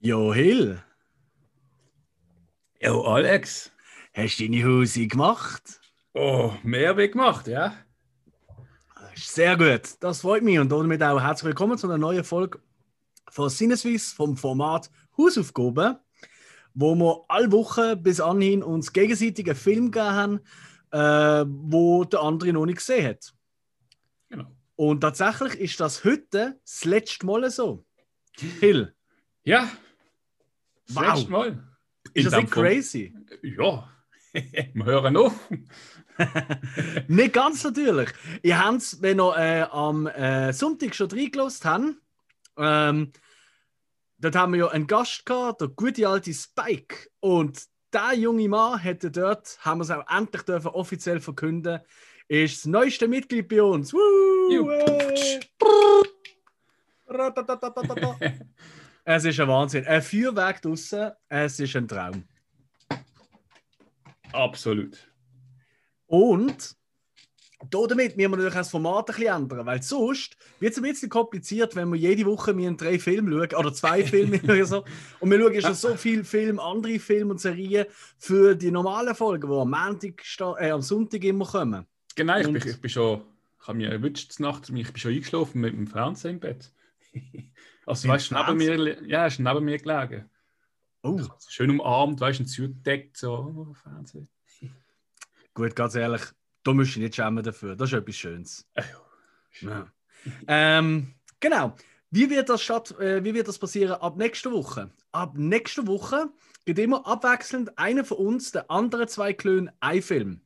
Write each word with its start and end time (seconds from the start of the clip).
Jo, 0.00 0.32
Hill, 0.32 0.80
Jo, 2.80 3.02
Alex. 3.02 3.72
hast 4.14 4.38
du 4.38 4.44
deine 4.48 4.64
Hose 4.64 5.06
gemacht? 5.08 5.80
Oh, 6.14 6.52
mehr 6.62 6.96
wie 6.96 7.10
gemacht, 7.10 7.48
ja? 7.48 7.74
Sehr 9.16 9.56
gut, 9.56 9.96
das 10.00 10.20
freut 10.20 10.44
mich 10.44 10.58
und 10.60 10.70
damit 10.70 11.02
auch 11.02 11.20
herzlich 11.20 11.48
willkommen 11.48 11.76
zu 11.78 11.88
einer 11.88 11.98
neuen 11.98 12.22
Folge 12.22 12.60
von 13.30 13.48
Sinneswiss 13.50 14.12
vom 14.12 14.36
Format 14.36 14.90
Hausaufgaben, 15.16 15.96
wo 16.74 16.94
wir 16.94 17.24
alle 17.28 17.50
Wochen 17.50 18.00
bis 18.00 18.20
anhin 18.20 18.62
uns 18.62 18.92
gegenseitig 18.92 19.46
einen 19.46 19.56
Film 19.56 19.90
gegeben 19.90 20.12
haben, 20.14 20.40
äh, 20.92 21.44
wo 21.48 22.04
der 22.04 22.20
andere 22.20 22.52
noch 22.52 22.66
nicht 22.66 22.76
gesehen 22.78 23.04
hat. 23.08 23.34
Genau. 24.28 24.46
Und 24.76 25.00
tatsächlich 25.00 25.58
ist 25.58 25.80
das 25.80 26.04
heute 26.04 26.60
das 26.64 26.84
letzte 26.84 27.26
Mal 27.26 27.50
so. 27.50 27.84
Hill, 28.60 28.94
Ja. 29.42 29.68
Wow. 30.90 31.14
letzte 31.14 31.30
Mal. 31.30 31.68
ist 32.14 32.24
In 32.24 32.30
das 32.30 32.40
nicht 32.40 32.50
crazy? 32.50 33.14
Ja. 33.42 33.88
Wir 34.32 34.84
hören 34.84 35.16
auf. 35.16 35.34
Nicht 37.08 37.32
ganz 37.32 37.64
natürlich. 37.64 38.10
Ihr 38.42 38.62
habt 38.62 38.78
es, 38.78 39.00
wenn 39.00 39.20
ihr 39.20 39.36
äh, 39.36 39.62
am 39.70 40.06
äh, 40.06 40.52
Sonntag 40.52 40.94
schon 40.94 41.10
reingelost 41.10 41.64
habt, 41.64 41.94
ähm, 42.56 43.12
dort 44.18 44.36
haben 44.36 44.52
wir 44.52 44.60
ja 44.60 44.68
einen 44.68 44.86
Gast 44.86 45.24
gehabt, 45.24 45.60
der 45.60 45.68
gute 45.68 46.08
alte 46.08 46.34
Spike. 46.34 47.08
Und 47.20 47.62
der 47.92 48.14
junge 48.14 48.48
Mann 48.48 48.78
hätte 48.78 49.10
dort, 49.10 49.58
haben 49.60 49.78
wir 49.78 49.84
es 49.84 49.90
auch 49.90 50.04
endlich 50.14 50.42
dürfen 50.42 50.68
offiziell 50.68 51.20
verkünden, 51.20 51.80
ist 52.26 52.58
das 52.58 52.66
neueste 52.66 53.08
Mitglied 53.08 53.48
bei 53.48 53.62
uns. 53.62 53.92
Woo! 53.92 54.68
Es 59.10 59.24
ist 59.24 59.40
ein 59.40 59.48
Wahnsinn. 59.48 59.86
Ein 59.86 60.02
Feuerwerk 60.02 60.60
draussen, 60.60 61.12
es 61.30 61.58
ist 61.58 61.74
ein 61.74 61.88
Traum. 61.88 62.24
Absolut. 64.34 64.98
Und 66.04 66.76
da 67.70 67.86
damit 67.86 68.18
müssen 68.18 68.18
wir 68.18 68.36
natürlich 68.36 68.52
auch 68.52 68.58
das 68.58 68.70
Format 68.70 69.08
ein 69.08 69.16
bisschen 69.16 69.34
ändern, 69.34 69.64
weil 69.64 69.82
sonst 69.82 70.36
wird 70.60 70.72
es 70.72 70.76
ein 70.78 70.82
bisschen 70.82 71.08
kompliziert, 71.08 71.74
wenn 71.74 71.90
wir 71.90 71.98
jede 71.98 72.26
Woche 72.26 72.52
mir 72.52 72.70
drei 72.72 72.98
Filme 72.98 73.30
schauen, 73.30 73.58
oder 73.58 73.72
zwei 73.72 74.04
Filme 74.04 74.40
oder 74.44 74.66
so. 74.66 74.84
Und 75.20 75.30
wir 75.30 75.40
schauen 75.40 75.62
schon 75.62 75.74
so 75.74 75.96
viele 75.96 76.22
Filme, 76.22 76.62
andere 76.62 76.98
Filme 76.98 77.30
und 77.30 77.40
Serien 77.40 77.86
für 78.18 78.54
die 78.54 78.70
normalen 78.70 79.14
Folgen, 79.14 79.48
die 79.50 79.56
am, 79.56 79.70
Montag, 79.70 80.22
äh, 80.60 80.70
am 80.70 80.82
Sonntag 80.82 81.24
immer 81.24 81.46
kommen. 81.46 81.86
Genau, 82.14 82.38
ich, 82.38 82.46
Und- 82.46 82.52
bin, 82.60 82.68
ich 82.68 82.78
bin 82.78 82.90
schon. 82.90 83.22
Ich 83.58 83.68
habe 83.68 83.78
mich 83.78 83.88
erwischt 83.88 84.38
nachts, 84.38 84.68
ich 84.68 84.74
bin 84.92 84.96
schon 84.98 85.12
eingeschlafen 85.12 85.62
mit 85.62 85.72
dem 85.72 85.86
Fernsehen 85.86 86.34
im 86.34 86.40
Bett. 86.40 86.70
Also, 87.88 88.06
Mit 88.06 88.14
weißt 88.16 88.30
du, 88.30 88.34
neben 88.34 88.56
mir, 88.58 89.02
ja, 89.06 89.26
ist 89.26 89.38
neben 89.38 89.64
mir 89.64 89.78
gelegen. 89.78 90.30
Oh, 91.02 91.20
Schön 91.48 91.70
umarmt, 91.70 92.20
weißt 92.20 92.40
du, 92.40 92.44
zugedeckt, 92.44 93.16
so, 93.16 93.32
oh, 93.70 93.74
Fernsehen. 93.74 94.28
gut, 95.54 95.74
ganz 95.74 95.94
ehrlich, 95.94 96.22
da 96.64 96.74
müsst 96.74 96.96
ihr 96.96 97.02
nicht 97.02 97.14
schämen 97.14 97.42
dafür. 97.42 97.76
Das 97.76 97.90
ist 97.90 97.98
etwas 97.98 98.16
Schönes. 98.16 98.68
Ja. 98.76 98.84
Ja. 99.60 99.92
Ähm, 100.48 101.14
genau. 101.38 101.76
Wie 102.10 102.28
wird, 102.28 102.48
das 102.48 102.60
statt, 102.60 102.90
äh, 102.98 103.22
wie 103.22 103.34
wird 103.34 103.46
das 103.46 103.58
passieren 103.58 104.00
ab 104.00 104.16
nächster 104.16 104.50
Woche? 104.50 104.90
Ab 105.12 105.34
nächster 105.36 105.86
Woche 105.86 106.28
geht 106.64 106.78
immer 106.80 107.06
abwechselnd 107.06 107.78
einer 107.78 108.04
von 108.04 108.18
uns, 108.18 108.50
der 108.50 108.68
andere 108.68 109.06
zwei 109.06 109.32
Klönen, 109.32 109.70
ein 109.78 110.02
Film. 110.02 110.42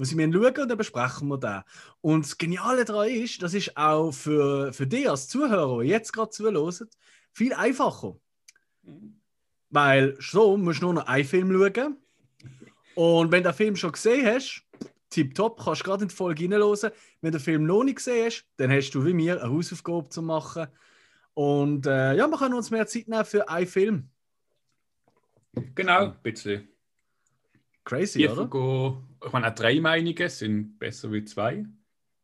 Wo 0.00 0.04
sie 0.04 0.14
mir 0.14 0.32
schauen 0.32 0.62
und 0.62 0.68
dann 0.70 0.78
besprechen 0.78 1.28
wir 1.28 1.36
den. 1.36 1.60
Und 2.00 2.24
das 2.24 2.38
Geniale 2.38 2.86
daran 2.86 3.10
ist, 3.10 3.42
das 3.42 3.52
ist 3.52 3.76
auch 3.76 4.12
für, 4.12 4.72
für 4.72 4.86
dich 4.86 5.10
als 5.10 5.28
Zuhörer, 5.28 5.82
die 5.82 5.90
jetzt 5.90 6.14
gerade 6.14 6.30
zuhören, 6.30 6.88
viel 7.32 7.52
einfacher. 7.52 8.16
Weil 9.68 10.16
so 10.18 10.56
musst 10.56 10.80
du 10.80 10.86
nur 10.86 10.94
noch 10.94 11.06
einen 11.06 11.26
Film 11.26 11.52
schauen. 11.52 11.98
Und 12.94 13.30
wenn 13.30 13.42
du 13.42 13.50
den 13.50 13.54
Film 13.54 13.76
schon 13.76 13.92
gesehen 13.92 14.26
hast, 14.26 14.64
tipptopp, 15.10 15.62
kannst 15.62 15.82
du 15.82 15.84
gerade 15.84 16.04
in 16.04 16.08
die 16.08 16.14
Folge 16.14 16.44
hineinhören. 16.44 16.92
Wenn 17.20 17.32
du 17.32 17.38
den 17.38 17.44
Film 17.44 17.66
noch 17.66 17.84
nicht 17.84 17.96
gesehen 17.96 18.24
hast, 18.24 18.46
dann 18.56 18.70
hast 18.70 18.92
du 18.92 19.04
wie 19.04 19.12
mir 19.12 19.42
eine 19.42 19.52
Hausaufgabe 19.52 20.08
zu 20.08 20.22
machen. 20.22 20.66
Und 21.34 21.84
äh, 21.86 22.14
ja, 22.16 22.26
wir 22.26 22.38
können 22.38 22.54
uns 22.54 22.70
mehr 22.70 22.86
Zeit 22.86 23.06
nehmen 23.06 23.26
für 23.26 23.46
einen 23.50 23.66
Film. 23.66 24.08
Genau, 25.74 26.06
ein 26.06 26.22
bisschen. 26.22 26.68
Crazy, 27.84 28.20
Tiefer 28.20 28.32
oder? 28.32 28.46
gehen. 28.48 29.09
Ich 29.24 29.32
meine, 29.32 29.48
auch 29.48 29.54
drei 29.54 29.80
Meinungen 29.80 30.28
sind 30.28 30.78
besser 30.78 31.12
wie 31.12 31.24
zwei. 31.24 31.64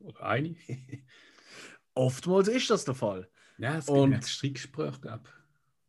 Oder 0.01 0.23
eine. 0.23 0.57
Oftmals 1.95 2.49
ist 2.49 2.71
das 2.71 2.85
der 2.85 2.95
Fall. 2.95 3.29
ja, 3.59 3.79
es 3.79 3.89
Und- 3.89 4.11
gibt 4.11 4.23
ein 4.25 4.29
Streitgespräch, 4.29 5.01
glaube 5.01 5.25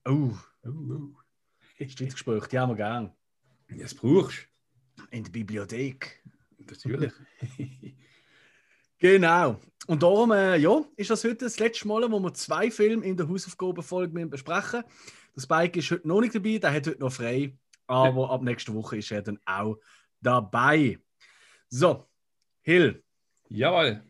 Oh, 0.06 0.32
ich. 0.64 0.70
Oh, 0.70 0.94
oh. 0.94 1.86
Streitgespräche, 1.88 2.48
die 2.50 2.60
haben 2.60 2.70
wir 2.72 2.76
gern. 2.78 3.14
Ja, 3.70 3.78
Das 3.84 3.94
brauchst 3.94 4.48
In 5.12 5.24
der 5.24 5.32
Bibliothek. 5.32 6.24
Natürlich. 6.60 7.14
Genau. 9.00 9.60
Und 9.86 10.02
darum, 10.02 10.32
äh, 10.32 10.58
ja, 10.58 10.82
ist 10.96 11.12
das 11.12 11.24
heute 11.24 11.46
das 11.46 11.60
letzte 11.60 11.88
Mal, 11.88 12.10
wo 12.12 12.20
wir 12.20 12.34
zwei 12.34 12.72
Filme 12.72 13.06
in 13.06 13.16
der 13.16 13.30
Hausaufgabenfolge 13.30 14.26
besprechen 14.26 14.84
Der 15.36 15.42
Spike 15.42 15.78
ist 15.80 15.92
heute 15.92 16.08
noch 16.08 16.20
nicht 16.20 16.34
dabei, 16.34 16.58
der 16.58 16.74
hat 16.74 16.88
heute 16.88 17.00
noch 17.00 17.12
frei. 17.14 17.56
Aber 17.86 18.32
ab 18.32 18.42
nächster 18.42 18.74
Woche 18.74 18.98
ist 18.98 19.12
er 19.12 19.22
dann 19.22 19.40
auch 19.46 19.78
dabei. 20.22 21.00
So, 21.70 22.08
Hill, 22.62 23.04
Jawohl. 23.50 24.04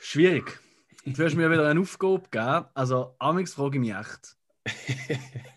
schwierig. 0.00 0.58
Du 1.06 1.24
hast 1.24 1.34
mir 1.34 1.50
wieder 1.50 1.68
eine 1.68 1.80
Aufgabe 1.80 2.22
gegeben. 2.30 2.66
Also, 2.74 3.16
Amix 3.18 3.54
frage 3.54 3.76
ich 3.76 3.80
mich 3.80 3.94
echt. 3.94 4.36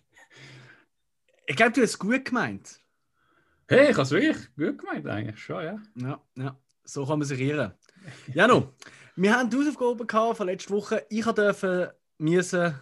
Ich 1.45 1.57
glaube, 1.57 1.73
du 1.73 1.81
hast 1.81 1.89
es 1.89 1.99
gut 1.99 2.25
gemeint. 2.25 2.79
Hey, 3.67 3.89
ich 3.89 3.93
habe 3.93 4.03
es 4.03 4.11
wirklich 4.11 4.55
gut 4.55 4.77
gemeint, 4.77 5.07
eigentlich. 5.07 5.39
Schon, 5.39 5.63
ja. 5.63 5.81
Ja, 5.95 6.21
ja, 6.35 6.57
so 6.85 7.05
kann 7.05 7.19
man 7.19 7.27
sich 7.27 7.39
irren. 7.39 7.73
Ja, 8.33 8.47
no. 8.47 8.73
Wir 9.15 9.35
haben 9.35 9.49
die 9.49 9.57
Hausaufgaben 9.57 10.07
gehabt 10.07 10.37
von 10.37 10.47
letzter 10.47 10.73
Woche. 10.73 11.05
Ich 11.09 11.25
durfte 11.25 11.95
müssen 12.17 12.79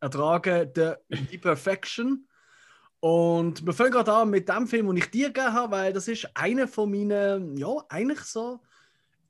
ertragen 0.00 0.70
The 0.74 1.38
Perfection. 1.38 2.28
Und 3.00 3.64
wir 3.64 3.72
fangen 3.72 3.92
gerade 3.92 4.12
an 4.12 4.30
mit 4.30 4.48
dem 4.48 4.66
Film, 4.66 4.86
den 4.86 4.98
ich 4.98 5.10
dir 5.10 5.28
gegeben 5.28 5.52
habe, 5.52 5.72
weil 5.72 5.92
das 5.92 6.06
ist 6.06 6.28
einer 6.34 6.68
von 6.68 6.90
meinen, 6.90 7.56
ja, 7.56 7.68
eigentlich 7.88 8.20
so 8.20 8.60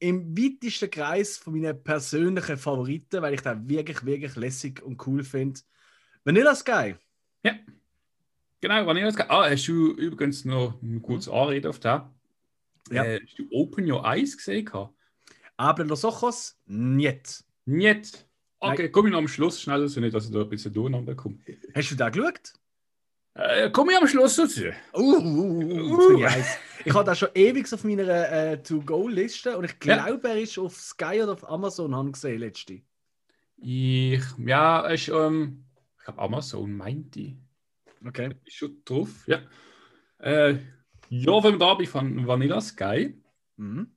im 0.01 0.37
weitesten 0.37 0.91
Kreis 0.91 1.39
von 1.39 1.53
meinen 1.53 1.83
persönlichen 1.83 2.57
Favoriten, 2.57 3.23
weil 3.23 3.35
ich 3.35 3.43
den 3.43 3.69
wirklich, 3.69 4.05
wirklich 4.05 4.35
lässig 4.37 4.83
und 4.83 5.07
cool 5.07 5.23
finde. 5.23 5.61
Vanilla 6.25 6.55
Sky. 6.55 6.97
Ja. 7.45 7.55
Genau, 8.61 8.93
ich 8.93 9.15
das 9.15 9.31
Ah, 9.31 9.49
hast 9.49 9.69
du 9.69 9.93
übrigens 9.93 10.45
noch 10.45 10.81
ein 10.83 11.01
kurzes 11.01 11.33
Anrede 11.33 11.69
auf 11.69 11.79
da? 11.79 12.13
Ja. 12.91 13.05
Äh, 13.05 13.21
hast 13.23 13.39
du 13.39 13.47
Open 13.53 13.91
Your 13.91 14.05
Eyes 14.05 14.37
gesehen? 14.37 14.69
Abre 15.57 15.85
los 15.85 16.05
ojos, 16.05 16.59
niet. 16.67 17.45
Nicht. 17.67 18.27
Okay, 18.59 18.91
komm 18.91 19.07
ich 19.07 19.13
noch 19.13 19.19
am 19.19 19.29
Schluss 19.29 19.61
schnell 19.61 19.81
dazu, 19.81 20.01
nicht, 20.01 20.15
dass 20.15 20.25
ich 20.25 20.31
da 20.31 20.41
ein 20.41 20.49
bisschen 20.49 20.73
durcheinander 20.73 21.15
komme. 21.15 21.39
Hast 21.75 21.91
du 21.91 21.95
da 21.95 22.09
geschaut? 22.09 22.53
Äh, 23.35 23.71
komm 23.71 23.91
ich 23.91 23.97
am 23.97 24.09
Schluss 24.09 24.37
dazu? 24.37 24.63
Uh, 24.93 24.99
uh, 24.99 25.19
uh, 25.19 25.93
uh, 25.93 26.15
uh. 26.17 26.27
Ich 26.85 26.95
habe 26.95 27.05
da 27.05 27.15
schon 27.15 27.29
ewig 27.35 27.73
auf 27.73 27.85
meiner 27.85 28.09
äh, 28.31 28.63
To-Go-Liste 28.63 29.57
und 29.57 29.65
ich 29.65 29.77
Ja. 29.85 30.05
glaube, 30.07 30.29
er 30.29 30.41
ist 30.41 30.59
auf 30.59 30.75
Sky 30.77 31.21
oder 31.23 31.33
auf 31.33 31.49
Amazon 31.49 31.95
haben 31.95 32.13
gesehen 32.13 32.41
letzte. 32.41 32.81
Ich, 33.59 34.23
ja, 34.39 34.87
ist, 34.87 35.09
ähm, 35.09 35.65
ich 35.99 36.05
glaube 36.05 36.21
Amazon 36.23 36.73
meinte 36.77 37.21
ich. 37.21 37.35
Okay. 38.07 38.35
Ist 38.45 38.57
schon 38.57 38.83
drauf, 38.85 39.11
ja. 39.27 39.41
Äh, 40.19 40.57
ja, 41.11 41.45
wenn 41.45 41.59
da 41.59 41.75
bei 41.75 41.87
Van 41.93 42.27
Vanilla 42.27 42.61
Sky, 42.61 43.15
Mhm. 43.57 43.91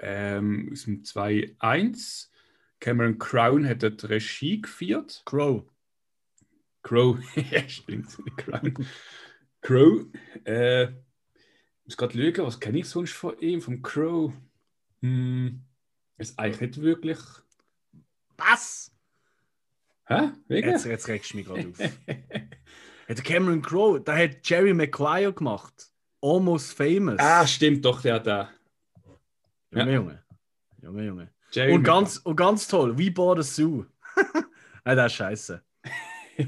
ähm, 0.00 0.70
aus 0.72 0.84
dem 0.84 1.02
2.1, 1.04 2.30
Cameron 2.80 3.18
Crown 3.18 3.68
hat 3.68 3.82
dort 3.82 4.02
die 4.02 4.06
Regie 4.06 4.60
geführt. 4.62 5.22
Crow. 5.26 5.64
Crow, 6.82 7.18
ja, 7.50 7.68
stimmt, 7.68 8.16
Crown. 8.36 8.74
Crow, 9.60 10.06
äh, 10.44 10.84
ich 10.84 10.90
muss 11.84 11.96
gerade 11.96 12.34
schauen, 12.34 12.46
was 12.46 12.60
kenne 12.60 12.78
ich 12.78 12.88
sonst 12.88 13.12
von 13.12 13.38
ihm, 13.40 13.60
vom 13.60 13.82
Crow? 13.82 14.32
Hm, 15.02 15.62
ist 16.18 16.38
eigentlich 16.38 16.60
nicht 16.60 16.82
wirklich. 16.82 17.18
Was? 18.36 18.92
Hä? 20.06 20.30
Wegen? 20.48 20.70
Jetzt, 20.70 20.86
jetzt 20.86 21.08
regst 21.08 21.32
du 21.32 21.36
mich 21.36 21.46
gerade 21.46 21.68
auf. 21.68 21.78
Hat 21.78 23.16
der 23.18 23.24
Cameron 23.24 23.60
Crowe, 23.60 24.00
der 24.00 24.16
hat 24.16 24.48
Jerry 24.48 24.72
Maguire 24.72 25.32
gemacht. 25.32 25.90
Almost 26.22 26.74
Famous. 26.74 27.18
ah, 27.18 27.46
stimmt 27.46 27.84
doch, 27.84 28.02
der 28.02 28.20
da. 28.20 28.50
Junge, 29.70 29.94
Junge. 29.94 30.24
Junge, 30.82 31.04
Junge. 31.04 31.34
Jerry 31.52 31.72
Und 31.72 31.82
ganz, 31.82 32.18
und 32.18 32.36
ganz 32.36 32.68
toll, 32.68 32.96
We 32.98 33.10
Bought 33.10 33.38
a 33.38 33.42
Zoo. 33.42 33.84
Nein, 34.84 34.96
das 34.96 35.12
ist 35.12 35.16
scheiße. 35.16 35.62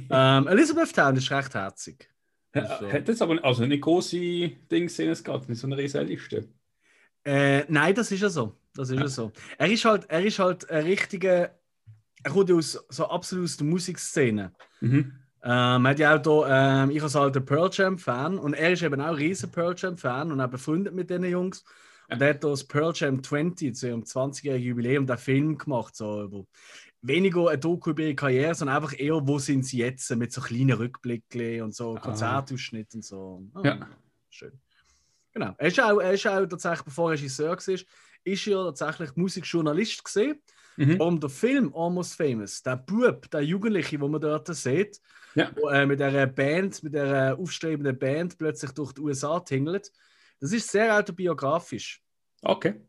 ähm, 0.10 0.48
Elizabeth 0.48 0.94
Town 0.94 1.16
ist 1.16 1.30
recht 1.30 1.54
herzig. 1.54 2.08
Ja, 2.54 2.80
Hat 2.92 3.08
jetzt 3.08 3.22
aber 3.22 3.42
also 3.42 3.64
nicht 3.64 3.80
große 3.80 4.18
Dinge 4.18 4.86
gesehen, 4.86 5.10
es 5.10 5.24
geht 5.24 5.48
nicht 5.48 5.58
so 5.58 5.66
eine 5.66 5.76
riesige 5.76 6.04
Liste. 6.04 6.48
Äh, 7.24 7.64
nein, 7.68 7.94
das 7.94 8.10
ist 8.12 8.20
ja 8.20 8.28
so. 8.28 8.56
Das 8.74 8.90
ist 8.90 9.00
ja 9.00 9.08
so. 9.08 9.32
Er 9.58 9.70
ist 9.70 9.84
halt, 9.84 10.08
er 10.08 10.24
ist 10.24 10.38
halt 10.38 10.68
ein 10.70 10.84
richtiger. 10.84 11.50
Er 12.24 12.30
kommt 12.30 12.50
aus, 12.52 12.84
so 12.88 13.06
absolut 13.06 13.44
aus 13.44 13.56
der 13.56 13.66
Musikszene. 13.66 14.52
Mhm. 14.80 15.12
Ähm, 15.44 15.86
hat 15.86 15.98
ja 15.98 16.14
auch 16.14 16.22
da, 16.22 16.84
ähm, 16.84 16.90
ich 16.90 17.02
als 17.02 17.16
alter 17.16 17.40
Pearl 17.40 17.68
Jam 17.72 17.98
Fan 17.98 18.38
und 18.38 18.54
er 18.54 18.72
ist 18.72 18.82
eben 18.82 19.00
auch 19.00 19.08
ein 19.08 19.14
riesen 19.14 19.50
Pearl 19.50 19.74
Jam 19.76 19.96
Fan 19.96 20.30
und 20.30 20.40
auch 20.40 20.48
befreundet 20.48 20.94
mit 20.94 21.10
diesen 21.10 21.24
Jungs. 21.24 21.64
Und 22.08 22.20
er 22.20 22.30
hat 22.30 22.44
das 22.44 22.64
Pearl 22.64 22.92
Jam 22.94 23.22
20 23.22 23.74
zu 23.74 23.88
ihrem 23.88 24.02
20-jährigen 24.02 24.68
Jubiläum 24.68 25.06
den 25.06 25.16
Film 25.16 25.58
gemacht, 25.58 25.96
so 25.96 26.22
über 26.22 26.44
weniger 27.02 27.50
ein 27.50 27.60
Doku 27.60 27.90
über 27.90 28.02
ihre 28.02 28.14
Karriere, 28.14 28.54
sondern 28.54 28.76
einfach 28.76 28.98
eher, 28.98 29.26
wo 29.26 29.38
sind 29.38 29.66
sie 29.66 29.78
jetzt, 29.78 30.08
mit 30.16 30.32
so 30.32 30.40
kleinen 30.40 30.72
Rückblicken 30.72 31.62
und 31.62 31.74
so 31.74 31.94
Konzertausschnitten 31.94 32.98
und 32.98 33.04
so. 33.04 33.44
Oh, 33.54 33.62
ja. 33.62 33.88
Schön. 34.30 34.52
Genau. 35.32 35.54
Er 35.58 35.68
ist 35.68 35.80
auch, 35.80 35.98
er 35.98 36.12
ist 36.12 36.26
auch 36.26 36.46
tatsächlich, 36.46 36.84
bevor 36.84 37.10
er 37.10 37.18
Regisseur 37.18 37.50
war, 37.50 37.78
ist 38.24 38.46
er 38.46 38.74
tatsächlich 38.74 39.16
Musikjournalist 39.16 40.04
gesehen. 40.04 40.40
Mhm. 40.76 41.00
Um 41.00 41.20
der 41.20 41.28
Film 41.28 41.74
Almost 41.74 42.14
Famous, 42.14 42.62
der 42.62 42.76
Bub, 42.76 43.30
der 43.30 43.42
Jugendliche, 43.42 44.00
wo 44.00 44.08
man 44.08 44.22
dort 44.22 44.54
sieht, 44.54 45.00
ja. 45.34 45.50
wo, 45.54 45.68
äh, 45.68 45.84
mit 45.84 46.00
der 46.00 46.26
Band, 46.26 46.82
mit 46.82 46.94
der 46.94 47.36
aufstrebenden 47.38 47.98
Band 47.98 48.38
plötzlich 48.38 48.70
durch 48.70 48.92
die 48.92 49.02
USA 49.02 49.38
tingelt, 49.40 49.92
das 50.40 50.52
ist 50.52 50.70
sehr 50.70 50.96
autobiografisch. 50.96 52.02
Okay. 52.40 52.80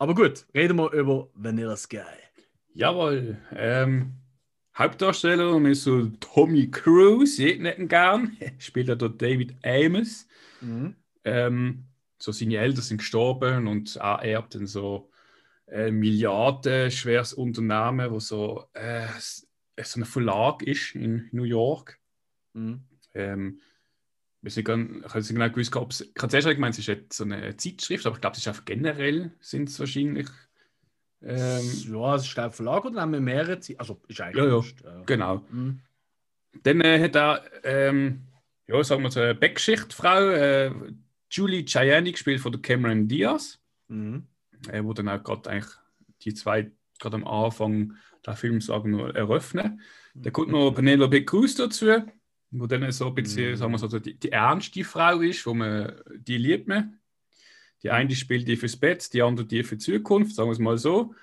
Aber 0.00 0.14
gut, 0.14 0.46
reden 0.54 0.78
wir 0.78 0.90
über 0.92 1.28
Vanilla 1.34 1.76
Sky. 1.76 2.00
Jawohl. 2.72 3.36
Ähm, 3.52 4.14
Hauptdarsteller 4.74 5.62
ist 5.66 5.82
so 5.82 6.06
Tommy 6.20 6.70
Cruise, 6.70 7.44
ich 7.44 7.60
nicht 7.60 7.86
gern. 7.90 8.34
Spielt 8.58 8.88
er 8.88 8.96
dort 8.96 9.20
David 9.20 9.54
Amos. 9.62 10.26
Mhm. 10.62 10.96
Ähm, 11.24 11.84
so 12.16 12.32
seine 12.32 12.56
Eltern 12.56 12.80
sind 12.80 12.96
gestorben 12.96 13.66
und 13.66 13.96
er 13.96 14.22
erbt 14.24 14.54
dann 14.54 14.66
so 14.66 15.10
ein 15.66 15.94
Milliarden 15.96 16.90
schweres 16.90 17.34
Unternehmen, 17.34 18.10
wo 18.10 18.20
so, 18.20 18.64
äh, 18.72 19.06
so 19.18 20.00
ein 20.00 20.06
Verlag 20.06 20.62
ist 20.62 20.94
in 20.94 21.28
New 21.30 21.44
York. 21.44 22.00
Mhm. 22.54 22.84
Ähm, 23.12 23.60
ich 24.42 24.56
weiß 24.56 25.14
nicht 25.14 25.28
genau 25.28 25.50
gewusst, 25.50 25.76
ob 25.76 25.90
es, 25.90 26.00
ich 26.00 26.12
habe 26.18 26.28
zuerst 26.28 26.48
gemeint, 26.48 26.74
es 26.74 26.78
ist 26.80 26.86
jetzt 26.86 27.16
so 27.16 27.24
eine 27.24 27.56
Zeitschrift, 27.56 28.06
aber 28.06 28.16
ich 28.16 28.20
glaube, 28.20 28.34
es 28.34 28.40
ist 28.40 28.48
einfach 28.48 28.64
generell, 28.64 29.32
sind 29.40 29.68
es 29.68 29.78
wahrscheinlich. 29.78 30.28
Ähm, 31.22 31.64
ja, 31.92 32.14
es 32.14 32.26
ist 32.26 32.38
ein 32.38 32.50
Verlag 32.50 32.84
oder 32.86 33.02
haben 33.02 33.12
wir 33.12 33.20
mehrere 33.20 33.60
Zeitschriften? 33.60 33.80
Also, 33.80 34.00
ist 34.08 34.20
eigentlich. 34.20 34.44
Ja, 34.44 34.50
ja, 34.50 34.56
nicht, 34.56 34.84
äh, 34.84 35.04
genau. 35.04 35.44
Mhm. 35.50 35.80
Dann 36.62 36.80
äh, 36.80 37.02
hat 37.02 37.16
er, 37.16 37.44
ähm, 37.64 38.22
ja, 38.66 38.82
sagen 38.82 39.02
wir 39.02 39.10
so 39.10 39.20
eine 39.20 39.34
Backschichtfrau, 39.34 40.30
äh, 40.30 40.72
Julie 41.30 41.64
Gianni, 41.64 42.12
gespielt 42.12 42.40
von 42.40 42.52
der 42.52 42.62
Cameron 42.62 43.06
Diaz, 43.06 43.60
mhm. 43.88 44.26
äh, 44.68 44.82
wo 44.82 44.94
dann 44.94 45.08
auch 45.08 45.22
gerade 45.22 45.50
eigentlich 45.50 45.72
die 46.22 46.34
zwei 46.34 46.70
gerade 46.98 47.16
am 47.16 47.26
Anfang 47.26 47.94
der 48.24 48.36
Film 48.36 48.60
sagen 48.60 48.98
eröffnen. 48.98 49.80
Da 50.14 50.30
kommt 50.30 50.50
noch 50.50 50.72
Penelope 50.72 51.24
Cruz 51.24 51.54
dazu, 51.54 51.86
wo 52.50 52.66
dann 52.66 52.90
so 52.92 53.08
ein 53.08 53.14
bisschen, 53.14 53.52
mhm. 53.52 53.56
sagen 53.56 53.72
wir 53.72 53.78
so, 53.78 53.98
die, 53.98 54.18
die 54.18 54.32
ernste 54.32 54.84
Frau 54.84 55.20
ist, 55.20 55.46
wo 55.46 55.54
man, 55.54 55.94
die 56.16 56.38
liebt 56.38 56.68
man. 56.68 56.98
Die 57.82 57.90
eine 57.90 58.14
spielt 58.14 58.46
die 58.46 58.56
fürs 58.56 58.76
Bett, 58.76 59.12
die 59.14 59.22
andere 59.22 59.46
die 59.46 59.62
für 59.62 59.76
die 59.76 59.84
Zukunft, 59.84 60.34
sagen 60.34 60.48
wir 60.48 60.52
es 60.52 60.58
mal 60.58 60.76
so. 60.76 61.14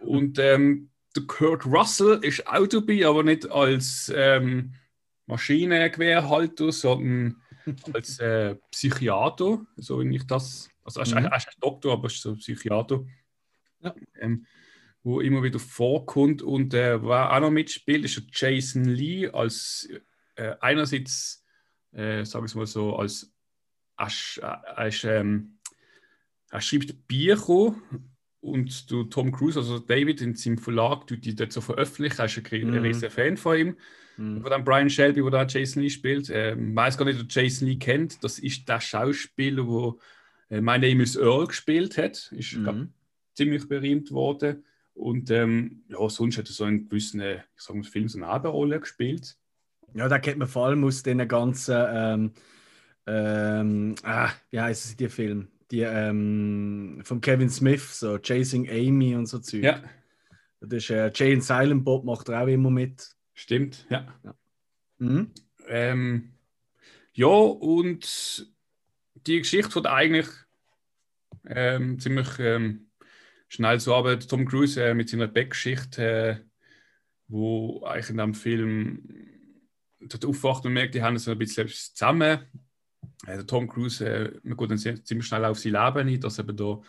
Und 0.00 0.38
ähm, 0.38 0.90
der 1.16 1.24
Kurt 1.24 1.66
Russell 1.66 2.20
ist 2.22 2.46
auch 2.46 2.66
dabei, 2.66 3.06
aber 3.06 3.22
nicht 3.22 3.50
als 3.50 4.12
ähm, 4.14 4.74
Maschinengewehrhalter, 5.26 6.70
sondern 6.70 7.42
als 7.92 8.18
äh, 8.20 8.56
Psychiater, 8.70 9.64
so 9.76 10.00
wie 10.00 10.14
ich 10.14 10.26
das. 10.26 10.68
Also, 10.84 11.00
er 11.00 11.06
ist, 11.06 11.14
mhm. 11.14 11.26
ein 11.26 11.40
Doktor, 11.60 11.94
aber 11.94 12.06
ist 12.06 12.20
so 12.20 12.30
ein 12.32 12.38
Psychiater. 12.38 13.04
Ja. 13.80 13.94
Ähm, 14.20 14.46
wo 15.02 15.20
immer 15.20 15.42
wieder 15.42 15.58
vorkommt. 15.58 16.42
Und 16.42 16.74
äh, 16.74 17.02
wer 17.02 17.32
auch 17.32 17.40
noch 17.40 17.50
mitspielt, 17.50 18.04
ist 18.04 18.22
Jason 18.32 18.84
Lee 18.84 19.28
als 19.28 19.88
äh, 20.36 20.54
einerseits, 20.60 21.44
äh, 21.92 22.24
sage 22.24 22.46
ich 22.46 22.54
mal 22.54 22.66
so, 22.66 22.96
als 22.96 23.34
als, 23.96 24.40
als, 24.42 25.04
ähm, 25.04 25.58
er 26.50 26.60
schreibt 26.60 27.06
Bücher 27.08 27.74
und 28.40 28.90
du 28.90 29.04
Tom 29.04 29.32
Cruise, 29.32 29.58
also 29.58 29.78
David 29.78 30.20
in 30.20 30.34
seinem 30.34 30.58
Verlag, 30.58 31.06
tut 31.06 31.24
die 31.24 31.34
dort 31.34 31.52
so 31.52 31.60
veröffentlichen. 31.60 32.18
Er 32.18 32.26
ist 32.26 32.52
ein, 32.52 32.70
mhm. 32.70 32.78
riesiger 32.78 33.10
Fan 33.10 33.36
von 33.36 33.58
ihm. 33.58 33.76
Mhm. 34.16 34.42
Von 34.42 34.50
dann 34.50 34.64
Brian 34.64 34.90
Shelby, 34.90 35.22
der 35.22 35.30
da 35.30 35.46
Jason 35.46 35.82
Lee 35.82 35.90
spielt. 35.90 36.30
Ähm, 36.30 36.76
weiß 36.76 36.98
gar 36.98 37.04
nicht, 37.04 37.20
ob 37.20 37.26
Jason 37.30 37.66
Lee 37.66 37.76
kennt. 37.76 38.22
Das 38.22 38.38
ist 38.38 38.68
der 38.68 38.80
Schauspieler, 38.80 39.64
der 40.50 40.58
äh, 40.58 40.60
My 40.60 40.78
Name 40.78 41.02
is 41.02 41.16
Earl 41.16 41.46
gespielt 41.46 41.96
hat. 41.98 42.30
Ist 42.32 42.54
mhm. 42.54 42.62
glaub, 42.62 42.76
ziemlich 43.34 43.68
berühmt 43.68 44.12
worden. 44.12 44.64
Und 44.92 45.30
ähm, 45.30 45.82
ja, 45.88 46.08
sonst 46.08 46.38
hat 46.38 46.48
er 46.48 46.52
so 46.52 46.66
in 46.66 46.88
gewissen, 46.88 47.20
ich 47.20 47.40
sag 47.56 47.74
mal, 47.74 47.82
Film 47.82 48.08
so 48.08 48.22
eine 48.22 48.32
Nebenrolle 48.32 48.78
gespielt. 48.78 49.36
Ja, 49.92 50.08
da 50.08 50.18
kennt 50.18 50.38
man 50.38 50.48
vor 50.48 50.66
allem 50.66 50.84
aus 50.84 51.02
den 51.02 51.26
ganzen, 51.28 51.76
ähm, 51.76 52.32
ähm, 53.06 53.94
ah, 54.02 54.30
wie 54.50 54.60
heißt 54.60 54.98
die 54.98 55.08
Film? 55.08 55.48
Die 55.70 55.80
ähm, 55.80 57.00
von 57.04 57.20
Kevin 57.20 57.50
Smith, 57.50 57.98
so 57.98 58.18
Chasing 58.18 58.68
Amy 58.68 59.14
und 59.14 59.26
so 59.26 59.38
Zeug. 59.38 59.62
Ja. 59.62 59.82
Das 60.60 60.84
ist 60.84 60.90
äh, 60.90 61.10
Jane 61.14 61.40
Silent 61.40 61.84
Bob 61.84 62.04
macht 62.04 62.28
er 62.28 62.42
auch 62.42 62.46
immer 62.46 62.70
mit. 62.70 63.14
Stimmt, 63.34 63.86
ja. 63.90 64.06
Ja, 64.22 64.34
mhm. 64.98 65.30
ähm, 65.68 66.34
ja 67.12 67.26
und 67.26 68.52
die 69.26 69.38
Geschichte 69.38 69.74
wird 69.74 69.86
eigentlich 69.86 70.28
ähm, 71.46 71.98
ziemlich 71.98 72.38
ähm, 72.38 72.90
schnell 73.48 73.80
so 73.80 73.94
arbeitet 73.94 74.30
Tom 74.30 74.46
Cruise 74.46 74.82
äh, 74.82 74.94
mit 74.94 75.08
seiner 75.08 75.28
Backgeschichte, 75.28 76.02
äh, 76.02 76.36
wo 77.28 77.84
eigentlich 77.84 78.10
in 78.10 78.16
dem 78.16 78.34
Film 78.34 79.08
dort 80.08 80.24
aufwacht 80.24 80.64
und 80.66 80.72
merkt, 80.72 80.94
die 80.94 81.02
haben 81.02 81.18
so 81.18 81.30
ein 81.30 81.38
bisschen 81.38 81.68
zusammen. 81.68 82.40
Äh, 83.26 83.36
der 83.36 83.46
Tom 83.46 83.68
Cruise, 83.68 84.04
äh, 84.04 84.32
man 84.42 84.56
geht 84.56 84.70
dann 84.70 85.04
ziemlich 85.04 85.26
schnell 85.26 85.44
auf 85.44 85.58
sein 85.58 85.72
Leben 85.72 86.08
ein, 86.08 86.20
dass 86.20 86.38
eben 86.38 86.56
da 86.56 86.80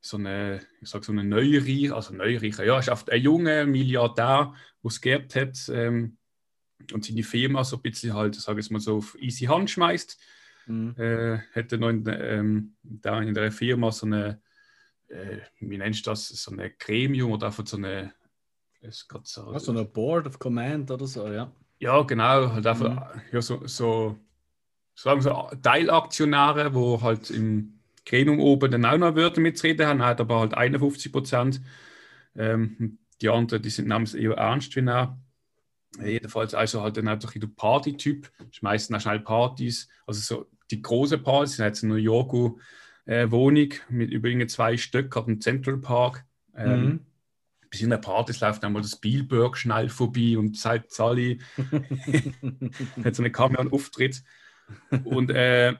so 0.00 0.16
eine, 0.18 0.60
ich 0.80 0.88
sag 0.88 1.04
so 1.04 1.12
eine 1.12 1.24
Neureiche, 1.24 1.94
also 1.94 2.14
Neureiche, 2.14 2.64
ja, 2.64 2.78
ist 2.78 2.90
oft 2.90 3.10
ein 3.10 3.22
junger 3.22 3.64
Milliardär, 3.64 4.54
der 4.82 4.88
es 4.88 5.00
geerbt 5.00 5.34
hat 5.34 5.56
ähm, 5.72 6.18
und 6.92 7.04
seine 7.04 7.22
Firma 7.22 7.64
so 7.64 7.76
ein 7.76 7.82
bisschen 7.82 8.12
halt, 8.12 8.34
sage 8.34 8.60
ich 8.60 8.70
mal 8.70 8.80
so, 8.80 8.98
auf 8.98 9.16
easy 9.18 9.46
Hand 9.46 9.70
schmeißt. 9.70 10.20
Mhm. 10.66 10.94
Äh, 10.98 11.38
hätte 11.52 11.78
noch 11.78 11.88
in, 11.88 12.04
ähm, 12.06 12.76
da 12.82 13.20
in 13.20 13.32
der 13.32 13.52
Firma 13.52 13.92
so 13.92 14.06
eine 14.06 14.42
äh, 15.08 15.40
wie 15.60 15.78
nennst 15.78 16.06
du 16.06 16.10
das, 16.10 16.28
so 16.28 16.50
ein 16.50 16.72
Gremium 16.78 17.32
oder 17.32 17.46
einfach 17.46 17.66
so 17.66 17.76
eine. 17.76 18.12
So, 18.90 19.50
ja, 19.50 19.58
so 19.58 19.72
eine 19.72 19.86
Board 19.86 20.26
of 20.26 20.38
Command 20.38 20.90
oder 20.90 21.06
so, 21.06 21.26
ja. 21.28 21.50
Ja, 21.78 22.02
genau, 22.02 22.52
halt 22.52 22.66
einfach 22.66 23.14
mhm. 23.14 23.20
ja, 23.32 23.42
so, 23.42 23.66
so, 23.66 24.18
sagen 24.94 25.20
so 25.20 25.50
Teilaktionäre, 25.62 26.74
wo 26.74 27.00
halt 27.02 27.30
im 27.30 27.80
Gremium 28.06 28.40
oben 28.40 28.70
dann 28.70 28.84
auch 28.84 28.98
noch 28.98 29.16
Wörter 29.16 29.40
mitreden 29.40 29.86
haben, 29.86 30.02
hat 30.02 30.20
aber 30.20 30.40
halt 30.40 30.54
51 30.54 31.12
Prozent. 31.12 31.60
Ähm, 32.36 32.98
die 33.20 33.28
anderen, 33.28 33.62
die 33.62 33.70
sind 33.70 33.88
namens 33.88 34.14
eher 34.14 34.32
ernst 34.32 34.76
wie 34.76 34.86
er. 34.86 35.18
Jedenfalls 36.02 36.54
also 36.54 36.82
halt 36.82 36.96
dann 36.96 37.08
einfach 37.08 37.32
der 37.32 37.46
Party-Typ, 37.46 38.30
schmeißen 38.50 38.94
auch 38.96 39.00
schnell 39.00 39.20
Partys, 39.20 39.88
also 40.06 40.20
so 40.20 40.50
die 40.70 40.82
große 40.82 41.18
Partys, 41.18 41.58
jetzt 41.58 41.82
in 41.82 41.90
New 41.90 41.94
York 41.94 42.58
äh, 43.06 43.30
Wohnung 43.30 43.68
mit 43.90 44.10
übrigens 44.10 44.54
zwei 44.54 44.76
Stück 44.76 45.16
am 45.16 45.40
Central 45.40 45.78
Park. 45.78 46.24
Ähm, 46.56 46.84
mhm. 46.84 47.00
In 47.82 47.90
der 47.90 47.98
Partys 47.98 48.40
läuft 48.40 48.64
einmal 48.64 48.82
das 48.82 48.92
Spielberg 48.92 49.56
schnell 49.56 49.88
vorbei 49.88 50.36
und 50.38 50.56
sagt 50.56 50.92
Sally, 50.92 51.40
hat 53.04 53.14
so 53.14 53.22
eine 53.22 53.32
Cameo-Auftritt. 53.32 54.22
Und 55.04 55.30
äh, 55.30 55.74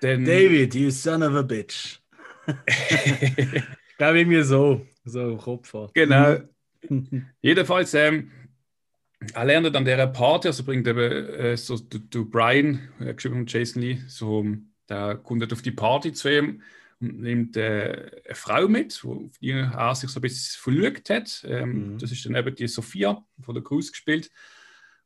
dann, 0.00 0.24
David, 0.24 0.74
you 0.74 0.90
son 0.90 1.22
of 1.22 1.34
a 1.34 1.42
bitch. 1.42 2.00
ich 2.66 3.96
glaube 3.96 4.18
irgendwie 4.18 4.42
so, 4.42 4.86
so 5.04 5.30
im 5.30 5.38
Kopf 5.38 5.72
hat. 5.72 5.94
Genau. 5.94 6.38
Jedenfalls, 7.40 7.94
ähm, 7.94 8.30
er 9.32 9.44
lernt 9.44 9.74
an 9.74 9.84
der 9.84 10.06
Party, 10.08 10.48
also 10.48 10.64
bringt 10.64 10.86
eben 10.86 10.98
äh, 11.00 11.56
so 11.56 11.78
du, 11.78 11.98
du 11.98 12.28
Brian, 12.28 12.88
äh, 13.00 13.14
geschrieben 13.14 13.36
von 13.36 13.46
Jason 13.46 13.80
Lee, 13.80 14.00
so 14.06 14.44
der 14.88 15.16
kommt 15.16 15.50
auf 15.50 15.62
die 15.62 15.70
Party 15.70 16.12
zu 16.12 16.28
ihm 16.28 16.60
und 17.00 17.20
nimmt 17.20 17.56
äh, 17.56 18.22
eine 18.24 18.34
Frau 18.34 18.68
mit, 18.68 19.02
die 19.40 19.50
er 19.50 19.94
sich 19.94 20.10
so 20.10 20.18
ein 20.18 20.22
bisschen 20.22 20.60
verliebt 20.60 21.10
hat. 21.10 21.44
Ähm, 21.48 21.94
mhm. 21.94 21.98
Das 21.98 22.12
ist 22.12 22.24
dann 22.24 22.34
eben 22.34 22.54
die 22.54 22.68
Sophia 22.68 23.24
von 23.40 23.54
der 23.54 23.64
Cruise 23.64 23.90
gespielt. 23.90 24.30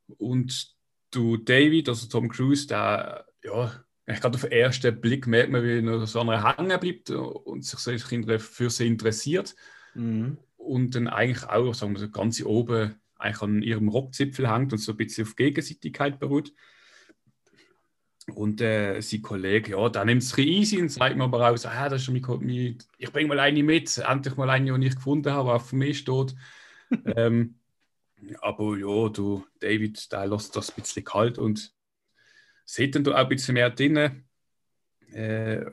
Und 0.06 0.74
du 1.10 1.36
David, 1.36 1.88
also 1.88 2.08
Tom 2.08 2.28
Cruise, 2.28 2.66
der, 2.66 3.26
ja, 3.42 3.72
gerade 4.06 4.36
auf 4.36 4.42
den 4.42 4.52
ersten 4.52 5.00
Blick 5.00 5.26
merkt 5.26 5.50
man, 5.50 5.62
wie 5.62 5.86
er 5.86 6.06
so 6.06 6.20
einer 6.20 6.56
hängen 6.56 6.80
bleibt 6.80 7.10
und 7.10 7.64
sich 7.64 7.78
so 7.78 8.38
für 8.38 8.70
sie 8.70 8.86
interessiert. 8.86 9.54
Mhm. 9.94 10.38
Und 10.56 10.94
dann 10.94 11.08
eigentlich 11.08 11.44
auch, 11.48 11.74
sagen 11.74 11.92
wir 11.92 12.00
so, 12.00 12.10
ganz 12.10 12.42
oben 12.42 12.94
eigentlich 13.16 13.42
an 13.42 13.62
ihrem 13.62 13.88
Rockzipfel 13.88 14.50
hängt 14.50 14.72
und 14.72 14.78
so 14.78 14.92
ein 14.92 14.96
bisschen 14.96 15.26
auf 15.26 15.36
Gegenseitigkeit 15.36 16.18
beruht. 16.18 16.52
Und 18.34 18.60
äh, 18.60 19.00
sein 19.00 19.22
Kollege, 19.22 19.72
ja, 19.72 19.88
der 19.88 20.04
nimmt 20.04 20.22
es 20.22 20.36
ein 20.36 20.44
easy 20.44 20.80
und 20.80 20.90
sagt 20.90 21.16
mir 21.16 21.24
aber 21.24 21.50
auch, 21.50 21.56
so, 21.56 21.68
ah, 21.68 21.88
das 21.88 22.02
ist 22.02 22.10
mein, 22.10 22.22
mein, 22.40 22.78
ich 22.98 23.12
bringe 23.12 23.28
mal 23.28 23.40
eine 23.40 23.62
mit, 23.62 23.96
endlich 23.98 24.36
mal 24.36 24.50
eine, 24.50 24.78
die 24.78 24.86
ich 24.86 24.94
gefunden 24.96 25.32
habe, 25.32 25.54
auf 25.54 25.72
mir 25.72 25.94
steht. 25.94 26.34
ähm, 27.16 27.58
Aber 28.40 28.76
ja, 28.76 29.08
du, 29.08 29.46
David, 29.60 30.12
der 30.12 30.26
lässt 30.26 30.54
das 30.56 30.70
ein 30.70 30.82
bisschen 30.82 31.04
kalt 31.04 31.38
und 31.38 31.72
sieht 32.64 32.94
dann 32.94 33.04
da 33.04 33.12
auch 33.12 33.16
ein 33.18 33.28
bisschen 33.28 33.54
mehr 33.54 33.70
drin. 33.70 34.24
Äh, 35.12 35.64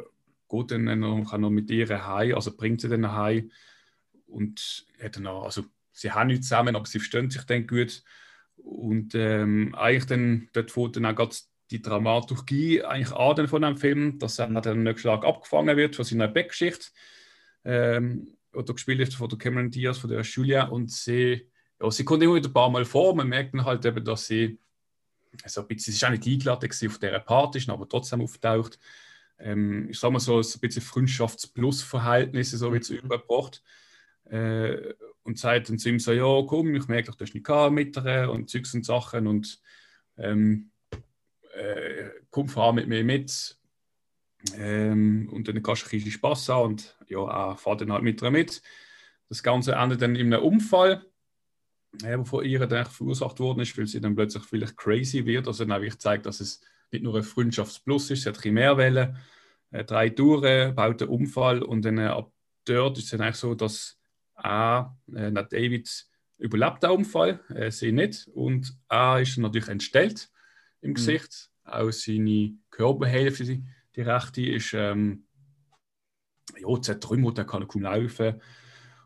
geht 0.47 0.71
dann 0.71 0.99
noch, 0.99 1.29
kann 1.29 1.41
noch 1.41 1.49
mit 1.49 1.69
ihr 1.69 2.07
heim, 2.07 2.35
also 2.35 2.55
bringt 2.55 2.81
sie 2.81 2.89
dann 2.89 3.11
heim. 3.11 3.51
Und 4.27 4.85
hat 5.01 5.17
dann 5.17 5.27
auch, 5.27 5.43
also 5.43 5.65
sie 5.91 6.11
haben 6.11 6.27
nicht 6.27 6.43
zusammen, 6.43 6.75
aber 6.75 6.85
sie 6.85 6.99
verstehen 6.99 7.29
sich 7.29 7.43
dann 7.43 7.67
gut. 7.67 8.03
Und 8.57 9.13
ähm, 9.15 9.75
eigentlich 9.75 10.05
dann, 10.05 10.49
dort 10.53 10.71
fängt 10.71 10.95
dann 10.95 11.05
auch 11.05 11.15
ganz 11.15 11.49
die 11.71 11.81
Dramaturgie 11.81 12.83
eigentlich 12.83 13.15
an 13.15 13.47
von 13.47 13.61
dem 13.61 13.77
Film, 13.77 14.19
dass 14.19 14.39
er 14.39 14.47
dann 14.47 14.83
nächsten 14.83 15.01
Schlag 15.01 15.25
abgefangen 15.25 15.77
wird 15.77 15.95
von 15.95 16.05
seiner 16.05 16.27
Backgeschichte. 16.27 16.87
Ähm, 17.63 18.35
oder 18.53 18.73
gespielt 18.73 19.01
ist 19.01 19.15
von 19.15 19.29
der 19.29 19.37
Cameron 19.37 19.71
Diaz, 19.71 19.97
von 19.97 20.09
der 20.09 20.21
Julia. 20.21 20.65
Und 20.65 20.91
sie, 20.91 21.49
ja, 21.81 21.91
sie 21.91 22.05
kommt 22.05 22.23
immer 22.23 22.35
wieder 22.35 22.49
ein 22.49 22.53
paar 22.53 22.69
Mal 22.69 22.85
vor. 22.85 23.15
Man 23.15 23.27
merkt 23.27 23.53
dann 23.53 23.65
halt 23.65 23.85
eben, 23.85 24.05
dass 24.05 24.27
sie 24.27 24.59
so 25.45 25.61
ein 25.61 25.67
bisschen, 25.67 25.91
sie 25.91 25.97
ist 25.97 26.05
auch 26.05 26.11
nicht 26.11 26.25
eingeladen 26.25 26.69
auf 26.69 26.99
dieser 26.99 27.19
Party, 27.19 27.57
ist 27.57 27.69
aber 27.69 27.89
trotzdem 27.89 28.21
auftaucht. 28.21 28.79
Ähm, 29.37 29.89
ich 29.89 29.99
sage 29.99 30.13
mal 30.13 30.19
so, 30.19 30.41
so 30.41 30.57
ein 30.57 30.61
bisschen 30.61 30.81
Freundschafts-Plus-Verhältnisse, 30.81 32.57
so 32.57 32.71
wird 32.71 32.83
es 32.83 32.91
mhm. 32.91 32.97
übergebracht. 32.97 33.61
Äh, 34.25 34.93
und 35.23 35.39
sagt 35.39 35.69
dann 35.69 35.79
zu 35.79 35.89
ihm 35.89 35.99
so, 35.99 36.13
ja, 36.13 36.45
komm, 36.47 36.75
ich 36.75 36.87
merke 36.87 37.09
doch, 37.09 37.15
du 37.15 37.25
hast 37.25 37.33
nicht 37.33 37.47
mit 37.71 37.97
und 37.97 38.49
Zeugs 38.49 38.73
und 38.73 38.85
Sachen 38.85 39.27
und 39.27 39.59
ähm, 40.17 40.71
äh, 41.55 42.09
komm, 42.29 42.49
fahr 42.49 42.73
mit 42.73 42.87
mir 42.87 43.03
mit. 43.03 43.57
Ähm, 44.57 45.29
und 45.31 45.47
dann 45.47 45.63
kannst 45.63 45.83
du 45.83 45.87
ein 45.87 45.91
bisschen 45.91 46.11
Spaß 46.11 46.49
haben 46.49 46.71
und 46.71 46.97
ja, 47.07 47.53
äh, 47.53 47.55
fahr 47.57 47.77
dann 47.77 47.91
halt 47.91 48.03
mit 48.03 48.21
ihr 48.21 48.31
mit. 48.31 48.61
Das 49.29 49.41
Ganze 49.41 49.73
endet 49.73 50.01
dann 50.01 50.15
in 50.15 50.33
einem 50.33 50.43
Unfall, 50.43 51.05
äh, 52.03 52.07
der 52.07 52.25
von 52.25 52.45
ihr 52.45 52.65
dann 52.67 52.85
verursacht 52.85 53.39
worden 53.39 53.61
ist, 53.61 53.77
weil 53.77 53.87
sie 53.87 54.01
dann 54.01 54.15
plötzlich 54.15 54.43
vielleicht 54.43 54.77
crazy 54.77 55.25
wird. 55.25 55.47
Also 55.47 55.65
dann 55.65 55.83
ich 55.83 55.97
zeigt, 55.97 56.25
dass 56.25 56.41
es 56.41 56.61
nicht 56.91 57.03
nur 57.03 57.15
ein 57.15 57.23
Freundschaftsplus 57.23 58.11
ist, 58.11 58.23
sie 58.23 58.29
hat 58.29 58.35
ein 58.35 58.37
bisschen 58.37 58.53
mehr 58.53 58.77
Wellen, 58.77 59.17
äh, 59.71 59.83
drei 59.83 60.09
Touren, 60.09 60.75
baut 60.75 61.01
einen 61.01 61.11
Unfall 61.11 61.63
und 61.63 61.83
dann 61.83 61.97
äh, 61.97 62.05
ab 62.05 62.31
dort 62.65 62.97
ist 62.97 63.05
es 63.05 63.09
dann 63.11 63.21
eigentlich 63.21 63.35
so, 63.35 63.55
dass 63.55 63.97
A, 64.35 64.95
äh, 65.13 65.31
David 65.31 66.07
überlebt 66.37 66.83
den 66.83 66.89
Unfall, 66.91 67.39
äh, 67.49 67.71
sie 67.71 67.91
nicht 67.91 68.27
und 68.33 68.77
A 68.87 69.19
ist 69.19 69.37
natürlich 69.37 69.69
entstellt 69.69 70.29
im 70.85 70.91
mhm. 70.91 70.95
Gesicht. 70.95 71.49
Auch 71.63 71.91
seine 71.91 72.53
Körperhälfte, 72.69 73.61
die 73.95 74.01
rechte, 74.01 74.45
ist 74.45 74.73
ähm, 74.73 75.25
ja, 76.57 76.81
zertrümmert, 76.81 77.37
er 77.39 77.45
kann 77.45 77.67
kaum 77.67 77.81
laufen. 77.81 78.41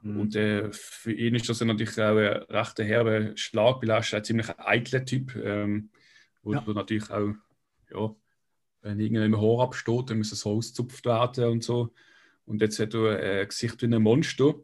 Mhm. 0.02 0.20
Und 0.20 0.36
äh, 0.36 0.72
für 0.72 1.14
ihn 1.14 1.36
ist 1.36 1.50
das 1.50 1.62
natürlich 1.62 2.00
auch 2.00 2.18
ein 2.18 2.44
recht 2.50 2.80
herber 2.80 3.36
Schlag, 3.36 3.82
weil 3.82 3.90
er 3.90 4.00
ist 4.00 4.14
ein 4.14 4.24
ziemlich 4.24 4.50
eitler 4.60 5.06
Typ, 5.06 5.36
ähm, 5.36 5.90
wo 6.42 6.54
ja. 6.54 6.64
natürlich 6.68 7.10
auch, 7.10 7.34
ja, 7.92 8.16
wenn 8.82 9.00
irgendein 9.00 9.38
Haar 9.38 9.64
absteht, 9.64 10.10
dann 10.10 10.20
muss 10.20 10.32
es 10.32 10.42
so 10.42 10.52
auszupft 10.52 11.06
werden 11.06 11.50
und 11.50 11.64
so. 11.64 11.94
Und 12.46 12.62
jetzt 12.62 12.80
hat 12.80 12.94
er 12.94 13.42
ein 13.42 13.48
Gesicht 13.48 13.82
wie 13.82 13.94
ein 13.94 14.02
Monster 14.02 14.56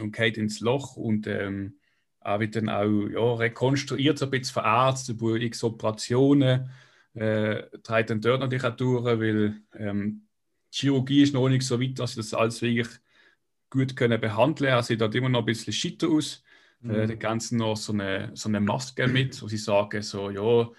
und 0.00 0.12
geht 0.14 0.38
ins 0.38 0.60
Loch 0.60 0.96
und 0.96 1.26
ähm, 1.26 1.78
auch 2.26 2.40
wird 2.40 2.56
dann 2.56 2.68
auch 2.68 3.08
ja, 3.08 3.34
rekonstruiert, 3.34 4.18
so 4.18 4.26
ein 4.26 4.30
bisschen 4.30 4.54
verarztet, 4.54 5.20
wo 5.20 5.34
x 5.34 5.62
Operationen 5.62 6.70
äh, 7.14 7.62
treibt 7.82 8.10
dann 8.10 8.20
dort 8.20 8.40
natürlich 8.40 8.64
auch 8.64 8.76
durch, 8.76 9.04
weil 9.04 9.60
ähm, 9.74 10.26
die 10.72 10.78
Chirurgie 10.78 11.22
ist 11.22 11.34
noch 11.34 11.48
nicht 11.48 11.62
so 11.62 11.80
weit, 11.80 11.98
dass 11.98 12.12
sie 12.12 12.20
das 12.20 12.34
alles 12.34 12.60
wirklich 12.62 12.88
gut 13.70 13.96
können 13.96 14.20
behandeln 14.20 14.68
können. 14.68 14.78
Er 14.78 14.82
sieht 14.82 15.00
dort 15.00 15.14
immer 15.14 15.28
noch 15.28 15.40
ein 15.40 15.46
bisschen 15.46 15.72
schitter 15.72 16.08
aus. 16.08 16.42
Äh, 16.82 16.86
mhm. 16.86 16.94
Äh, 16.94 17.06
die 17.06 17.18
ganzen 17.18 17.58
noch 17.58 17.76
so 17.76 17.92
eine, 17.92 18.30
so 18.34 18.48
eine 18.48 18.60
Maske 18.60 19.06
mit, 19.08 19.40
wo 19.40 19.48
sie 19.48 19.56
sagen, 19.56 20.02
so, 20.02 20.30
ja, 20.30 20.70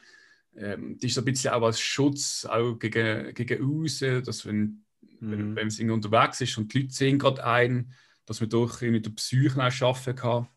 ähm, 0.56 0.98
die 0.98 1.08
ist 1.08 1.18
ein 1.18 1.26
bisschen 1.26 1.54
auch 1.54 1.64
als 1.64 1.80
Schutz 1.80 2.46
auch 2.46 2.76
gegen, 2.76 3.34
gegen 3.34 3.84
außen, 3.84 4.24
dass 4.24 4.46
wenn, 4.46 4.84
mhm. 5.20 5.56
wenn, 5.56 5.56
wenn 5.56 5.88
man 5.88 5.92
unterwegs 5.92 6.42
ist 6.42 6.58
und 6.58 6.74
die 6.74 6.82
Leute 6.82 6.94
sehen 6.94 7.20
gerade 7.20 7.44
ein, 7.46 7.94
dass 8.26 8.42
man 8.42 8.50
durch 8.50 8.82
mit 8.82 9.06
der 9.06 9.12
Psyche 9.12 9.62
arbeiten 9.62 10.16
kann. 10.16 10.48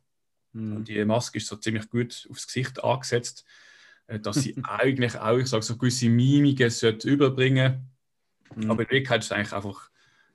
Mhm. 0.53 0.77
Und 0.77 0.89
die 0.89 1.05
Maske 1.05 1.39
ist 1.39 1.47
so 1.47 1.57
ziemlich 1.57 1.89
gut 1.89 2.27
aufs 2.31 2.47
Gesicht 2.47 2.83
angesetzt, 2.83 3.45
äh, 4.07 4.19
dass 4.19 4.37
sie 4.37 4.57
eigentlich 4.65 5.17
auch, 5.17 5.39
ich 5.39 5.49
sage 5.49 5.63
so 5.63 5.77
gewisse 5.77 6.09
Mimiken 6.09 6.71
sollte 6.71 7.09
überbringen. 7.09 7.91
Mhm. 8.55 8.71
Aber 8.71 8.83
in 8.83 8.91
Wirklichkeit 8.91 9.21
ist 9.21 9.27
es 9.27 9.33
eigentlich 9.33 9.53
einfach 9.53 9.91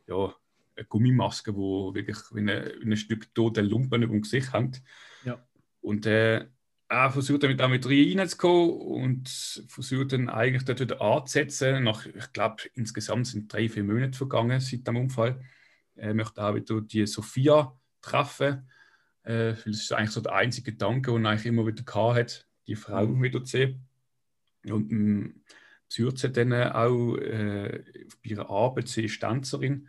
ja, 0.08 0.34
eine 0.76 0.86
Gummimaske, 0.86 1.52
die 1.52 1.58
wirklich 1.58 2.18
wie 2.32 2.40
ein 2.40 2.98
Stück 2.98 3.34
tote 3.34 3.62
Lumpen 3.62 4.04
über 4.04 4.14
dem 4.14 4.22
Gesicht 4.22 4.54
hängt. 4.54 4.82
Ja. 5.24 5.46
Und 5.82 6.06
äh, 6.06 6.48
er 6.88 7.12
versucht 7.12 7.44
damit 7.44 7.62
auch 7.62 7.70
mit 7.70 7.86
reinzukommen 7.86 8.70
und 8.70 9.30
versucht 9.68 10.14
dann 10.14 10.30
eigentlich 10.30 10.66
dort 10.66 10.80
wieder 10.80 11.02
anzusetzen. 11.02 11.84
Nach, 11.84 12.06
ich 12.06 12.32
glaube, 12.32 12.64
insgesamt 12.74 13.28
sind 13.28 13.52
drei, 13.52 13.70
vier 13.70 13.84
Monate 13.84 14.18
vergangen 14.18 14.60
seit 14.60 14.88
dem 14.88 14.98
Unfall. 14.98 15.42
Er 15.96 16.14
möchte 16.14 16.44
auch 16.44 16.54
wieder 16.54 16.82
die 16.82 17.08
Sophia 17.08 17.76
treffen. 18.02 18.70
Äh, 19.26 19.54
das 19.54 19.66
ist 19.66 19.92
eigentlich 19.92 20.12
so 20.12 20.22
der 20.22 20.34
einzige 20.34 20.72
Gedanke, 20.72 21.12
den 21.12 21.26
eigentlich 21.26 21.46
immer 21.46 21.66
wieder 21.68 21.84
gehabt 21.84 22.18
hat, 22.18 22.48
die 22.68 22.76
Frau 22.76 23.06
mhm. 23.06 23.24
wieder 23.24 23.44
zu 23.44 23.58
sehen. 23.58 23.88
Und 24.66 24.92
ähm, 24.92 25.42
besucht 25.88 26.18
sie 26.18 26.32
dann 26.32 26.54
auch 26.54 27.18
äh, 27.18 27.84
bei 28.24 28.30
ihrer 28.30 28.50
Arbeit, 28.50 28.88
sie 28.88 29.06
ist 29.06 29.20
Tänzerin. 29.20 29.88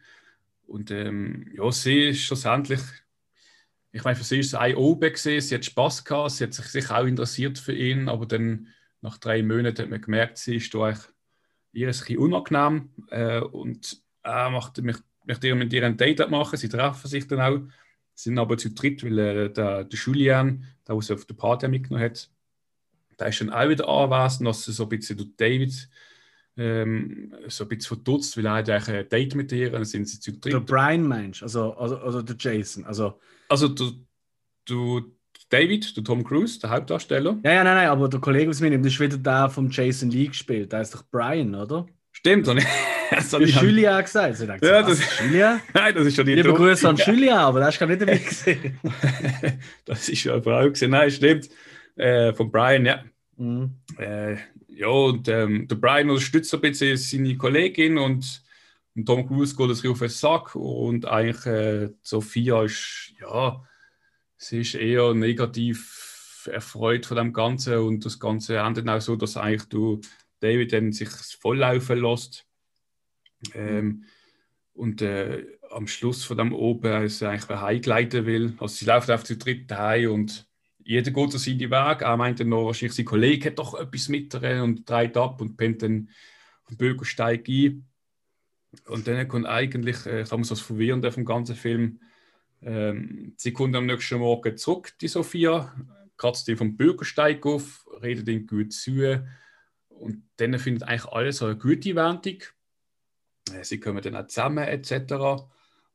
Und 0.66 0.90
ähm, 0.90 1.50
ja, 1.54 1.70
sie 1.70 2.08
ist 2.08 2.22
schlussendlich, 2.22 2.80
ich 3.92 4.04
meine, 4.04 4.16
für 4.16 4.24
sie 4.24 4.40
ist 4.40 4.48
es 4.48 4.54
ein 4.54 4.74
oben 4.74 5.12
gesehen, 5.12 5.40
sie 5.40 5.54
hat 5.54 5.64
Spaß 5.64 6.04
gehabt, 6.04 6.32
sie 6.32 6.44
hat 6.44 6.54
sich 6.54 6.66
sicher 6.66 6.98
auch 6.98 7.06
interessiert 7.06 7.58
für 7.58 7.72
ihn, 7.72 8.08
aber 8.08 8.26
dann 8.26 8.68
nach 9.00 9.16
drei 9.18 9.42
Monaten 9.42 9.82
hat 9.82 9.90
man 9.90 10.00
gemerkt, 10.00 10.38
sie 10.38 10.56
ist 10.56 10.74
da 10.74 10.92
ihr 11.76 11.90
ist 11.90 12.02
ein 12.02 12.06
bisschen 12.06 12.18
unangenehm. 12.18 12.90
Äh, 13.10 13.40
und 13.40 14.02
er 14.22 14.50
macht, 14.50 14.82
möchte, 14.82 15.04
möchte 15.24 15.54
mit 15.54 15.72
ihr 15.72 15.84
ein 15.84 15.96
Date 15.96 16.28
machen, 16.30 16.56
sie 16.56 16.68
treffen 16.68 17.08
sich 17.08 17.26
dann 17.28 17.40
auch, 17.40 17.60
sind 18.16 18.38
aber 18.38 18.58
zu 18.58 18.70
dritt, 18.70 19.04
weil 19.04 19.18
äh, 19.18 19.52
der, 19.52 19.84
der 19.84 19.98
Julian, 19.98 20.64
der 20.88 20.96
was 20.96 21.10
auf 21.10 21.26
der 21.26 21.34
Party 21.34 21.68
mitgenommen 21.68 22.04
hat, 22.04 22.28
der 23.18 23.28
ist 23.28 23.40
dann 23.40 23.50
auch 23.50 23.68
wieder 23.68 23.88
anwesend, 23.88 24.48
dass 24.48 24.64
so 24.64 24.82
ein 24.82 24.88
bisschen 24.88 25.16
durch 25.16 25.30
David 25.36 25.88
ähm, 26.56 27.34
so 27.48 27.64
ein 27.64 27.68
bisschen 27.68 27.96
verdutzt, 27.96 28.36
weil 28.36 28.46
er 28.46 28.54
hat 28.54 28.70
eigentlich 28.70 28.96
ein 28.96 29.08
Date 29.08 29.34
mit 29.34 29.52
ihr, 29.52 29.70
dann 29.70 29.84
sind 29.84 30.08
sie 30.08 30.18
zu 30.18 30.32
dritt. 30.32 30.54
Der 30.54 30.60
Brian 30.60 31.02
meinst 31.02 31.42
also, 31.42 31.74
also, 31.74 31.98
also 31.98 32.22
der 32.22 32.36
Jason, 32.38 32.84
also... 32.84 33.20
Also 33.48 33.68
du, 33.68 33.92
du 34.64 35.12
David, 35.50 35.96
der 35.96 36.02
Tom 36.02 36.24
Cruise, 36.24 36.58
der 36.58 36.70
Hauptdarsteller. 36.70 37.38
Ja, 37.44 37.52
ja, 37.52 37.64
nein, 37.64 37.76
nein, 37.76 37.88
aber 37.88 38.08
der 38.08 38.20
Kollege, 38.20 38.50
was 38.50 38.60
mir 38.60 38.70
nimmt, 38.70 38.86
ist 38.86 38.98
wieder 38.98 39.18
der 39.18 39.50
vom 39.50 39.70
Jason 39.70 40.10
Lee 40.10 40.26
gespielt, 40.26 40.72
der 40.72 40.80
ist 40.80 40.94
doch 40.94 41.04
Brian, 41.10 41.54
oder? 41.54 41.86
Stimmt, 42.12 42.48
und 42.48 42.62
das 43.10 43.32
hat 43.32 43.42
Julia 43.42 44.00
gesagt. 44.00 44.36
Sie 44.36 44.46
dachte, 44.46 44.66
ja, 44.66 44.82
das, 44.82 45.00
Julia? 45.20 45.60
Nein, 45.74 45.94
das 45.94 46.06
ist 46.06 46.16
schon 46.16 46.26
die 46.26 46.34
Liebe 46.34 46.52
Grüße 46.52 46.88
an 46.88 46.96
Julia, 47.06 47.38
aber 47.38 47.60
das 47.60 47.78
du 47.78 47.86
nicht 47.86 48.02
dabei 48.02 48.18
gesehen. 48.18 48.78
das 49.84 50.08
ist 50.08 50.24
ja 50.24 50.34
eine 50.34 50.42
Frau 50.42 50.68
gesehen. 50.68 50.90
Nein, 50.90 51.10
stimmt. 51.10 51.48
Äh, 51.96 52.32
von 52.34 52.50
Brian, 52.50 52.86
ja. 52.86 53.04
Mhm. 53.36 53.76
Äh, 53.98 54.36
ja, 54.68 54.88
und 54.88 55.28
ähm, 55.28 55.66
der 55.68 55.76
Brian 55.76 56.10
unterstützt 56.10 56.52
ein 56.54 56.60
bisschen 56.60 56.96
seine 56.96 57.36
Kollegin 57.36 57.98
und, 57.98 58.42
und 58.94 59.06
Tom 59.06 59.26
Cruise 59.26 59.56
geht 59.56 59.70
es 59.70 59.84
auf 59.84 59.98
den 59.98 60.08
Sack 60.08 60.54
und 60.54 61.06
eigentlich 61.06 61.46
äh, 61.46 61.90
Sophia 62.02 62.64
ist, 62.64 63.14
ja, 63.20 63.62
sie 64.36 64.60
ist 64.60 64.74
eher 64.74 65.14
negativ 65.14 66.48
erfreut 66.52 67.06
von 67.06 67.16
dem 67.16 67.32
Ganzen 67.32 67.78
und 67.78 68.04
das 68.04 68.18
Ganze 68.18 68.58
endet 68.58 68.88
auch 68.88 69.00
so, 69.00 69.16
dass 69.16 69.36
eigentlich 69.36 69.68
du 69.68 70.00
David 70.40 70.72
dann 70.72 70.92
sich 70.92 71.08
volllaufen 71.40 72.00
lässt. 72.00 72.45
Ähm, 73.54 74.04
und 74.72 75.00
äh, 75.02 75.46
am 75.70 75.86
Schluss 75.86 76.24
von 76.24 76.36
dem 76.36 76.52
oben 76.52 77.04
ist 77.04 77.22
eigentlich 77.22 77.48
wer 77.48 78.26
will. 78.26 78.54
Also 78.58 78.74
sie 78.74 78.84
läuft 78.84 79.10
auf 79.10 79.24
zu 79.24 79.36
dritt 79.36 79.70
heim 79.72 80.12
und 80.12 80.46
jeder 80.84 81.10
geht 81.10 81.32
so 81.32 81.38
seinen 81.38 81.58
Weg. 81.58 82.02
Er 82.02 82.16
meinte 82.16 82.44
noch, 82.44 82.66
wahrscheinlich 82.66 82.94
sein 82.94 83.04
Kollege 83.04 83.50
hat 83.50 83.58
doch 83.58 83.74
etwas 83.74 84.08
mit 84.08 84.34
und 84.34 84.88
dreht 84.88 85.16
ab 85.16 85.40
und 85.40 85.56
pennt 85.56 85.82
dann 85.82 86.10
auf 86.62 86.68
den 86.68 86.76
Bürgersteig 86.76 87.48
ein. 87.48 87.86
Und 88.86 89.06
dann 89.08 89.26
kommt 89.26 89.46
eigentlich, 89.46 90.04
äh, 90.06 90.24
sagen 90.24 90.42
wir 90.42 90.46
so 90.46 90.54
das 90.54 90.64
Verwirrende 90.64 91.10
vom 91.10 91.24
ganzen 91.24 91.56
Film, 91.56 92.00
ähm, 92.62 93.32
sie 93.36 93.52
kommt 93.52 93.74
am 93.74 93.86
nächsten 93.86 94.18
Morgen 94.18 94.56
zurück, 94.56 94.92
die 95.00 95.08
Sophia, 95.08 95.74
kratzt 96.16 96.48
ihn 96.48 96.56
vom 96.56 96.76
Bürgersteig 96.76 97.44
auf, 97.46 97.86
redet 98.02 98.28
ihn 98.28 98.46
gut 98.46 98.72
zu 98.72 99.24
und 99.88 100.22
dann 100.36 100.58
findet 100.58 100.84
eigentlich 100.84 101.06
alles 101.06 101.42
eine 101.42 101.56
gute 101.56 101.94
Wendung. 101.94 102.38
Äh, 103.52 103.64
sie 103.64 103.80
kommen 103.80 104.02
dann 104.02 104.16
auch 104.16 104.26
zusammen 104.26 104.64
etc. 104.64 105.44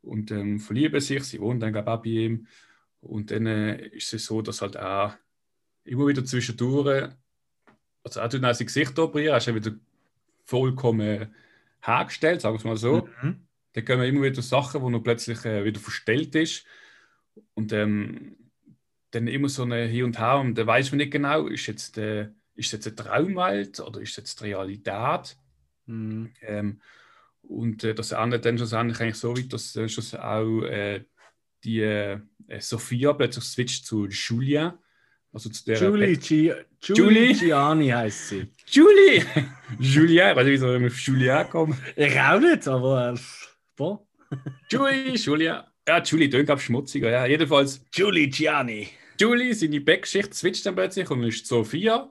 und 0.02 0.32
ähm, 0.32 0.60
verlieben 0.60 1.00
sich, 1.00 1.24
sie 1.24 1.40
wohnen 1.40 1.60
dann 1.60 1.76
auch 1.76 2.02
bei 2.02 2.10
ihm 2.10 2.48
und 3.02 3.32
dann 3.32 3.46
äh, 3.46 3.88
ist 3.88 4.14
es 4.14 4.26
so, 4.26 4.42
dass 4.42 4.62
halt 4.62 4.78
auch 4.78 5.14
immer 5.84 6.08
wieder 6.08 6.24
zwischendurch, 6.24 7.10
also 8.04 8.20
er 8.20 8.30
tut 8.30 8.44
auch 8.44 8.54
sein 8.54 8.68
Gesicht 8.68 8.98
operieren, 9.00 9.34
er 9.34 9.38
ist 9.38 9.48
ja 9.48 9.56
wieder 9.56 9.72
vollkommen 10.46 11.34
hergestellt, 11.82 12.42
sagen 12.42 12.56
wir 12.56 12.60
es 12.60 12.66
mal 12.66 12.78
so. 12.78 13.08
Mhm. 13.22 13.48
Dann 13.74 13.86
kommen 13.86 14.04
immer 14.04 14.24
wieder 14.24 14.42
Sachen, 14.42 14.82
wo 14.82 14.90
er 14.90 15.00
plötzlich 15.00 15.44
äh, 15.46 15.64
wieder 15.64 15.80
verstellt 15.80 16.36
ist. 16.36 16.66
Und 17.54 17.72
ähm, 17.74 18.36
dann 19.12 19.28
immer 19.28 19.50
so 19.50 19.64
eine 19.64 19.86
Hier 19.86 20.06
und 20.06 20.20
Her 20.20 20.40
und 20.40 20.58
da 20.58 20.66
weiß 20.66 20.92
man 20.92 20.98
nicht 20.98 21.12
genau, 21.12 21.48
ist 21.48 21.68
jetzt, 21.68 21.98
äh, 21.98 22.30
ist 22.56 22.72
jetzt 22.72 22.88
eine 22.88 22.96
Traumwelt 22.96 23.80
oder 23.80 24.02
ist 24.02 24.18
jetzt 24.18 24.40
die 24.40 24.46
Realität? 24.46 25.38
Mhm. 25.86 26.34
Ähm, 26.42 26.82
und 27.52 27.84
äh, 27.84 27.94
das 27.94 28.14
endet 28.14 28.46
dann 28.46 28.58
schlussendlich 28.58 29.00
eigentlich 29.02 29.16
so 29.16 29.36
weit, 29.36 29.52
dass 29.52 29.76
äh, 29.76 29.90
schluss 29.90 30.16
auch 30.16 30.64
äh, 30.64 31.04
die 31.64 31.82
äh, 31.82 32.20
Sophia 32.60 33.14
plötzlich 33.14 33.44
switcht 33.44 33.86
zu 33.86 34.08
Julia. 34.08 34.80
Also 35.34 35.50
zu 35.50 35.66
der 35.66 35.78
Julie, 35.78 36.18
Gi 36.18 36.54
Julie 36.82 37.34
Gianni 37.34 37.90
heißt 37.90 38.30
sie. 38.30 38.48
Julie! 38.68 39.26
Julia, 39.80 40.32
ich 40.32 40.36
weiß 40.38 40.46
nicht, 40.46 40.54
wieso 40.54 40.80
wir 40.80 40.88
auf 40.88 41.00
Julia 41.00 41.44
kommen. 41.44 41.78
Ich 41.96 42.20
auch 42.20 42.40
nicht, 42.40 42.68
aber. 42.68 43.14
Äh, 43.14 43.20
boah. 43.76 44.06
Julie, 44.70 45.16
Julia. 45.16 45.72
Ja, 45.88 46.02
Julie 46.02 46.30
tönt 46.30 46.46
glaube 46.46 46.62
schmutziger, 46.62 47.10
ja. 47.10 47.26
Jedenfalls. 47.26 47.84
Julie 47.94 48.28
Gianni. 48.28 48.90
Julie, 49.20 49.54
seine 49.54 49.82
Backschicht 49.82 50.34
switcht 50.34 50.66
dann 50.66 50.76
plötzlich 50.76 51.10
und 51.10 51.24
ist 51.24 51.48
Sophia. 51.48 52.10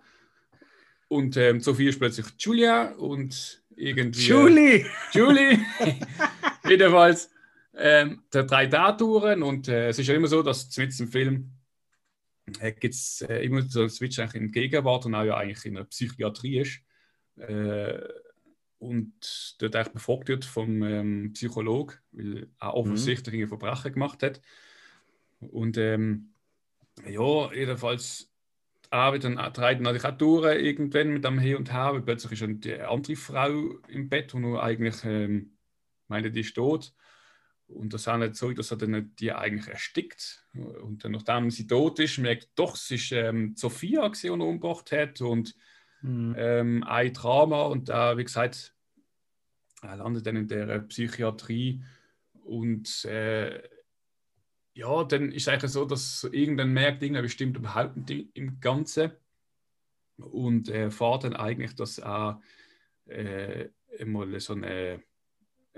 Und 1.09 1.37
ähm, 1.37 1.61
Sophia 1.61 1.89
ist 1.89 1.99
plötzlich 1.99 2.27
Julia 2.39 2.93
und 2.93 3.60
irgendwie. 3.81 4.27
Julie! 4.27 4.87
Julie! 5.13 5.59
Jedenfalls 6.69 7.31
ähm, 7.75 8.23
der 8.33 8.45
drei 8.45 8.67
Datouren 8.67 9.43
und 9.43 9.69
äh, 9.69 9.89
es 9.89 9.99
ist 9.99 10.07
ja 10.07 10.15
immer 10.15 10.29
so, 10.29 10.43
dass 10.43 10.77
mit 10.77 10.99
dem 10.99 11.09
Film 11.09 11.51
äh, 12.61 12.73
gibt 12.73 12.95
es 12.95 13.23
äh, 13.23 13.45
immer 13.45 13.63
so 13.63 13.81
einen 13.81 13.91
Switch 13.91 14.19
eigentlich 14.19 14.43
in 14.43 14.53
Gegenwart 14.53 15.07
und 15.07 15.15
auch 15.15 15.25
ja 15.25 15.37
eigentlich 15.37 15.65
in 15.65 15.75
der 15.75 15.85
Psychiatrie 15.85 16.61
ist. 16.61 16.81
Äh, 17.37 18.01
und 18.79 19.57
dort 19.59 19.77
eigentlich 19.77 19.93
befragt 19.93 20.29
wird 20.29 20.45
vom 20.45 20.83
ähm, 20.83 21.33
Psychologe, 21.35 21.99
weil 22.13 22.49
er 22.59 22.75
offensichtlich 22.75 23.41
mhm. 23.41 23.49
Verbrechen 23.49 23.93
gemacht 23.93 24.23
hat. 24.23 24.41
Und 25.41 25.77
ähm, 25.77 26.33
ja, 27.07 27.53
jedenfalls 27.53 28.30
arbeiten 28.91 29.37
treiben 29.55 29.85
natürlich 29.85 30.05
auch 30.05 30.17
durch 30.17 30.61
irgendwann 30.61 31.13
mit 31.13 31.25
dem 31.25 31.39
Hin 31.39 31.57
und 31.57 31.73
Her, 31.73 31.93
weil 31.93 32.03
plötzlich 32.03 32.33
ist 32.33 32.43
eine 32.43 32.89
andere 32.89 33.17
Frau 33.17 33.79
im 33.89 34.09
Bett, 34.09 34.33
die 34.33 34.39
nur 34.39 34.63
eigentlich 34.63 35.05
ähm, 35.05 35.57
meine, 36.09 36.31
die 36.31 36.41
ist 36.41 36.55
tot. 36.55 36.93
Und 37.69 37.95
das 37.95 38.09
auch 38.09 38.17
nicht 38.17 38.35
so, 38.35 38.53
dass 38.53 38.73
er 38.73 38.79
dann 38.79 39.15
die 39.21 39.33
eigentlich 39.33 39.69
erstickt. 39.69 40.45
Und 40.55 41.05
dann, 41.05 41.13
nachdem 41.13 41.51
sie 41.51 41.69
tot 41.69 42.01
ist, 42.01 42.19
merkt 42.19 42.49
doch, 42.57 42.75
es 42.75 42.91
ist 42.91 43.13
ähm, 43.13 43.55
Sophia, 43.57 44.09
die 44.09 44.27
ihn 44.27 44.41
umgebracht 44.41 44.91
hat. 44.91 45.21
Und 45.21 45.55
mhm. 46.03 46.35
ähm, 46.37 46.85
ein 46.85 47.13
Drama. 47.13 47.63
Und 47.63 47.89
äh, 47.89 48.17
wie 48.17 48.25
gesagt, 48.25 48.75
er 49.83 49.97
landet 49.97 50.27
dann 50.27 50.35
in 50.35 50.49
der 50.49 50.81
Psychiatrie. 50.81 51.85
Und 52.43 53.05
äh, 53.05 53.63
ja, 54.81 55.05
dann 55.05 55.33
ist 55.33 55.43
es 55.43 55.49
eigentlich 55.49 55.71
so, 55.71 55.85
dass 55.85 56.25
irgendwann 56.25 56.73
merkt, 56.73 57.03
irgendwer 57.03 57.23
bestimmt 57.23 57.57
überhaupt 57.57 57.97
nicht 58.09 58.31
im 58.35 58.61
Ganzen. 58.61 59.13
Und 60.17 60.69
äh, 60.69 60.91
fährt 60.91 61.25
dann 61.25 61.35
eigentlich, 61.35 61.75
dass 61.75 61.99
er 61.99 62.41
äh, 63.07 63.69
mal 64.05 64.39
so 64.41 64.53
eine 64.53 65.03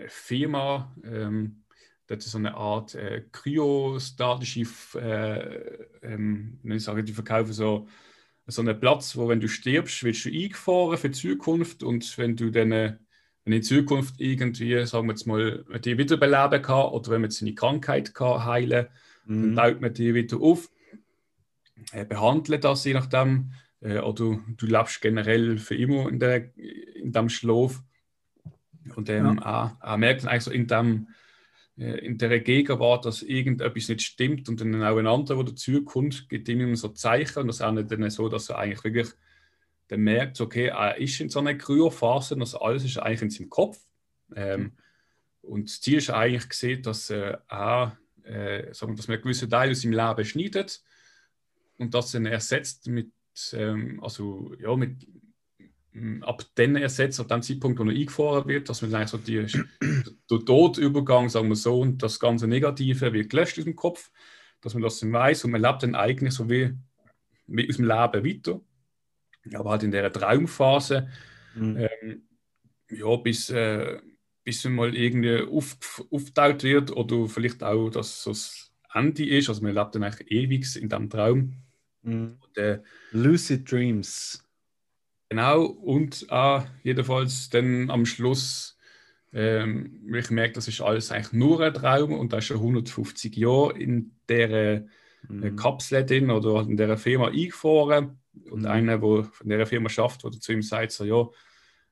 Firma 0.09 0.95
ähm, 1.05 1.63
das 2.07 2.27
ist 2.27 2.33
so 2.33 2.39
eine 2.39 2.55
Art 2.55 2.95
äh, 2.95 3.25
kryostatische, 3.33 4.67
äh, 4.97 5.87
ähm, 6.03 6.59
ich 6.65 6.85
sage, 6.85 7.05
die 7.05 7.13
verkaufen 7.13 7.53
so, 7.53 7.89
so 8.47 8.63
einen 8.63 8.79
Platz, 8.79 9.17
wo 9.17 9.29
wenn 9.29 9.41
du 9.41 9.49
stirbst, 9.49 10.03
wirst 10.05 10.25
du 10.25 10.29
eingefahren 10.31 10.99
für 10.99 11.11
die 11.11 11.19
Zukunft 11.19 11.83
und 11.83 12.19
wenn 12.19 12.37
du 12.37 12.51
dann, 12.51 12.73
äh, 12.73 12.97
wenn 13.45 13.55
in 13.55 13.63
Zukunft 13.63 14.21
irgendwie, 14.21 14.87
sagen 14.87 15.07
wir 15.07 15.13
jetzt 15.13 15.27
mal, 15.27 15.65
die 15.85 15.99
wiederbeleben 15.99 16.63
kann 16.63 16.87
oder 16.87 17.11
wenn 17.11 17.23
man 17.23 17.31
seine 17.31 17.55
Krankheit 17.55 18.15
kann 18.15 18.45
heilen 18.45 18.87
mhm. 19.25 19.43
dann 19.43 19.55
baut 19.55 19.81
man 19.81 19.95
die 19.95 20.15
wieder 20.15 20.41
auf, 20.41 20.71
äh, 21.93 22.05
behandelt 22.05 22.65
das 22.65 22.85
je 22.85 22.95
nachdem, 22.95 23.53
äh, 23.81 23.99
oder 23.99 24.39
du 24.47 24.67
lebst 24.67 25.01
generell 25.01 25.59
für 25.59 25.75
immer 25.75 26.09
in, 26.09 26.21
der, 26.21 26.57
in 26.57 27.13
dem 27.13 27.29
Schlaf. 27.29 27.83
Und 28.97 29.09
ähm, 29.09 29.41
ja. 29.43 29.77
auch, 29.81 29.93
auch 29.93 29.97
merkt 29.97 30.27
eigentlich 30.27 30.43
so 30.43 30.51
in 30.51 30.67
dem 30.67 31.09
äh, 31.79 32.05
in 32.05 32.19
der 32.19 32.41
Gegenwart, 32.41 33.05
dass 33.05 33.23
irgendetwas 33.23 33.89
nicht 33.89 34.03
stimmt 34.03 34.49
und 34.49 34.61
dann 34.61 34.83
auch 34.83 34.97
ein 34.97 35.07
anderer, 35.07 35.45
der 35.45 35.53
dazukommt, 35.53 36.29
gibt 36.29 36.49
ihm 36.49 36.61
immer 36.61 36.77
so 36.77 36.89
Zeichen 36.89 37.41
und 37.41 37.47
das 37.49 37.57
ist 37.57 37.63
auch 37.63 37.73
nicht 37.73 38.13
so, 38.13 38.29
dass 38.29 38.51
er 38.51 38.59
eigentlich 38.59 38.85
wirklich 38.85 39.09
dann 39.93 40.01
merkt, 40.01 40.41
okay, 40.41 40.69
er 40.69 40.97
ist 40.97 41.21
in 41.21 41.29
so 41.29 41.41
einer 41.41 41.55
Kryophase, 41.55 42.35
also 42.41 42.61
alles 42.61 42.83
ist 42.83 42.97
eigentlich 42.97 43.23
in 43.23 43.31
seinem 43.31 43.51
Kopf. 43.51 43.79
Ähm, 44.35 44.73
und 45.43 45.69
das 45.69 45.83
Ziel 45.83 45.99
ist 45.99 46.09
eigentlich 46.09 46.49
gesehen, 46.49 46.83
dass 46.83 47.11
äh, 47.11 47.37
er, 47.47 47.99
äh, 48.25 48.73
sagen 48.73 48.93
wir, 48.93 48.97
dass 48.97 49.09
man 49.09 49.17
einen 49.17 49.23
gewissen 49.23 49.51
Teil 49.51 49.71
aus 49.71 49.83
seinem 49.83 49.93
Leben 49.93 50.25
schneidet 50.25 50.83
und 51.77 51.93
das 51.93 52.13
dann 52.13 52.25
ersetzt 52.25 52.89
mit, 52.89 53.13
ähm, 53.53 54.03
also, 54.03 54.55
ja, 54.59 54.75
mit, 54.77 55.07
ab 56.23 56.43
dann 56.55 56.77
ersetzt, 56.77 57.21
ab 57.21 57.29
dem 57.29 57.43
Zeitpunkt, 57.43 57.79
wo 57.79 57.85
er 57.85 57.91
eingefahren 57.91 58.49
wird, 58.49 58.71
dass 58.71 58.81
man 58.81 58.95
eigentlich 58.95 59.11
so 59.11 59.19
die, 59.19 59.45
der 60.31 60.45
Todübergang, 60.47 61.29
sagen 61.29 61.51
wir 61.51 61.57
so, 61.57 61.81
und 61.81 62.03
das 62.03 62.19
ganze 62.19 62.47
Negative 62.47 63.13
wird 63.13 63.29
gelöscht 63.29 63.59
aus 63.59 63.65
dem 63.65 63.77
Kopf, 63.77 64.11
dass 64.63 64.73
man 64.73 64.83
das 64.83 65.01
dann 65.01 65.13
weiß 65.13 65.45
und 65.45 65.51
man 65.51 65.61
lebt 65.61 65.83
dann 65.83 65.95
eigentlich 65.95 66.33
so 66.33 66.49
wie, 66.49 66.73
wie 67.47 67.69
aus 67.69 67.77
dem 67.77 67.85
Leben 67.85 68.25
weiter, 68.25 68.61
aber 69.55 69.71
halt 69.71 69.83
in 69.83 69.91
der 69.91 70.13
Traumphase, 70.13 71.09
mhm. 71.55 71.77
ähm, 71.77 72.23
ja, 72.91 73.17
bis, 73.17 73.51
äh, 73.51 73.99
bis 74.45 74.65
man 74.65 74.75
mal 74.75 74.97
irgendwie 74.97 75.43
auf, 75.43 76.05
aufgetaucht 76.11 76.63
wird 76.65 76.91
oder 76.91 77.29
vielleicht 77.29 77.63
auch, 77.63 77.91
dass 77.91 78.23
so 78.23 78.31
das 78.31 78.71
Ende 78.93 79.27
ist, 79.27 79.49
also 79.49 79.63
man 79.63 79.75
lebt 79.75 79.95
dann 79.95 80.03
eigentlich 80.05 80.31
ewig 80.31 80.77
in 80.77 80.89
diesem 80.89 81.11
Traum. 81.11 81.55
Mhm. 82.03 82.39
Und, 82.41 82.59
äh, 82.59 82.81
Lucid 83.13 83.71
Dreams. 83.71 84.45
Genau, 85.29 85.65
und 85.65 86.27
äh, 86.29 86.61
jedenfalls 86.83 87.49
dann 87.49 87.91
am 87.91 88.05
Schluss, 88.05 88.77
ähm, 89.33 90.15
ich 90.15 90.31
merke, 90.31 90.53
das 90.53 90.69
ist 90.69 90.83
alles 90.83 91.11
eigentlich 91.11 91.33
nur 91.33 91.61
ein 91.61 91.73
Traum 91.73 92.13
und 92.13 92.33
da 92.33 92.39
ist 92.39 92.47
schon 92.47 92.59
150 92.59 93.35
Jahre 93.37 93.79
in 93.79 94.15
der 94.29 94.87
mhm. 95.29 95.57
Kapsel 95.57 96.05
drin 96.05 96.31
oder 96.31 96.63
in 96.63 96.77
der 96.77 96.97
Firma 96.97 97.29
eingefahren. 97.29 98.19
Und 98.51 98.61
mhm. 98.61 98.67
einer, 98.67 98.99
der 98.99 99.25
von 99.25 99.49
der 99.49 99.67
Firma 99.67 99.89
schafft, 99.89 100.25
der 100.25 100.33
zu 100.33 100.53
ihm 100.53 100.63
sagt, 100.63 100.93
so, 100.93 101.05
ja, 101.05 101.29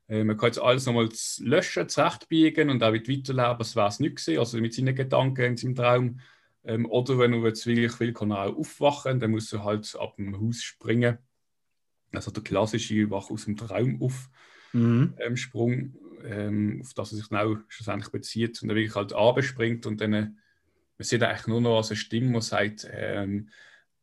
äh, 0.09 0.25
man 0.25 0.37
kann 0.37 0.49
jetzt 0.49 0.61
alles 0.61 0.87
nochmal 0.87 1.09
löschen, 1.41 1.89
zurechtbiegen 1.89 2.71
und 2.71 2.83
auch 2.83 2.93
weiterleben, 2.93 3.39
als 3.39 3.77
wäre 3.77 3.89
es 3.89 4.01
nicht 4.01 4.17
gewesen, 4.17 4.39
also 4.39 4.59
mit 4.59 4.75
seinen 4.75 4.95
Gedanken 4.95 5.43
in 5.43 5.57
seinem 5.57 5.75
Traum. 5.75 6.21
Ähm, 6.65 6.87
oder 6.87 7.19
wenn 7.19 7.33
er 7.33 7.47
jetzt 7.47 7.67
wirklich 7.67 7.99
will, 8.01 8.13
kann 8.13 8.31
er 8.31 8.45
auch 8.45 8.57
aufwachen, 8.57 9.21
dann 9.21 9.31
muss 9.31 9.53
er 9.53 9.65
halt 9.65 9.97
ab 9.99 10.17
dem 10.17 10.41
Haus 10.41 10.63
springen 10.63 11.19
also 12.13 12.31
der 12.31 12.43
klassische 12.43 13.11
Wach 13.11 13.31
aus 13.31 13.45
dem 13.45 13.57
Traum 13.57 14.01
auf 14.03 14.31
mhm. 14.73 15.15
ähm, 15.19 15.37
Sprung, 15.37 15.95
ähm, 16.25 16.81
auf 16.83 16.95
das 16.95 17.13
er 17.13 17.17
sich 17.17 17.29
genau 17.29 17.57
schlussendlich 17.69 18.11
bezieht 18.11 18.63
und 18.63 18.69
dann 18.69 18.77
wirklich 18.77 18.95
halt 18.95 19.13
abspringt 19.13 19.87
und 19.87 20.01
dann 20.01 20.13
äh, 20.13 20.31
man 21.01 21.07
sieht 21.07 21.23
eigentlich 21.23 21.47
nur 21.47 21.63
noch 21.63 21.79
als 21.79 21.89
eine 21.89 21.97
Stimme, 21.97 22.39
die 22.39 22.45
sagt, 22.45 22.87
ähm, 22.93 23.49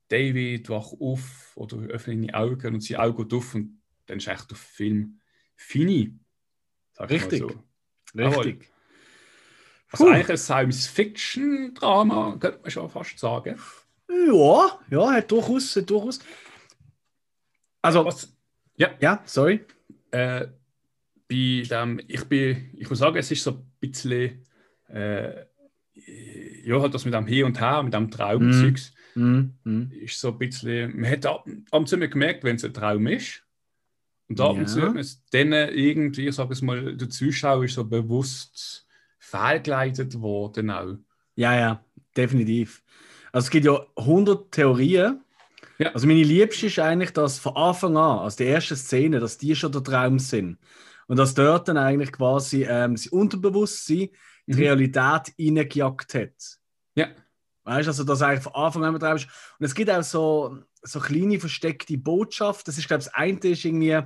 David, 0.08 0.68
wach 0.68 0.94
auf 1.00 1.56
oder 1.56 1.78
öffne 1.78 2.16
deine 2.16 2.34
Augen 2.34 2.74
und 2.74 2.82
sie 2.82 2.98
Augen 2.98 3.32
auf 3.32 3.54
und 3.54 3.80
dann 4.08 4.18
ist 4.18 4.26
echt 4.26 4.50
der 4.50 4.58
Film 4.58 5.20
fini. 5.56 6.18
Richtig. 7.00 7.42
So. 7.42 7.52
Richtig. 8.16 8.72
Also 9.92 10.08
eigentlich 10.08 10.30
ein 10.32 10.38
Science-Fiction-Drama, 10.38 12.38
könnte 12.40 12.62
man 12.64 12.72
schon 12.72 12.90
fast 12.90 13.20
sagen. 13.20 13.60
Ja, 14.10 14.80
ja, 14.90 15.12
hat 15.12 15.30
durchaus, 15.30 15.76
hat 15.76 15.88
durchaus. 15.88 16.20
Also, 17.84 18.06
Was? 18.06 18.36
ja, 18.76 18.90
ja, 19.00 19.22
sorry. 19.24 19.64
Äh, 20.10 20.48
bei 21.30 21.64
dem, 21.70 22.02
ich, 22.08 22.26
bin, 22.26 22.72
ich 22.76 22.90
muss 22.90 22.98
sagen, 22.98 23.18
es 23.18 23.30
ist 23.30 23.44
so 23.44 23.52
ein 23.52 23.72
bisschen, 23.80 24.44
äh, 24.88 25.46
ja, 26.64 26.82
halt 26.82 26.94
das 26.94 27.06
mit 27.06 27.14
dem 27.14 27.28
Hier 27.28 27.46
und 27.46 27.60
Her, 27.60 27.84
mit 27.84 27.94
dem 27.94 28.12
Traumzeugs, 28.12 28.94
mm. 29.16 29.42
mm. 29.64 29.92
ist 30.02 30.20
so 30.20 30.30
ein 30.30 30.38
bisschen, 30.38 31.00
man 31.00 31.10
hat 31.10 31.26
ab 31.26 31.46
und 31.72 31.90
zu 31.90 31.98
gemerkt, 31.98 32.44
wenn 32.44 32.56
es 32.56 32.66
ein 32.66 32.74
Traum 32.74 33.08
ist. 33.08 33.44
Und 34.30 34.42
ab 34.42 34.58
und 34.58 34.68
zu 34.68 34.82
hat 34.82 34.90
man 34.90 34.98
es 34.98 35.24
dann 35.32 35.54
irgendwie, 35.54 36.28
ich 36.28 36.36
sage 36.36 36.52
es 36.52 36.62
mal, 36.62 36.98
der 36.98 37.10
Zuschauer 37.10 37.64
ist 37.64 37.76
so 37.76 37.86
bewusst 37.86 38.86
fehlgeleitet 39.20 40.20
worden 40.20 40.70
auch. 40.70 40.98
Ja, 41.36 41.56
ja, 41.56 41.86
definitiv. 42.16 42.84
Also 43.32 43.46
es 43.46 43.52
gibt 43.52 43.66
ja 43.66 43.86
100 43.96 44.52
Theorien, 44.52 45.22
ja. 45.78 45.92
Also 45.92 46.08
meine 46.08 46.24
Liebste 46.24 46.68
ist 46.68 46.80
eigentlich, 46.80 47.12
dass 47.12 47.40
von 47.40 47.56
Anfang 47.56 47.98
an, 47.98 48.20
also 48.20 48.38
die 48.38 48.46
erste 48.46 48.76
Szene, 48.76 49.20
dass 49.20 49.38
die 49.38 49.56
schon 49.56 49.72
der 49.72 49.84
Traum 49.84 50.20
sind. 50.20 50.58
Und 51.08 51.18
dass 51.18 51.36
dort 51.36 51.68
dann 51.68 51.78
eigentlich 51.78 52.12
quasi 52.12 52.66
ähm, 52.68 52.96
das 52.96 53.08
Unterbewusstsein 53.08 54.10
die 54.48 54.54
mhm. 54.54 54.60
Realität 54.60 55.34
reingejagt 55.40 56.14
hat. 56.14 56.60
Ja. 56.96 57.08
Weißt 57.64 57.88
du, 57.88 57.92
also 57.92 58.04
dass 58.04 58.22
eigentlich 58.22 58.44
von 58.44 58.56
Anfang 58.56 58.84
an 58.84 59.16
ist. 59.16 59.28
Und 59.60 59.66
es 59.66 59.76
gibt 59.76 59.92
auch 59.92 60.02
so, 60.02 60.58
so 60.82 61.00
kleine 61.00 61.40
versteckte 61.40 61.98
Botschaften. 61.98 62.64
Das 62.66 62.78
ist, 62.78 62.88
glaube 62.88 63.02
ich, 63.02 63.08
das 63.08 63.14
eine 63.14 63.40
ist 63.40 63.66
irgendwie, 63.66 64.02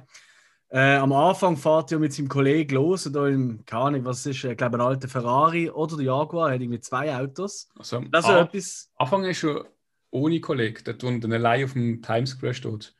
äh, 0.69 0.95
am 0.95 1.11
Anfang 1.11 1.57
fährt 1.57 1.91
er 1.91 1.99
mit 1.99 2.13
seinem 2.13 2.29
Kollegen 2.29 2.75
los, 2.75 3.05
oder 3.05 3.27
im, 3.27 3.63
keine 3.65 3.83
Ahnung, 3.83 4.05
was 4.05 4.25
ist, 4.25 4.43
ich 4.43 4.57
glaube, 4.57 4.77
ein 4.77 4.81
alter 4.81 5.07
Ferrari 5.07 5.69
oder 5.69 5.97
der 5.97 6.05
Jaguar, 6.05 6.51
hat 6.51 6.61
irgendwie 6.61 6.79
zwei 6.79 7.15
Autos. 7.15 7.69
Also, 7.77 7.99
das 8.09 8.25
ist 8.25 8.31
etwas. 8.31 8.91
Anfang 8.97 9.25
ist 9.25 9.39
schon 9.39 9.63
ohne 10.11 10.39
Kollege, 10.41 10.81
dort, 10.83 11.03
wo 11.03 11.09
er 11.09 11.19
dann 11.19 11.33
allein 11.33 11.65
auf 11.65 11.73
dem 11.73 12.01
Times 12.01 12.31
Square 12.31 12.53
steht. 12.53 12.95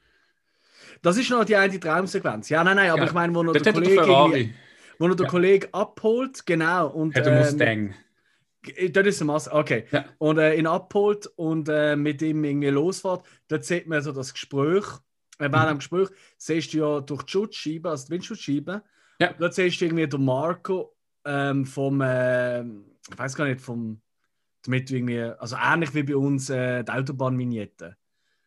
Das 1.02 1.18
ist 1.18 1.30
noch 1.30 1.46
die 1.46 1.56
eine 1.56 1.80
Traumsequenz. 1.80 2.50
Ja, 2.50 2.64
nein, 2.64 2.76
nein, 2.76 2.92
aber 2.92 3.02
Ja. 3.02 3.06
ich 3.08 3.14
meine, 3.14 3.34
wo 3.34 3.42
noch 3.42 3.54
der 3.54 3.66
er 3.66 3.74
Kollege. 3.74 4.54
Wo 5.02 5.08
noch 5.08 5.16
der 5.16 5.26
Ja. 5.26 5.30
Kollege 5.32 5.70
abholt, 5.74 6.46
genau. 6.46 6.88
Und, 6.90 7.16
Hat 7.16 7.26
er 7.26 7.34
ähm, 7.34 7.40
Mustang. 7.40 7.94
Äh, 8.76 8.90
Das 8.92 9.08
ist 9.08 9.22
ein 9.22 9.28
Mass, 9.28 9.52
okay. 9.52 9.86
Ja. 9.92 10.06
Und 10.20 10.38
äh, 10.38 10.56
ihn 10.56 10.68
abholt 10.68 11.28
und 11.36 11.68
äh, 11.70 11.96
mit 11.96 12.22
ihm 12.22 12.44
irgendwie 12.44 12.70
losfährt. 12.70 13.26
Dort 13.48 13.66
sieht 13.66 13.88
man 13.88 14.02
so 14.02 14.12
das 14.12 14.34
Gespräch. 14.34 14.86
Äh, 15.40 15.52
während 15.52 15.66
Mhm. 15.66 15.68
dem 15.70 15.78
Gespräch 15.80 16.10
siehst 16.38 16.74
du 16.74 16.78
ja 16.78 17.00
durch 17.02 17.24
die 17.24 17.32
Schutzscheibe, 17.32 17.90
also 17.90 18.06
die 18.06 18.12
Windschutzscheibe. 18.12 18.84
Ja. 19.20 19.34
Dort 19.34 19.54
siehst 19.56 19.82
du 19.82 19.86
irgendwie 19.86 20.08
den 20.08 20.24
Marco 20.24 20.96
ähm, 21.26 21.66
vom, 21.66 22.02
äh, 22.02 22.62
ich 22.62 23.18
weiß 23.18 23.36
gar 23.36 23.46
nicht, 23.46 23.62
vom, 23.62 24.02
damit 24.64 24.92
irgendwie, 24.92 25.22
also 25.22 25.56
ähnlich 25.60 25.94
wie 25.96 26.04
bei 26.04 26.16
uns 26.16 26.50
äh, 26.52 26.84
die 26.84 26.92
Autobahnvignette. 26.92 27.98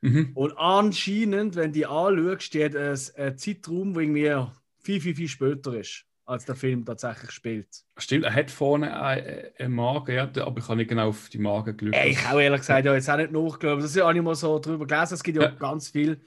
Mhm. 0.02 0.30
Und 0.34 0.56
anscheinend, 0.58 1.56
wenn 1.56 1.72
du 1.72 1.78
die 1.78 1.86
anschaust, 1.86 2.42
steht 2.42 2.76
ein, 2.76 2.96
ein 3.16 3.38
Zeitraum, 3.38 3.94
der 3.94 4.02
irgendwie 4.02 4.52
viel, 4.80 5.00
viel, 5.00 5.14
viel 5.16 5.28
später 5.28 5.74
ist, 5.74 6.04
als 6.26 6.44
der 6.44 6.54
Film 6.54 6.84
tatsächlich 6.84 7.30
spielt. 7.30 7.84
Stimmt, 7.98 8.24
er 8.24 8.34
hat 8.34 8.50
vorne 8.50 8.98
eine, 9.00 9.52
eine 9.58 9.68
Marke, 9.68 10.14
ja, 10.14 10.24
aber 10.24 10.58
ich 10.58 10.64
habe 10.68 10.76
nicht 10.76 10.88
genau 10.88 11.08
auf 11.08 11.28
die 11.28 11.38
Marke 11.38 11.74
geschaut. 11.74 11.94
Ey, 11.94 12.10
ich 12.10 12.26
auch 12.26 12.38
ehrlich 12.38 12.60
gesagt, 12.60 12.84
ja, 12.86 12.94
jetzt 12.94 13.10
auch 13.10 13.16
nicht 13.16 13.32
nachgeschaut. 13.32 13.78
Das 13.78 13.84
ist 13.90 13.96
ja 13.96 14.08
auch 14.08 14.12
nicht 14.12 14.22
mal 14.22 14.34
so 14.34 14.58
drüber 14.58 14.86
gelesen. 14.86 15.14
Es 15.14 15.22
gibt 15.22 15.36
ja, 15.36 15.44
Ja. 15.44 15.50
ganz 15.50 15.88
viel 15.90 16.20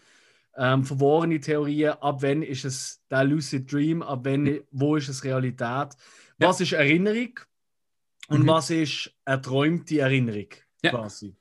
ähm, 0.56 0.84
verworrene 0.84 1.40
Theorien. 1.40 1.94
Ab 2.02 2.22
wann 2.22 2.42
ist 2.44 2.66
es 2.66 3.04
der 3.10 3.24
Lucid 3.24 3.72
Dream? 3.72 4.02
Ab 4.02 4.22
wann, 4.24 4.60
wo 4.72 4.96
ist 4.96 5.08
es 5.08 5.24
Realität? 5.24 5.90
Was 6.40 6.62
ist 6.62 6.74
Erinnerung? 6.74 7.40
Und 8.30 8.44
Mhm. 8.44 8.48
was 8.48 8.70
ist 8.70 9.12
erträumte 9.26 10.00
Erinnerung? 10.00 10.48
Ja. 10.84 10.92
Quasi. 10.92 11.36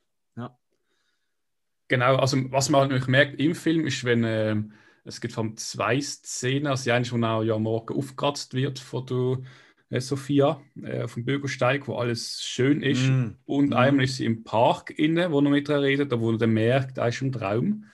Genau, 1.89 2.17
also 2.17 2.39
was 2.51 2.69
man 2.69 2.89
nämlich 2.89 3.07
merkt 3.07 3.39
im 3.41 3.55
Film 3.55 3.87
ist, 3.87 4.03
wenn 4.05 4.25
ähm, 4.25 4.73
es 5.07 5.21
gibt 5.21 5.35
vor 5.35 5.45
allem 5.45 5.57
zwei 5.57 6.01
Szenen, 6.01 6.67
also 6.67 6.85
die 6.85 6.93
eine, 6.93 7.11
wo 7.11 7.25
auch 7.25 7.43
ja 7.43 7.59
morgen 7.59 7.97
aufgekratzt 7.97 8.55
wird 8.55 8.79
von 8.79 9.07
der 9.07 9.39
äh, 9.91 10.01
Sophia 10.01 10.61
äh, 10.83 11.03
auf 11.03 11.15
dem 11.15 11.25
Bürgersteig, 11.25 11.87
wo 11.87 11.97
alles 11.97 12.43
schön 12.43 12.83
ist. 12.83 13.09
Mm. 13.09 13.37
Und 13.45 13.67
Mhm. 13.69 13.73
einmal 13.73 14.05
ist 14.05 14.17
sie 14.17 14.25
im 14.25 14.43
Park 14.43 14.91
inne, 14.91 15.31
wo 15.31 15.41
er 15.41 15.51
mit 15.51 15.69
ihr 15.69 15.81
redet, 15.81 16.11
da 16.11 16.21
wo 16.21 16.33
er 16.33 16.47
merkt, 16.47 16.99
da 16.99 17.07
ist 17.07 17.23
ein 17.23 17.33
Traum. 17.33 17.85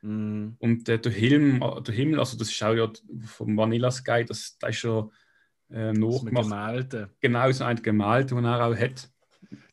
Mm. 0.00 0.48
Und 0.58 0.88
äh, 0.88 0.98
der, 0.98 1.12
Himmel, 1.12 1.82
der 1.82 1.94
Himmel, 1.94 2.18
also 2.18 2.38
das 2.38 2.50
ist 2.50 2.62
auch 2.62 2.74
ja 2.74 2.90
vom 3.26 3.56
Vanilla 3.56 3.90
Sky, 3.90 4.24
das, 4.26 4.56
das 4.58 4.70
ist 4.70 4.78
schon 4.78 5.12
äh, 5.70 5.92
nachgemacht. 5.92 6.48
Gemälde. 6.48 7.10
Genau 7.20 7.50
so 7.52 7.64
ein 7.64 7.82
Gemälde, 7.82 8.34
das 8.34 8.44
er 8.44 8.66
auch 8.66 8.76
hat. 8.76 9.10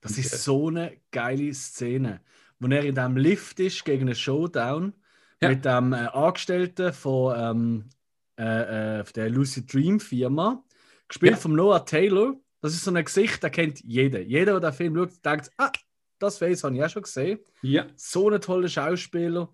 Das 0.02 0.18
ist 0.18 0.34
äh, 0.34 0.38
so 0.38 0.68
eine 0.68 0.98
geile 1.12 1.54
Szene. 1.54 2.22
Wo 2.60 2.68
er 2.68 2.84
in 2.84 2.96
diesem 2.96 3.16
Lift 3.16 3.60
ist 3.62 3.86
gegen 3.86 4.08
einen 4.08 4.16
Showdown 4.16 4.94
Ja. 5.42 5.50
mit 5.50 5.64
dem 5.66 5.94
äh, 5.94 5.98
Angestellten 6.08 6.92
von 6.94 7.36
ähm, 7.38 7.90
äh, 8.38 9.00
äh, 9.00 9.04
der 9.16 9.30
Lucid 9.30 9.74
Dream 9.74 10.00
Firma, 10.00 10.64
gespielt 11.08 11.32
Ja. 11.34 11.38
von 11.38 11.54
Noah 11.56 11.86
Taylor. 11.86 12.34
Das 12.62 12.74
ist 12.74 12.84
so 12.84 12.92
ein 12.94 13.04
Gesicht, 13.06 13.42
der 13.42 13.50
kennt 13.50 13.80
jeder. 13.82 14.20
Jeder, 14.22 14.60
der 14.60 14.72
den 14.72 14.76
Film 14.76 14.96
schaut, 14.96 15.26
denkt, 15.26 15.50
ah, 15.58 15.72
das 16.20 16.38
Face 16.40 16.64
habe 16.64 16.76
ich 16.76 16.84
auch 16.84 16.90
schon 16.90 17.04
gesehen. 17.04 17.40
Ja, 17.62 17.86
So 17.96 18.30
ein 18.30 18.42
toller 18.42 18.68
Schauspieler. 18.68 19.54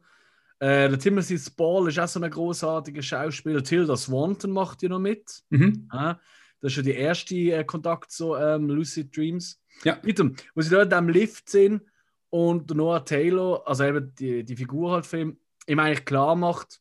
Äh, 0.60 0.89
der 0.89 0.98
Timothy 0.98 1.38
Spall 1.38 1.89
ist 1.89 2.00
auch 2.00 2.08
so 2.08 2.19
ein 2.19 2.32
großartiger 2.32 3.02
Schauspieler. 3.04 3.63
Tilda 3.63 3.95
Swanton 3.95 4.52
macht 4.52 4.82
ja 4.82 4.89
noch 4.89 5.00
mit. 5.00 5.43
mhm. 5.50 5.88
Ah, 5.91 6.15
das 6.62 6.71
ist 6.71 6.74
schon 6.76 6.86
der 6.86 6.98
erste 6.98 7.36
äh, 7.36 7.63
Kontakt 7.63 8.10
zu 8.12 8.34
ähm, 8.36 8.69
Lucid 8.69 9.15
Dreams. 9.15 9.62
Ja. 9.84 9.95
Bitte, 10.02 10.32
wo 10.56 10.62
sie 10.62 10.69
dort 10.71 10.91
am 10.93 11.10
Lift 11.10 11.50
sind 11.50 11.84
und 12.32 12.74
Noah 12.74 13.06
Taylor, 13.06 13.62
also 13.67 13.84
eben 13.84 14.15
die, 14.15 14.43
die 14.43 14.56
Figur 14.56 14.93
halt 14.93 15.06
Film, 15.06 15.38
ihm 15.67 15.80
eigentlich 15.80 16.06
klar 16.06 16.36
macht, 16.36 16.80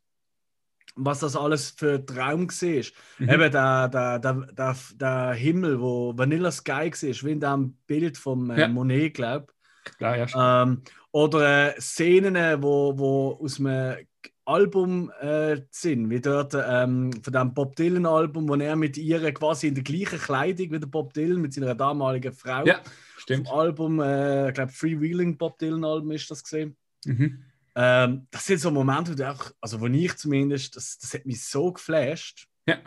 was 0.97 1.21
das 1.21 1.37
alles 1.37 1.71
für 1.71 1.95
ein 1.95 2.07
Traum 2.07 2.49
war. 2.49 2.85
Mhm. 3.19 3.31
Eben 3.31 3.53
der, 3.53 3.89
der, 3.89 4.19
der, 4.19 4.35
der, 4.53 4.77
der 4.95 5.33
Himmel, 5.35 5.81
wo 5.81 6.17
Vanilla 6.17 6.51
Sky 6.51 6.91
war, 6.91 7.29
wie 7.29 7.33
in 7.33 7.41
dem 7.41 7.77
Bild 7.87 8.17
vom 8.17 8.51
äh, 8.51 8.61
Ja. 8.61 8.69
Monet, 8.69 9.15
glaube 9.15 9.53
ja, 10.01 10.17
ja, 10.17 10.63
ähm, 10.63 10.83
oder 11.13 11.77
äh, 11.77 11.81
Szenen, 11.81 12.63
wo, 12.63 12.99
wo 12.99 13.39
aus 13.43 13.61
einem 13.61 14.07
Album 14.47 15.11
äh, 15.21 15.61
sind, 15.71 16.11
wie 16.11 16.21
dort 16.21 16.55
ähm, 16.55 17.11
von 17.23 17.33
dem 17.33 17.55
Bob 17.55 17.77
Dylan 17.77 18.07
Album, 18.07 18.49
wo 18.49 18.55
er 18.55 18.77
mit 18.77 18.97
ihr 18.97 19.33
quasi 19.33 19.69
in 19.69 19.75
der 19.75 19.85
gleichen 19.85 20.19
Kleidung 20.19 20.73
wie 20.73 20.81
der 20.81 20.87
Bob 20.87 21.15
Dylan 21.15 21.41
mit 21.41 21.55
seiner 21.55 21.75
damaligen 21.75 22.33
Frau 22.33 22.65
ja, 22.65 22.81
stimmt. 23.17 23.49
vom 23.49 23.59
Album, 23.59 24.01
äh, 24.01 24.49
ich 24.49 24.55
glaube 24.55 24.73
Freewheeling 24.73 25.37
Bob 25.37 25.59
Dylan 25.59 25.85
Album 25.85 26.11
ist 26.13 26.31
das 26.31 26.43
gesehen. 26.43 26.77
Mhm. 27.05 27.43
Ähm, 27.77 28.27
das 28.31 28.47
sind 28.47 28.61
so 28.61 28.71
Momente, 28.71 29.13
wo, 29.13 29.15
du 29.17 29.31
auch, 29.31 29.51
also 29.61 29.81
wo 29.81 29.87
ich 29.87 30.17
zumindest, 30.17 30.77
das, 30.77 30.99
das 30.99 31.15
hat 31.15 31.27
mich 31.27 31.45
so 31.45 31.73
geflasht. 31.73 32.49
Ja. 32.67 32.79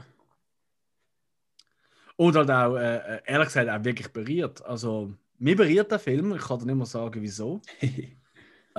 Und 2.16 2.36
halt 2.36 2.50
auch, 2.50 2.76
äh, 2.76 3.22
ehrlich 3.26 3.48
gesagt, 3.48 3.70
auch 3.70 3.84
wirklich 3.84 4.08
berührt. 4.12 4.66
Also, 4.66 5.14
mir 5.38 5.56
berührt 5.56 5.92
der 5.92 6.00
Film, 6.00 6.36
ich 6.36 6.42
kann 6.42 6.60
dir 6.60 6.66
nicht 6.66 6.76
mehr 6.76 6.86
sagen, 6.86 7.22
wieso. 7.22 7.62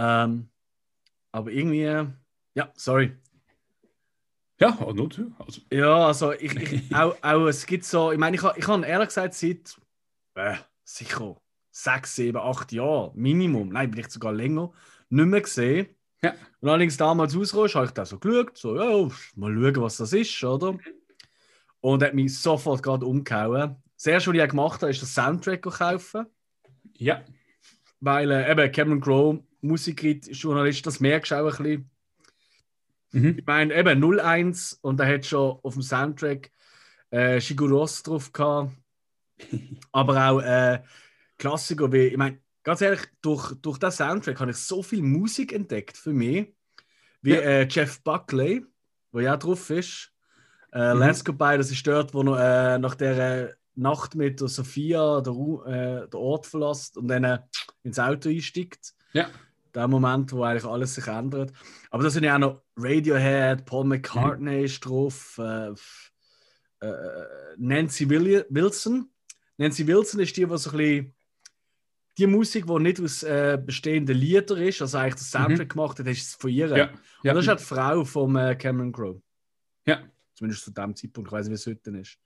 Ähm, 0.01 0.49
aber 1.33 1.51
irgendwie, 1.51 1.83
ja, 2.55 2.73
sorry. 2.77 3.17
ja, 4.61 4.71
also 4.79 4.93
nur 4.93 5.11
zu. 5.11 5.33
Also, 5.41 5.61
Ja, 5.73 6.07
also 6.07 6.33
ich, 6.35 6.55
ich 6.55 6.95
auch, 6.95 7.17
auch 7.21 7.47
es 7.49 7.67
gibt 7.67 7.85
so, 7.85 8.13
ich 8.13 8.19
meine, 8.19 8.37
ich, 8.37 8.43
ich 8.57 8.69
habe 8.69 8.87
ehrlich 8.87 9.09
gesagt 9.09 9.35
seit 9.35 9.77
äh, 10.37 10.55
sicher 10.85 11.37
sechs, 11.71 12.15
sieben, 12.15 12.39
acht 12.39 12.73
Jahren 12.73 13.11
Minimum, 13.15 13.71
nein, 13.71 13.93
vielleicht 13.93 14.13
sogar 14.13 14.33
länger, 14.33 14.73
nicht 15.11 15.27
mehr 15.27 15.41
gesehen. 15.41 15.89
Ja. 16.23 16.35
Und 16.61 16.69
allerdings 16.69 16.97
damals 16.97 17.37
rausgekommen, 17.37 17.75
habe 17.75 17.87
ich 17.87 17.93
da 17.93 18.05
so 18.05 18.19
geschaut, 18.19 18.57
so, 18.59 18.77
ja, 18.77 19.09
mal 19.37 19.55
schauen, 19.55 19.83
was 19.83 19.97
das 19.99 20.13
ist, 20.13 20.43
oder? 20.43 20.77
Und 21.81 22.03
hat 22.03 22.15
mich 22.15 22.39
sofort 22.39 22.83
gerade 22.83 23.07
umgehauen. 23.07 23.77
Das 23.97 24.07
erste, 24.07 24.31
was 24.31 24.39
ich 24.39 24.49
gemacht 24.49 24.83
habe, 24.83 24.91
ist 24.91 25.01
den 25.01 25.07
Soundtrack 25.07 25.63
kaufen. 25.63 26.27
ja, 26.97 27.23
Weil 28.01 28.31
äh, 28.31 28.51
eben 28.51 28.73
Cameron 28.73 29.01
Crowe, 29.01 29.45
Musikjournalist, 29.61 30.87
das 30.87 31.01
merkst 31.01 31.33
du 31.33 31.37
auch 31.37 31.59
ein 31.59 31.63
bisschen. 31.65 31.91
mhm. 33.13 33.39
Ich 33.39 33.47
meine, 33.47 33.75
eben 33.75 34.19
01 34.21 34.79
und 34.83 35.01
er 35.01 35.15
hat 35.15 35.27
schon 35.27 35.59
auf 35.63 35.75
dem 35.75 35.83
Soundtrack 35.83 36.51
äh, 37.11 37.41
Shiguros 37.41 38.03
drauf 38.03 38.33
gehabt. 38.33 38.73
Aber 39.93 40.31
auch 40.31 40.41
äh, 40.41 40.83
Klassiker 41.39 41.93
wie, 41.93 42.09
ich 42.09 42.17
meine, 42.17 42.41
ganz 42.69 42.83
ehrlich, 42.83 43.01
durch, 43.23 43.55
durch 43.63 43.79
den 43.79 43.91
Soundtrack 43.91 44.39
habe 44.41 44.51
ich 44.51 44.59
so 44.59 44.83
viel 44.83 45.03
Musik 45.03 45.55
entdeckt 45.55 45.97
für 45.97 46.13
mich, 46.13 46.55
wie 47.23 47.31
Ja. 47.31 47.41
äh, 47.41 47.67
Jeff 47.69 48.03
Buckley, 48.03 48.63
wo 49.11 49.21
ja 49.21 49.37
drauf 49.39 49.71
ist. 49.71 50.13
Äh, 50.73 50.93
Mhm. 50.95 51.01
Let's 51.01 51.25
Goodbye, 51.25 51.57
das 51.57 51.71
ist 51.71 51.87
dort, 51.87 52.13
wo 52.13 52.23
er 52.35 52.75
äh, 52.75 52.79
nach 52.79 52.95
der 52.95 53.57
Nacht 53.75 54.15
mit 54.15 54.41
der 54.41 54.49
Sophia 54.49 55.23
der, 55.23 55.33
äh, 55.33 56.09
den 56.11 56.21
Ort 56.21 56.45
verlässt 56.47 56.99
und 56.99 57.09
dann 57.09 57.25
äh, 57.25 57.39
ins 57.85 57.99
Auto 57.99 58.29
einsteigt. 58.29 58.93
Ja. 59.15 59.31
Der 59.75 59.89
Moment, 59.89 60.31
wo 60.33 60.43
eigentlich 60.43 60.65
alles 60.67 60.95
sich 60.95 61.07
ändert. 61.07 61.53
Aber 61.91 62.03
da 62.03 62.11
sind 62.11 62.25
ja 62.25 62.35
auch 62.35 62.39
noch 62.39 62.63
Radiohead, 62.77 63.65
Paul 63.65 63.87
McCartney 63.87 64.65
ist 64.65 64.81
drauf, 64.81 65.39
äh, 65.39 65.71
äh, 66.81 67.25
Nancy 67.57 68.09
Wilson. 68.11 69.11
Nancy 69.57 69.87
Wilson 69.87 70.21
ist 70.21 70.37
die, 70.37 70.45
die 70.45 70.59
so 70.59 70.71
ein 70.71 70.77
bisschen 70.77 71.15
die 72.19 72.27
Musik, 72.27 72.67
die 72.67 72.79
nicht 72.81 73.01
aus 73.01 73.23
äh, 73.23 73.59
bestehenden 73.65 74.17
Liedern 74.17 74.59
ist, 74.59 74.83
also 74.83 74.99
eigentlich 74.99 75.15
das 75.15 75.31
Soundtrack 75.31 75.71
gemacht 75.71 75.99
hat, 75.99 76.07
ist 76.07 76.41
von 76.41 76.51
ihr. 76.51 76.67
Mhm. 76.69 76.77
ja, 76.77 76.85
Und 76.89 76.99
ja. 77.23 77.35
das 77.35 77.45
ist 77.45 77.49
halt 77.49 77.61
die 77.61 77.65
Frau 77.65 78.05
von 78.05 78.37
äh, 78.37 78.57
Cameron 78.57 78.93
Crowe. 78.93 79.23
Ja. 79.87 80.03
Zumindest 80.35 80.65
zu 80.65 80.73
dem 80.73 80.95
Zeitpunkt, 80.97 81.29
ich 81.29 81.33
weiß 81.33 81.49
nicht, 81.49 81.67
wie 81.67 81.71
es 81.71 81.77
heute 81.79 81.99
ist. 81.99 82.19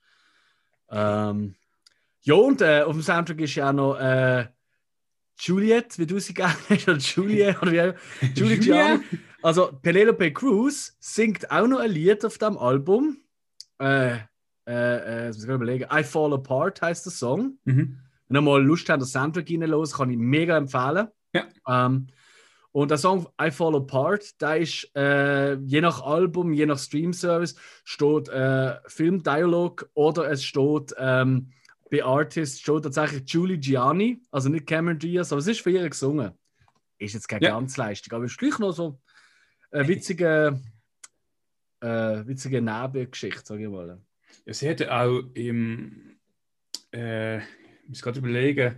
Ähm, 0.91 1.55
ja, 2.23 2.35
und 2.35 2.61
äh, 2.61 2.83
auf 2.83 2.93
dem 2.93 3.03
Soundtrack 3.03 3.41
ist 3.41 3.55
ja 3.55 3.69
auch 3.69 3.75
noch 3.75 3.97
äh, 3.97 4.47
Juliet, 5.39 5.99
wie 5.99 6.07
du 6.07 6.19
sie 6.19 6.35
gerne 6.35 6.55
hast, 6.69 6.89
oder 6.89 6.99
Julie, 6.99 7.57
oder 7.61 7.73
wie 7.73 7.81
auch 7.83 7.95
Julie 8.35 8.59
Gianni. 8.59 9.05
Also 9.43 9.73
Penelope 9.83 10.33
Cruz 10.33 10.97
singt 11.01 11.51
auch 11.51 11.67
noch 11.67 11.81
ein 11.81 11.91
Lied 11.91 12.25
auf 12.25 12.39
dem 12.39 12.57
Album. 12.57 13.19
Äh, 13.81 14.19
äh, 14.67 15.25
äh, 15.25 15.27
muss 15.29 15.43
ich 15.43 15.49
überlegen. 15.49 15.89
I 15.93 16.05
Fall 16.05 16.33
Apart 16.33 16.81
heißt 16.81 17.05
der 17.07 17.13
Song. 17.13 17.59
Mhm. 17.65 17.99
Wenn 18.33 18.39
ihr 18.39 18.41
mal 18.41 18.65
Lust 18.65 18.89
habt, 18.89 19.03
das 19.03 19.13
Soundtrack 19.13 19.51
reinzuhören, 19.51 19.91
kann 19.91 20.11
ich 20.11 20.17
mega 20.17 20.57
empfehlen. 20.57 21.09
Ja. 21.35 21.47
Ähm, 21.69 22.07
und 22.71 22.91
der 22.91 22.97
Song 22.97 23.29
I 23.39 23.51
Fall 23.51 23.77
Apart, 23.77 24.41
da 24.41 24.55
ist 24.55 24.91
äh, 24.97 25.57
je 25.57 25.83
nach 25.83 26.01
Album, 26.03 26.55
je 26.55 26.65
nach 26.65 26.79
Stream-Service, 26.79 27.57
steht 27.85 28.31
äh, 28.31 28.77
Filmdialog 28.87 29.91
oder 29.93 30.31
es 30.31 30.43
steht 30.43 30.95
ähm, 30.97 31.53
bei 31.91 32.03
Artists 32.03 32.61
steht 32.61 32.85
tatsächlich 32.85 33.31
Julie 33.31 33.59
Gianni, 33.59 34.23
also 34.31 34.49
nicht 34.49 34.67
Cameron 34.67 34.99
Diaz, 34.99 35.31
aber 35.31 35.41
es 35.41 35.47
ist 35.49 35.61
für 35.61 35.71
ihr 35.71 35.87
gesungen. 35.87 36.33
Ist 36.97 37.13
jetzt 37.13 37.29
keine 37.29 37.45
Ja. 37.45 37.51
Glanzleistung, 37.51 38.15
aber 38.17 38.25
es 38.25 38.31
ist 38.31 38.39
gleich 38.39 38.59
noch 38.59 38.73
so 38.73 38.99
eine 39.71 39.87
witzige, 39.89 40.59
äh, 41.81 42.27
witzige 42.27 42.63
Nebengeschichte, 42.63 43.43
sage 43.45 43.65
ich 43.65 43.69
mal. 43.69 44.01
Ja, 44.47 44.55
sie 44.55 44.71
hatte 44.71 44.91
auch 44.91 45.21
im, 45.35 46.17
äh, 46.93 47.41
muss 47.93 48.03
gerade 48.03 48.19
überlegen, 48.19 48.77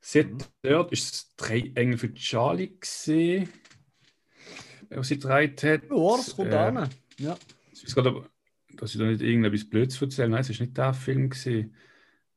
Sie 0.00 0.20
hat 0.20 0.50
dort 0.62 0.92
ist 0.92 1.14
es 1.14 1.34
drei 1.36 1.72
Engel 1.74 1.98
für 1.98 2.14
Charlie 2.14 2.76
gesehen, 2.78 3.48
was 4.90 5.08
sie 5.08 5.18
drei 5.18 5.48
hat. 5.48 5.64
Ja, 5.64 5.78
das 5.88 6.36
kommt 6.36 6.52
Äh, 6.52 6.56
an. 6.56 6.90
Ja. 7.18 7.36
Ich 7.72 7.82
weiß 7.82 7.94
gerade, 7.94 8.30
dass 8.76 8.92
ich 8.94 9.00
da 9.00 9.06
nicht 9.06 9.20
irgendetwas 9.22 9.68
Blödes 9.68 10.00
erzähle. 10.00 10.28
Nein, 10.28 10.42
es 10.42 10.50
ist 10.50 10.60
nicht 10.60 10.76
der 10.76 10.94
Film 10.94 11.30
gesehen. 11.30 11.74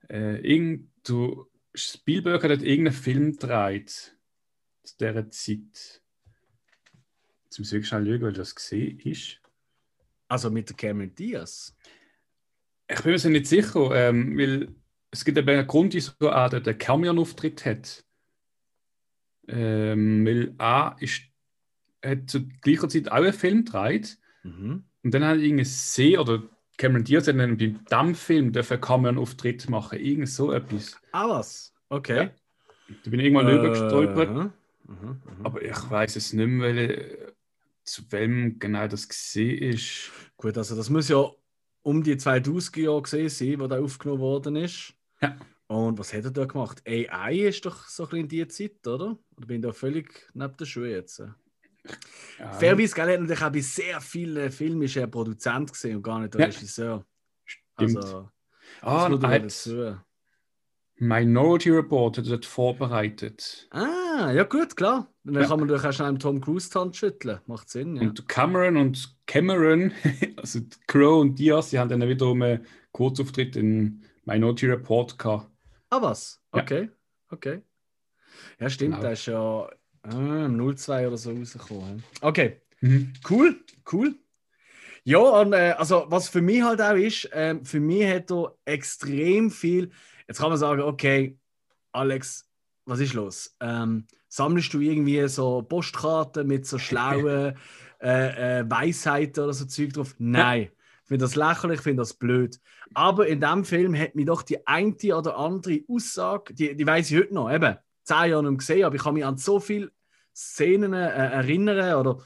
Äh, 0.10 0.38
irgend, 0.39 0.89
du, 1.06 1.46
Spielberg 1.76 2.44
hat 2.44 2.62
irgendeinen 2.63 2.92
Film 2.92 3.34
gedreht 3.34 4.15
zu 4.84 4.98
dieser 4.98 5.30
Zeit. 5.30 6.02
Jetzt 7.44 7.60
muss 7.60 7.68
ich 7.68 7.72
wirklich 7.74 7.88
schnell 7.88 8.06
schauen, 8.06 8.22
weil 8.22 8.34
das 8.34 8.56
gesehen 8.56 9.00
ist. 9.00 9.42
Also 10.28 10.50
mit 10.50 10.70
der 10.70 10.76
Cameron 10.76 11.13
Diaz. 11.13 11.76
Ich 12.88 13.02
bin 13.02 13.12
mir 13.12 13.20
so 13.20 13.30
nicht 13.30 13.46
sicher, 13.46 13.92
ähm, 13.94 14.36
weil 14.38 14.74
es 15.12 15.26
gibt 15.26 15.38
eben 15.38 15.50
einen 15.50 15.67
Grund, 15.67 15.93
wieso 15.93 16.12
er 16.19 16.50
dort 16.50 16.67
einen 16.67 16.78
Cameo-Auftritt 16.78 17.65
hat. 17.65 18.04
Ähm, 19.48 20.26
weil 20.26 20.56
ist, 21.00 21.24
hat 22.06 22.30
zu 22.30 22.48
gleicher 22.62 22.88
Zeit 22.89 23.12
auch 23.12 23.15
einen 23.15 23.34
Film 23.34 23.65
gedreht 23.65 24.17
Mhm. 24.43 24.84
und 25.04 25.13
dann 25.13 25.24
hat 25.26 25.38
er 25.38 25.41
irgendeine 25.43 25.65
See 25.65 26.17
oder 26.17 26.43
Cameron 26.78 27.04
Diaz 27.04 27.28
hat 27.28 27.38
dann 27.38 27.58
beim 27.58 27.84
Damm-Film 27.89 28.54
dürfen 28.54 28.74
einen 28.74 28.82
Cameo-Auftritt 28.82 29.69
machen. 29.69 30.00
Irgend 30.00 30.30
so 30.30 30.54
etwas. 30.54 30.98
Ah, 31.12 31.28
was? 31.28 31.74
Okay. 31.89 32.15
Ja. 32.17 32.95
Da 33.04 33.10
bin 33.10 33.19
ich 33.19 33.26
irgendwann 33.26 33.48
drüber 33.48 33.69
gestolpert, 33.69 34.30
Mhm. 34.30 34.54
Mhm. 34.88 34.95
Mhm. 35.38 35.45
aber 35.45 35.62
ich 35.62 35.89
weiß 35.89 36.15
es 36.15 36.32
nicht 36.34 36.48
mehr, 36.48 36.74
welche, 36.76 37.34
zu 37.84 38.04
wem 38.12 38.60
genau 38.60 38.88
das 38.88 39.10
gesehen 39.10 39.58
ist. 39.74 40.12
Gut, 40.38 40.58
also 40.58 40.76
das 40.76 40.89
muss 40.89 41.10
ja 41.10 41.26
um 41.82 42.02
die 42.04 42.15
2000er 42.15 42.82
Jahre 42.82 43.02
gesehen 43.02 43.30
sein, 43.30 43.60
wo 43.60 43.67
der 43.67 43.82
aufgenommen 43.82 44.22
worden 44.22 44.56
ist. 44.56 44.93
Ja. 45.21 45.38
Und 45.67 45.99
was 45.99 46.13
hat 46.13 46.23
er 46.25 46.32
da 46.32 46.45
gemacht? 46.45 46.82
AI 46.88 47.36
ist 47.47 47.65
doch 47.65 47.88
so 47.88 48.03
ein 48.03 48.10
bisschen 48.10 48.21
in 48.23 48.27
die 48.29 48.47
Zeit, 48.47 48.88
oder? 48.88 49.17
Oder 49.38 49.45
bin 49.47 49.58
ich 49.58 49.62
da 49.63 49.71
völlig 49.71 50.27
neben 50.34 50.58
der 50.58 50.65
Schuhe 50.65 50.89
jetzt? 50.89 51.19
Ja, 52.39 52.51
Fairerweise, 52.53 52.95
gell, 52.95 53.13
hat 53.13 53.19
natürlich 53.21 53.43
auch 53.43 53.51
bei 53.51 53.62
sehr 53.62 54.01
vielen 54.01 54.51
Filmen 54.51 54.82
ist 54.84 54.95
er 54.97 55.08
Produzent 55.08 55.71
gesehen 55.71 55.97
und 55.97 56.03
gar 56.03 56.19
nicht 56.19 56.34
der 56.34 56.41
Ja. 56.41 56.47
Regisseur. 56.47 57.05
stimmt. 57.45 57.97
Also, 57.97 58.29
ah, 58.82 59.10
das 59.10 59.19
noch 59.21 59.29
hat 59.29 59.43
dazu. 59.43 59.97
Minority 61.01 61.69
Report 61.69 62.17
hat 62.17 62.27
dort 62.29 62.45
vorbereitet. 62.45 63.67
Ah, 63.71 64.32
ja 64.34 64.43
gut, 64.43 64.75
klar. 64.75 65.08
Und 65.23 65.34
dann 65.34 65.43
Ja. 65.43 65.49
kann 65.49 65.60
man 65.60 65.69
durch 65.69 65.86
auch 65.86 65.93
schnell 65.93 66.10
dem 66.10 66.19
Tom 66.19 66.41
Cruise 66.41 66.69
Hand 66.77 66.97
schütteln. 66.97 67.39
Macht 67.45 67.69
Sinn, 67.69 67.95
ja. 67.95 68.01
Und 68.01 68.27
Cameron 68.27 68.75
und 68.75 69.17
Cameron, 69.25 69.93
also 70.36 70.60
Crow 70.88 71.21
und 71.21 71.39
Diaz, 71.39 71.69
die 71.69 71.79
haben 71.79 71.89
dann 71.89 72.01
wiederum 72.08 72.41
einen 72.41 72.65
Kurzauftritt 72.91 73.55
in 73.55 74.03
Minority 74.30 74.68
Report 74.68 75.18
gehabt. 75.18 75.48
Ah, 75.89 76.02
was? 76.02 76.42
Ja. 76.54 76.62
Okay, 76.62 76.89
okay. 77.30 77.62
Ja, 78.60 78.70
stimmt, 78.70 78.92
Genau. 78.96 79.02
der 79.02 79.12
ist 79.13 79.26
ja 79.26 79.70
ah, 80.04 80.46
im 80.46 80.76
02 80.76 81.08
oder 81.08 81.18
so 81.18 81.32
rausgekommen. 81.32 82.04
Okay, 82.22 82.62
Mhm. 82.82 83.13
cool, 83.30 83.56
cool. 83.92 84.15
Ja, 85.04 85.20
und 85.20 85.54
äh, 85.54 85.72
also 85.78 86.06
was 86.10 86.30
für 86.30 86.42
mich 86.42 86.62
halt 86.62 86.82
auch 86.82 86.94
ist, 86.96 87.30
ähm, 87.34 87.65
für 87.65 87.80
mich 87.80 88.08
hat 88.08 88.32
er 88.32 88.56
extrem 88.65 89.50
viel. 89.52 89.92
Jetzt 90.28 90.39
kann 90.39 90.50
man 90.50 90.58
sagen, 90.58 90.82
okay, 90.82 91.38
Alex, 91.92 92.48
was 92.86 93.00
ist 93.00 93.13
los? 93.13 93.56
Ähm, 93.60 94.06
sammelst 94.28 94.74
du 94.74 94.80
irgendwie 94.80 95.28
so 95.28 95.62
Postkarten 95.63 96.48
mit 96.48 96.65
so 96.68 96.78
schlauen 96.78 97.56
äh, 98.02 98.60
äh, 98.60 98.70
Weisheiten 98.70 99.44
oder 99.44 99.54
so 99.54 99.65
Zeug 99.65 99.94
drauf? 99.94 100.15
Nein. 100.20 100.70
Ich 101.10 101.12
finde 101.12 101.26
das 101.26 101.36
lächerlich, 101.36 101.78
ich 101.80 101.84
finde 101.84 102.02
das 102.02 102.13
blöd. 102.13 102.60
Aber 102.93 103.26
in 103.26 103.41
dem 103.41 103.65
Film 103.65 103.98
hat 103.98 104.13
mich 104.13 104.28
doch 104.28 104.43
die 104.43 104.67
eine 104.67 104.93
oder 105.15 105.36
andere 105.38 105.82
Aussage, 105.89 106.54
die, 106.54 106.76
die 106.76 106.86
weiß 106.86 107.10
ich 107.10 107.17
heute 107.17 107.34
noch, 107.34 107.52
eben, 107.52 107.78
zehn 108.04 108.30
Jahre 108.30 108.43
nicht 108.43 108.60
gesehen, 108.60 108.84
aber 108.86 108.95
ich 108.95 109.02
kann 109.02 109.15
mich 109.15 109.26
an 109.26 109.36
so 109.38 109.60
viele 109.60 109.91
Szenen 110.36 110.93
äh, 110.93 111.08
erinnern 111.10 111.95
oder 111.95 112.19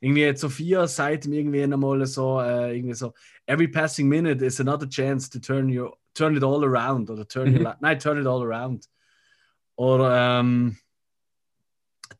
irgendwie 0.00 0.36
Sophia 0.36 0.88
sagt 0.88 1.28
mir 1.28 1.38
irgendwie 1.38 1.62
einmal 1.62 2.04
so, 2.06 2.40
äh, 2.40 2.74
irgendwie 2.76 2.94
so, 2.94 3.14
every 3.46 3.68
passing 3.68 4.08
minute 4.08 4.44
is 4.44 4.58
another 4.60 4.88
chance 4.88 5.30
to 5.30 5.38
turn 5.38 5.70
your, 5.70 5.96
turn 6.12 6.36
it 6.36 6.42
all 6.42 6.64
around 6.64 7.08
oder 7.10 7.26
turn 7.28 7.50
Mhm. 7.52 7.58
your, 7.58 7.62
li- 7.70 7.76
nein, 7.80 7.98
turn 8.00 8.18
it 8.20 8.26
all 8.26 8.42
around. 8.42 8.88
Oder 9.76 10.40
ähm, 10.40 10.76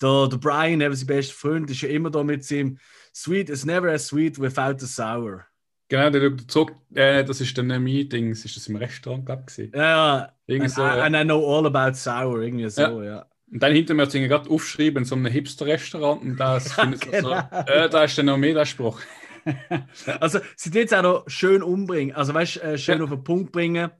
der, 0.00 0.28
der 0.28 0.36
Brian, 0.38 0.80
eben 0.80 0.94
sein 0.94 1.06
bester 1.08 1.34
Freund, 1.34 1.68
ist 1.70 1.80
ja 1.82 1.88
immer 1.88 2.10
da 2.10 2.22
mit 2.22 2.44
seinem 2.44 2.78
Sweet 3.12 3.50
is 3.50 3.64
never 3.64 3.90
as 3.92 4.06
sweet 4.06 4.40
without 4.40 4.78
the 4.78 4.86
sour. 4.86 5.44
Genau, 5.88 6.10
der 6.10 6.30
der 6.30 6.48
zog, 6.48 6.72
äh, 6.94 7.24
das 7.24 7.40
ist 7.40 7.56
dann 7.58 7.70
ein 7.70 7.82
Meeting, 7.82 8.30
ist 8.32 8.44
das 8.56 8.66
im 8.68 8.76
Restaurant, 8.76 9.26
glaube 9.26 9.44
ich. 9.56 9.70
Ja, 9.74 10.32
Irgendwie 10.46 10.64
and, 10.66 10.74
so, 10.74 10.82
ja. 10.82 11.02
and 11.04 11.14
I 11.16 11.22
know 11.24 11.44
all 11.58 11.66
about 11.66 11.94
sour, 11.96 12.40
irgendwie 12.42 12.68
so, 12.70 13.02
ja. 13.02 13.26
Und 13.52 13.62
dann 13.62 13.72
hinter 13.72 13.94
mir 13.94 14.02
hat 14.02 14.12
gerade 14.12 14.50
aufgeschrieben, 14.50 15.02
in 15.02 15.04
so 15.04 15.14
einem 15.14 15.26
Hipster-Restaurant, 15.26 16.22
und 16.22 16.36
das 16.38 16.72
finde 16.74 16.96
ich 16.96 17.04
so, 17.04 17.10
Genau. 17.10 17.48
äh, 17.66 17.88
da 17.88 18.04
ist 18.04 18.16
dann 18.18 18.26
noch 18.26 18.36
mehr 18.38 18.54
der 18.54 18.64
Spruch. 18.64 19.00
Also, 20.20 20.38
sie 20.56 20.70
tun 20.70 20.80
jetzt 20.80 20.94
auch 20.94 21.02
noch 21.02 21.24
schön 21.28 21.62
umbringen, 21.62 22.16
also 22.16 22.32
weißt 22.32 22.62
äh, 22.62 22.78
schön 22.78 22.96
Ja. 22.98 23.04
auf 23.04 23.10
den 23.10 23.22
Punkt 23.24 23.52
bringen, 23.52 23.90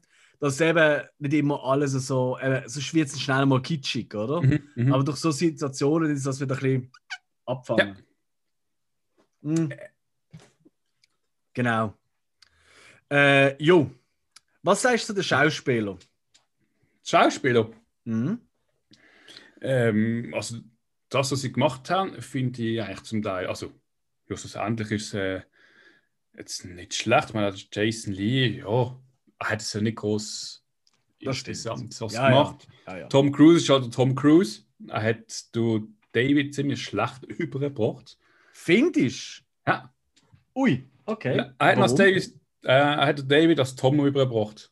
dass 0.41 0.59
eben 0.63 1.03
nicht 1.19 1.35
immer 1.35 1.63
alles 1.65 1.93
so, 1.93 2.39
äh, 2.39 2.63
so 2.67 2.81
wird 2.95 3.09
es 3.09 3.21
schnell 3.21 3.45
mal 3.45 3.61
kitschig, 3.61 4.15
oder? 4.15 4.41
Mhm, 4.41 4.61
mhm. 4.75 4.93
Aber 4.95 5.05
durch 5.05 5.19
so 5.19 5.31
Situationen 5.31 6.11
ist 6.11 6.27
das 6.27 6.41
wieder 6.41 6.55
ein 6.55 6.61
bisschen 6.61 6.93
abfangen. 7.45 7.99
Mhm. 9.43 9.71
Genau. 11.55 11.95
Äh, 13.11 13.63
jo, 13.63 13.91
was 14.63 14.83
sagst 14.83 15.05
du 15.05 15.07
zu 15.09 15.15
den 15.15 15.25
Schauspielern? 15.25 15.99
Schauspieler. 17.05 17.71
Mhm. 18.05 18.41
Ähm, 19.61 20.33
also 20.35 20.59
das, 21.09 21.31
was 21.31 21.41
sie 21.41 21.53
gemacht 21.53 21.89
haben, 21.91 22.21
finde 22.21 22.63
ich 22.63 22.83
eigentlich 22.83 23.03
zum 23.03 23.23
Teil, 23.23 23.47
also 23.47 23.73
ja, 24.29 24.37
schlussendlich 24.37 24.91
ist 24.91 25.09
es 25.09 25.15
äh, 25.15 25.43
jetzt 26.37 26.65
nicht 26.65 26.95
schlecht. 26.95 27.29
Ich 27.29 27.35
meine, 27.35 27.55
Jason 27.73 28.13
Lee, 28.13 28.59
ja, 28.59 29.01
er 29.39 29.51
hat 29.51 29.61
es 29.61 29.73
ja 29.73 29.81
nicht 29.81 29.97
groß 29.97 30.65
was 31.27 32.13
Ja, 32.13 32.29
gemacht. 32.29 32.67
Ja, 32.87 32.99
ja. 32.99 33.09
Tom 33.09 33.33
Cruise 33.33 33.57
ist 33.63 33.69
halt 33.71 33.93
Tom 33.95 34.15
Cruise. 34.15 34.63
Er 34.89 35.03
hat 35.03 35.55
du 35.55 35.89
David 36.13 36.55
ziemlich 36.55 36.83
schlecht 36.83 37.25
übergebracht. 37.29 38.19
Findest 38.53 39.43
Ja. 39.67 39.93
Ui, 40.55 40.89
okay. 41.07 41.51
Er 41.59 41.77
hat? 41.77 41.99
David, 41.99 42.25
äh, 42.63 42.69
er 42.69 43.07
hat 43.07 43.31
David 43.31 43.59
als 43.61 43.75
Tom 43.77 44.05
übergebracht. 44.07 44.71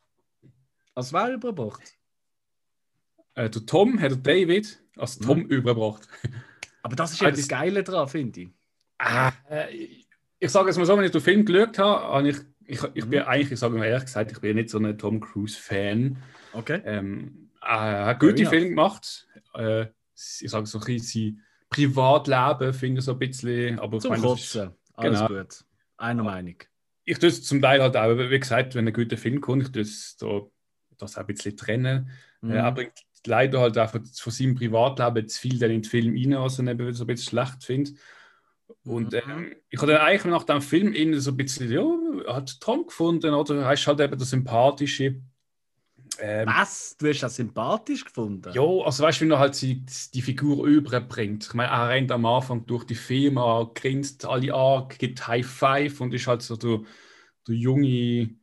Als 0.95 1.13
wer 1.13 1.33
überbracht? 1.33 1.83
Äh, 3.35 3.49
der 3.51 3.65
Tom 3.67 3.99
hat 4.01 4.27
David 4.27 4.83
als 4.97 5.19
Tom 5.19 5.39
Mhm. 5.41 5.47
übergebracht. 5.47 6.07
Aber 6.83 6.97
das 6.97 7.13
ist 7.13 7.21
ja 7.21 7.31
das 7.31 7.41
das- 7.41 7.49
Geile 7.49 7.83
dran, 7.83 8.09
finde 8.09 8.41
ich. 8.43 8.49
Ah, 8.99 9.33
äh, 9.51 9.75
ich, 9.75 10.07
ich 10.39 10.51
sage 10.51 10.71
es 10.71 10.77
mal 10.77 10.85
so, 10.87 10.97
wenn 10.97 11.05
ich 11.05 11.11
den 11.13 11.21
Film 11.21 11.45
geschaut 11.45 11.79
habe, 11.79 12.03
habe 12.03 12.29
ich, 12.29 12.37
ich, 12.67 12.83
ich 12.95 13.07
bin 13.07 13.21
Mhm. 13.23 13.27
eigentlich, 13.29 13.53
ich 13.53 13.59
sage 13.59 13.77
mal 13.77 13.85
ehrlich 13.87 14.05
gesagt, 14.05 14.33
ich 14.33 14.41
bin 14.41 14.57
nicht 14.57 14.71
so 14.71 14.79
ein 14.79 14.99
Tom 14.99 15.21
Cruise-Fan. 15.21 16.17
Okay. 16.53 16.83
Ähm, 16.85 17.51
er 17.61 18.07
hat 18.07 18.21
gute. 18.21 18.45
Filme 18.47 18.69
gemacht. 18.71 19.27
Äh, 19.55 19.87
ich 20.15 20.51
sage 20.51 20.67
so 20.67 20.79
ein 20.79 20.85
bisschen 20.85 21.37
sein 21.37 21.43
Privatleben 21.71 22.75
finde 22.75 22.99
ich 22.99 23.05
so 23.07 23.13
ein 23.13 23.19
bisschen, 23.19 23.79
aber 23.79 23.97
ich 23.97 24.03
Zum 24.03 24.11
meine, 24.11 24.23
das 24.23 24.41
ist- 24.41 24.53
Kotzen. 24.53 24.75
Alles 24.95 25.21
genau. 25.27 25.41
gut. 25.43 25.65
Einer 26.03 26.23
Meinung. 26.25 26.57
ich 27.05 27.19
tue 27.19 27.29
es 27.29 27.45
zum 27.45 27.61
Teil 27.63 27.81
halt 27.81 27.97
auch, 27.97 28.17
wie 28.17 28.39
gesagt, 28.39 28.75
wenn 28.75 28.87
ein 28.87 28.93
guter 28.93 29.17
Film 29.17 29.41
kommt, 29.41 29.63
ich 29.63 29.73
tue 29.73 29.83
es 29.83 30.17
da, 30.17 30.43
das 30.99 31.17
auch 31.17 31.21
ein 31.21 31.27
bisschen 31.27 31.57
trennen. 31.57 32.11
Mhm. 32.41 32.51
Er 32.53 32.73
bringt 32.73 32.93
leider 33.27 33.61
halt 33.61 33.79
auch 33.79 33.91
von, 33.91 34.05
von 34.05 34.33
seinem 34.33 34.55
Privatleben 34.55 35.29
zu 35.29 35.41
viel 35.41 35.59
dann 35.59 35.71
in 35.71 35.83
den 35.83 35.89
Film 35.89 36.15
rein, 36.17 36.43
was 36.43 36.59
ich 36.59 36.67
eben 36.69 36.93
so 36.93 37.05
ein 37.05 37.07
bisschen 37.07 37.31
schlecht 37.31 37.65
finde. 37.65 37.93
Und 38.85 39.13
Mhm. 39.13 39.21
ähm, 39.31 39.57
ich 39.71 39.81
habe 39.81 39.93
dann 39.93 40.01
eigentlich 40.01 40.25
nach 40.25 40.45
dem 40.45 40.61
Film 40.61 40.93
innen 40.93 41.21
so 41.21 41.31
ein 41.31 41.37
bisschen, 41.37 41.71
ja, 41.71 42.35
hat 42.35 42.61
Tom 42.61 42.87
gefunden, 42.87 43.33
oder 43.35 43.63
er 43.63 43.73
ist 43.73 43.87
halt 43.87 44.01
eben 44.01 44.19
der 44.19 44.27
Sympathische. 44.27 45.21
Ähm, 46.21 46.47
Was? 46.47 46.97
Du 46.99 47.09
hast 47.09 47.23
das 47.23 47.37
sympathisch 47.37 48.05
gefunden? 48.05 48.53
ja, 48.53 48.63
also 48.63 49.03
weißt 49.03 49.21
du, 49.21 49.27
wie 49.27 49.31
er 49.31 49.39
halt 49.39 49.61
die, 49.61 49.85
die 50.15 50.23
Figur 50.23 50.67
überbringt. 50.67 51.45
Ich 51.45 51.55
meine, 51.55 51.71
er 51.71 51.89
rennt 51.89 52.13
am 52.13 52.27
Anfang 52.27 52.67
durch 52.67 52.85
die 52.85 52.95
Firma, 52.95 53.71
grinst 53.75 54.25
alle 54.25 54.55
an, 54.55 54.89
gibt 54.99 55.27
High 55.27 55.47
Five 55.47 56.01
und 56.01 56.13
ist 56.13 56.27
halt 56.27 56.43
so 56.43 56.57
der, 56.57 56.81
der 57.49 57.55
junge, 57.55 58.37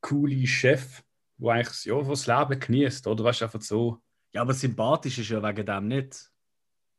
coole 0.00 0.46
Chef, 0.46 1.02
der 1.38 1.52
eigentlich 1.52 1.84
ja, 1.84 2.02
das 2.02 2.26
Leben 2.26 2.60
genießt, 2.60 3.06
oder? 3.06 3.24
Weißt 3.24 3.40
du, 3.40 3.44
einfach 3.46 3.60
so. 3.60 3.98
Ja, 4.32 4.42
aber 4.42 4.54
sympathisch 4.54 5.18
ist 5.18 5.30
ja 5.30 5.42
wegen 5.42 5.66
dem 5.66 5.88
nicht. 5.88 6.30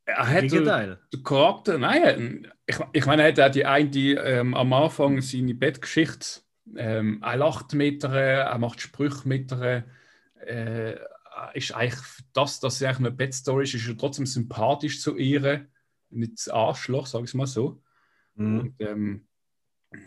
Er 0.05 0.27
hat 0.27 0.41
Gegenteil. 0.41 0.99
der 1.11 1.23
Charakter, 1.23 1.77
nein, 1.79 2.51
ich, 2.67 2.77
ich 2.93 3.05
meine, 3.05 3.23
er 3.23 3.29
hat 3.29 3.39
auch 3.39 3.51
die 3.51 3.65
eine 3.65 3.89
ähm, 3.89 4.53
am 4.53 4.71
Anfang 4.71 5.21
seine 5.21 5.55
Bettgeschichte. 5.55 6.41
Ähm, 6.75 7.21
er 7.23 7.37
lacht 7.37 7.73
mit 7.73 8.03
ihr, 8.03 8.09
er 8.11 8.57
macht 8.59 8.81
Sprüche 8.81 9.27
mit 9.27 9.51
ihr. 9.51 9.83
Äh, 10.39 10.95
ist 11.53 11.73
eigentlich 11.73 12.01
das, 12.33 12.59
dass 12.59 12.77
sie 12.77 12.87
eigentlich 12.87 12.99
eine 12.99 13.11
Bettstory 13.11 13.63
ist, 13.63 13.73
ist 13.73 13.87
er 13.87 13.97
trotzdem 13.97 14.25
sympathisch 14.25 15.01
zu 15.01 15.15
ihr. 15.17 15.67
Nicht 16.09 16.33
das 16.37 16.49
Arschloch, 16.49 17.07
sag 17.07 17.23
ich 17.23 17.33
mal 17.33 17.47
so. 17.47 17.81
Mhm. 18.35 18.59
Und 18.59 18.75
ähm, 18.79 19.27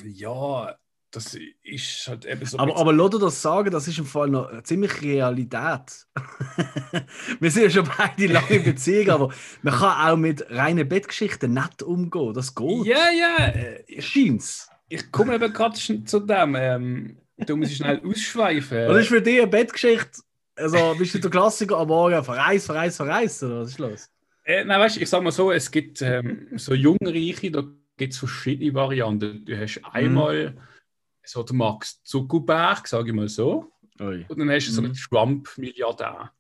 ja, 0.04 0.76
das 1.10 1.36
ist 1.62 2.06
halt 2.06 2.26
eben 2.26 2.44
so. 2.44 2.58
Aber, 2.58 2.76
aber 2.76 2.92
lass 2.92 3.10
dir 3.10 3.18
das 3.18 3.40
sagen, 3.40 3.70
das 3.70 3.88
ist 3.88 3.98
im 3.98 4.04
Fall 4.04 4.28
noch 4.28 4.62
ziemlich 4.62 5.00
Realität. 5.02 6.06
wir 7.40 7.50
sind 7.50 7.64
ja 7.64 7.70
schon 7.70 7.90
beide 7.96 8.26
lange 8.26 8.48
in 8.48 8.64
Beziehung, 8.64 9.10
aber 9.10 9.32
man 9.62 9.74
kann 9.74 10.10
auch 10.10 10.16
mit 10.16 10.50
reinen 10.50 10.88
Bettgeschichten 10.88 11.54
nett 11.54 11.82
umgehen. 11.82 12.34
Das 12.34 12.54
geht. 12.54 12.86
Ja, 12.86 13.10
ja. 13.10 13.46
äh, 13.46 14.02
Scheint's. 14.02 14.70
Ich 14.90 15.10
komme 15.10 15.34
eben 15.34 15.52
gerade 15.52 15.78
schon 15.78 16.06
zu 16.06 16.20
dem. 16.20 16.54
Ähm, 16.54 17.18
du 17.46 17.56
musst 17.56 17.74
schnell 17.74 18.00
ausschweifen. 18.04 18.88
Was 18.88 19.02
ist 19.02 19.08
für 19.08 19.22
dich 19.22 19.38
eine 19.38 19.46
Bettgeschichte? 19.46 20.20
Also 20.56 20.94
bist 20.98 21.14
du 21.14 21.18
der 21.20 21.30
Klassiker 21.30 21.78
am 21.78 21.88
Morgen 21.88 22.22
verreist, 22.24 22.66
verreist, 22.66 22.96
verreist 22.96 23.42
oder 23.44 23.60
was 23.60 23.70
ist 23.70 23.78
los? 23.78 24.10
Äh, 24.44 24.64
nein, 24.64 24.80
weißt 24.80 24.96
du, 24.96 25.00
ich 25.00 25.08
sag 25.08 25.22
mal 25.22 25.30
so, 25.30 25.52
es 25.52 25.70
gibt 25.70 26.02
ähm, 26.02 26.48
so 26.56 26.74
Jungreiche, 26.74 27.50
da 27.50 27.62
gibt 27.96 28.12
es 28.12 28.18
verschiedene 28.18 28.74
Varianten. 28.74 29.44
Du 29.44 29.56
hast 29.56 29.80
einmal 29.92 30.56
so 31.22 31.42
den 31.42 31.58
Max 31.58 32.02
Zuckerberg, 32.02 32.88
sage 32.88 33.10
ich 33.10 33.14
mal 33.14 33.28
so. 33.28 33.70
Ui. 34.00 34.24
Und 34.28 34.38
dann 34.38 34.50
hast 34.50 34.66
du 34.68 34.72
so 34.72 34.80
Mhm. 34.82 34.86
einen 34.86 34.94
Trump-Milliardär. 34.94 36.32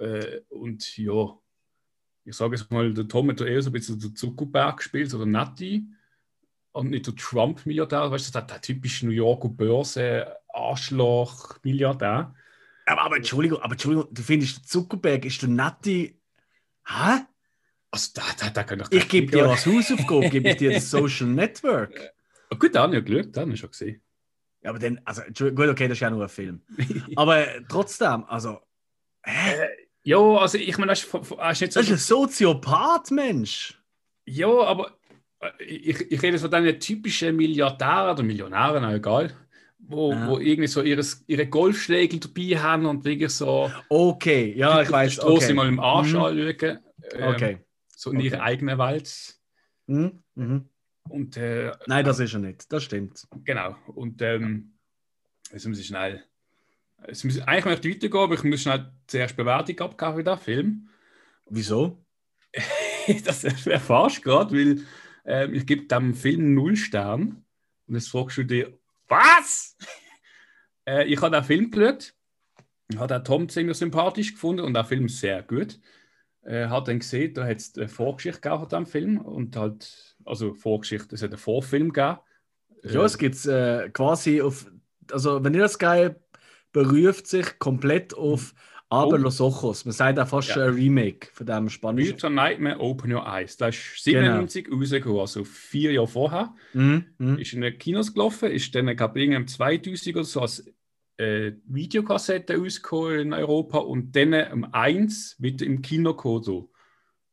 Äh, 0.00 0.40
und 0.48 0.96
ja, 0.98 1.38
ich 2.24 2.34
sage 2.36 2.56
jetzt 2.56 2.70
mal, 2.70 2.92
der 2.92 3.06
Tom 3.08 3.30
hat 3.30 3.40
eher 3.40 3.62
so 3.62 3.70
ein 3.70 3.72
bisschen 3.72 3.98
den 3.98 4.14
Zuckerberg 4.16 4.78
gespielt 4.78 5.12
oder 5.14 5.26
Natti. 5.26 5.84
Und 6.72 6.90
nicht 6.90 7.06
der 7.06 7.14
Trump-Milliardär, 7.16 8.10
weißt 8.10 8.28
du, 8.28 8.32
der, 8.32 8.42
der 8.42 8.60
typische 8.60 9.06
New 9.06 9.12
Yorker 9.12 9.48
Börse-Arschloch-Milliardär. 9.48 12.34
Aber, 12.86 13.02
aber 13.02 13.16
Entschuldigung, 13.16 13.60
aber 13.60 13.72
Entschuldigung, 13.72 14.08
du 14.12 14.22
findest, 14.22 14.68
Zuckerberg 14.68 15.24
ist 15.24 15.42
der 15.42 15.48
nette. 15.48 16.14
Hä? 16.86 17.24
Also, 17.90 18.10
da, 18.14 18.22
da, 18.38 18.50
da 18.50 18.62
kann 18.62 18.78
doch 18.78 18.92
Ich 18.92 19.08
gebe 19.08 19.32
dir 19.32 19.48
als 19.48 19.66
Hausaufgabe, 19.66 20.30
gebe 20.30 20.50
ich 20.50 20.56
dir 20.56 20.72
das 20.72 20.88
Social 20.90 21.26
Network. 21.26 22.12
Oh, 22.50 22.56
gut, 22.56 22.72
da 22.74 22.82
habe 22.82 22.96
ich 22.96 23.00
ja 23.00 23.04
geschaut, 23.04 23.36
da 23.36 23.40
habe 23.42 23.52
ich 23.52 23.60
schon 23.60 23.70
gesehen. 23.70 24.00
Ja, 24.62 24.70
aber 24.70 24.78
dann, 24.78 25.00
also, 25.04 25.22
gut, 25.32 25.68
okay, 25.68 25.88
das 25.88 25.96
ist 25.96 26.00
ja 26.00 26.10
nur 26.10 26.22
ein 26.22 26.28
Film. 26.28 26.62
Aber 27.16 27.38
äh, 27.38 27.62
trotzdem, 27.66 28.24
also, 28.24 28.60
hä? 29.22 29.68
Ja, 30.02 30.18
also 30.18 30.58
ich 30.58 30.76
meine, 30.78 30.92
das 30.92 31.04
ist, 31.04 31.12
nicht 31.12 31.72
so. 31.72 31.80
Das 31.80 31.88
ist 31.88 31.90
ein 31.90 31.98
Soziopath, 31.98 33.10
Mensch. 33.10 33.80
Ja, 34.24 34.48
aber 34.48 34.88
äh, 34.88 34.92
ich, 35.58 36.00
ich 36.12 36.22
rede 36.22 36.38
von 36.38 36.50
diesen 36.50 36.80
typischen 36.80 37.36
Milliardären 37.36 38.10
oder 38.14 38.22
Millionären, 38.22 38.84
auch 38.84 38.92
egal, 38.92 39.32
wo, 39.78 40.12
Ja. 40.12 40.28
wo 40.28 40.38
irgendwie 40.38 40.66
so 40.68 40.82
ihres, 40.82 41.24
ihre 41.26 41.46
Golfschläge 41.46 42.18
dabei 42.18 42.58
haben 42.58 42.86
und 42.86 43.04
wirklich 43.04 43.32
so 43.32 43.70
Okay, 43.88 44.52
ja, 44.56 44.82
ich 44.82 44.90
weiß. 44.90 45.20
Okay. 45.20 45.54
mal 45.54 45.68
im 45.68 45.80
Arsch 45.80 46.12
Mhm. 46.12 46.20
anschauen. 46.20 46.54
ähm, 47.14 47.28
okay. 47.34 47.58
So 47.96 48.10
in 48.12 48.20
ihrer 48.20 48.42
eigenen 48.42 48.78
Welt. 48.78 49.10
Mhm. 49.86 50.22
Mhm. 50.34 50.68
Und 51.08 51.36
äh, 51.36 51.72
Nein, 51.86 52.04
das 52.04 52.20
ist 52.20 52.34
er 52.34 52.40
nicht. 52.40 52.70
Das 52.72 52.84
stimmt. 52.84 53.26
genau. 53.44 53.74
Und 53.88 54.22
ähm, 54.22 54.74
jetzt 55.52 55.66
muss 55.66 55.78
ich 55.78 55.86
schnell. 55.86 56.22
Es 57.08 57.24
muss, 57.24 57.40
eigentlich 57.40 57.64
möchte 57.64 57.88
ich 57.88 57.96
weitergehen, 57.96 58.20
aber 58.22 58.34
ich 58.34 58.44
muss 58.44 58.60
schnell 58.62 58.92
zuerst 59.06 59.36
Bewertung 59.36 59.78
abgeben 59.80 60.14
für 60.16 60.24
den 60.24 60.38
Film. 60.38 60.88
Wieso? 61.48 62.04
das 63.24 63.44
erfährst 63.44 64.18
du 64.18 64.20
gerade, 64.22 64.54
weil 64.54 64.80
ähm, 65.24 65.54
ich 65.54 65.66
gebe 65.66 65.86
dem 65.86 66.14
Film 66.14 66.54
null 66.54 66.76
Stern. 66.76 67.44
Und 67.86 67.94
jetzt 67.94 68.08
fragst 68.08 68.38
du 68.38 68.44
dir, 68.44 68.78
was? 69.08 69.76
äh, 70.88 71.04
ich 71.06 71.20
habe 71.20 71.36
den 71.36 71.44
Film 71.44 71.70
geschaut. 71.70 72.14
Habe 72.96 73.14
den 73.14 73.24
Tom 73.24 73.48
ziemlich 73.48 73.76
sympathisch 73.76 74.32
gefunden 74.32 74.64
und 74.64 74.74
den 74.74 74.84
Film 74.84 75.08
sehr 75.08 75.42
gut. 75.42 75.78
Äh, 76.42 76.66
hat 76.66 76.88
dann 76.88 76.98
gesehen, 76.98 77.34
da 77.34 77.46
hat 77.46 77.58
es 77.58 77.76
eine 77.76 77.88
Vorgeschichte 77.88 78.40
gegeben 78.40 78.60
von 78.60 78.68
diesem 78.68 78.86
Film. 78.86 79.18
Und 79.18 79.56
halt, 79.56 80.16
also 80.24 80.54
Vorgeschichte, 80.54 81.14
es 81.14 81.22
hat 81.22 81.30
einen 81.30 81.38
Vorfilm 81.38 81.92
gegeben. 81.92 82.18
Ja, 82.82 83.04
es 83.04 83.18
gibt 83.18 83.44
äh, 83.46 83.90
quasi 83.90 84.40
auf. 84.40 84.70
Also, 85.12 85.38
das 85.40 85.78
geil 85.78 86.20
beruft 86.72 87.26
sich 87.26 87.58
komplett 87.58 88.14
auf 88.14 88.54
Aber 88.92 89.14
Oh. 89.14 89.16
Los 89.16 89.40
Ojos. 89.40 89.84
Man 89.84 89.92
sagt 89.92 90.18
auch 90.18 90.26
fast 90.26 90.48
Ja. 90.56 90.64
ein 90.64 90.74
Remake 90.74 91.28
von 91.32 91.46
dem 91.46 91.68
spanischen. 91.68 92.10
Virtual 92.10 92.32
Nightmare 92.32 92.80
Open 92.80 93.12
Your 93.12 93.24
Eyes. 93.24 93.56
Das 93.56 93.76
ist 93.76 94.02
97 94.04 94.68
rausgekommen, 94.70 95.20
also 95.20 95.44
vier 95.44 95.92
Jahre 95.92 96.08
vorher. 96.08 96.54
Mhm. 96.74 97.06
Mhm. 97.18 97.38
ist 97.38 97.52
in 97.52 97.60
den 97.60 97.78
Kinos 97.78 98.12
gelaufen, 98.12 98.50
ist 98.50 98.74
dann 98.74 98.94
glaube 98.96 99.20
ich 99.22 99.30
im 99.30 99.46
2000 99.46 100.16
oder 100.16 100.24
so 100.24 100.40
als 100.40 100.66
äh, 101.18 101.52
Videokassette 101.66 102.56
rausgekommen 102.56 103.20
in 103.20 103.32
Europa 103.32 103.78
und 103.78 104.16
dann 104.16 104.34
am 104.34 104.64
1 104.72 105.36
wieder 105.38 105.64
im 105.66 105.82
Kino 105.82 106.14
gekommen. 106.14 106.42
So. 106.42 106.72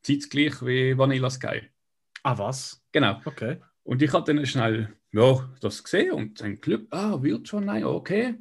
Zeitgleich 0.03 0.63
wie 0.63 0.97
Vanilla 0.97 1.29
Sky. 1.29 1.61
Ah, 2.23 2.37
was? 2.37 2.83
Genau. 2.91 3.19
Okay. 3.25 3.57
Und 3.83 4.01
ich 4.01 4.13
habe 4.13 4.31
dann 4.31 4.45
schnell 4.45 4.93
ja, 5.13 5.49
das 5.61 5.83
gesehen 5.83 6.11
und 6.11 6.39
dann 6.41 6.57
Glück, 6.61 6.87
ah, 6.91 7.21
Virtual 7.23 7.63
Night, 7.63 7.85
okay. 7.85 8.35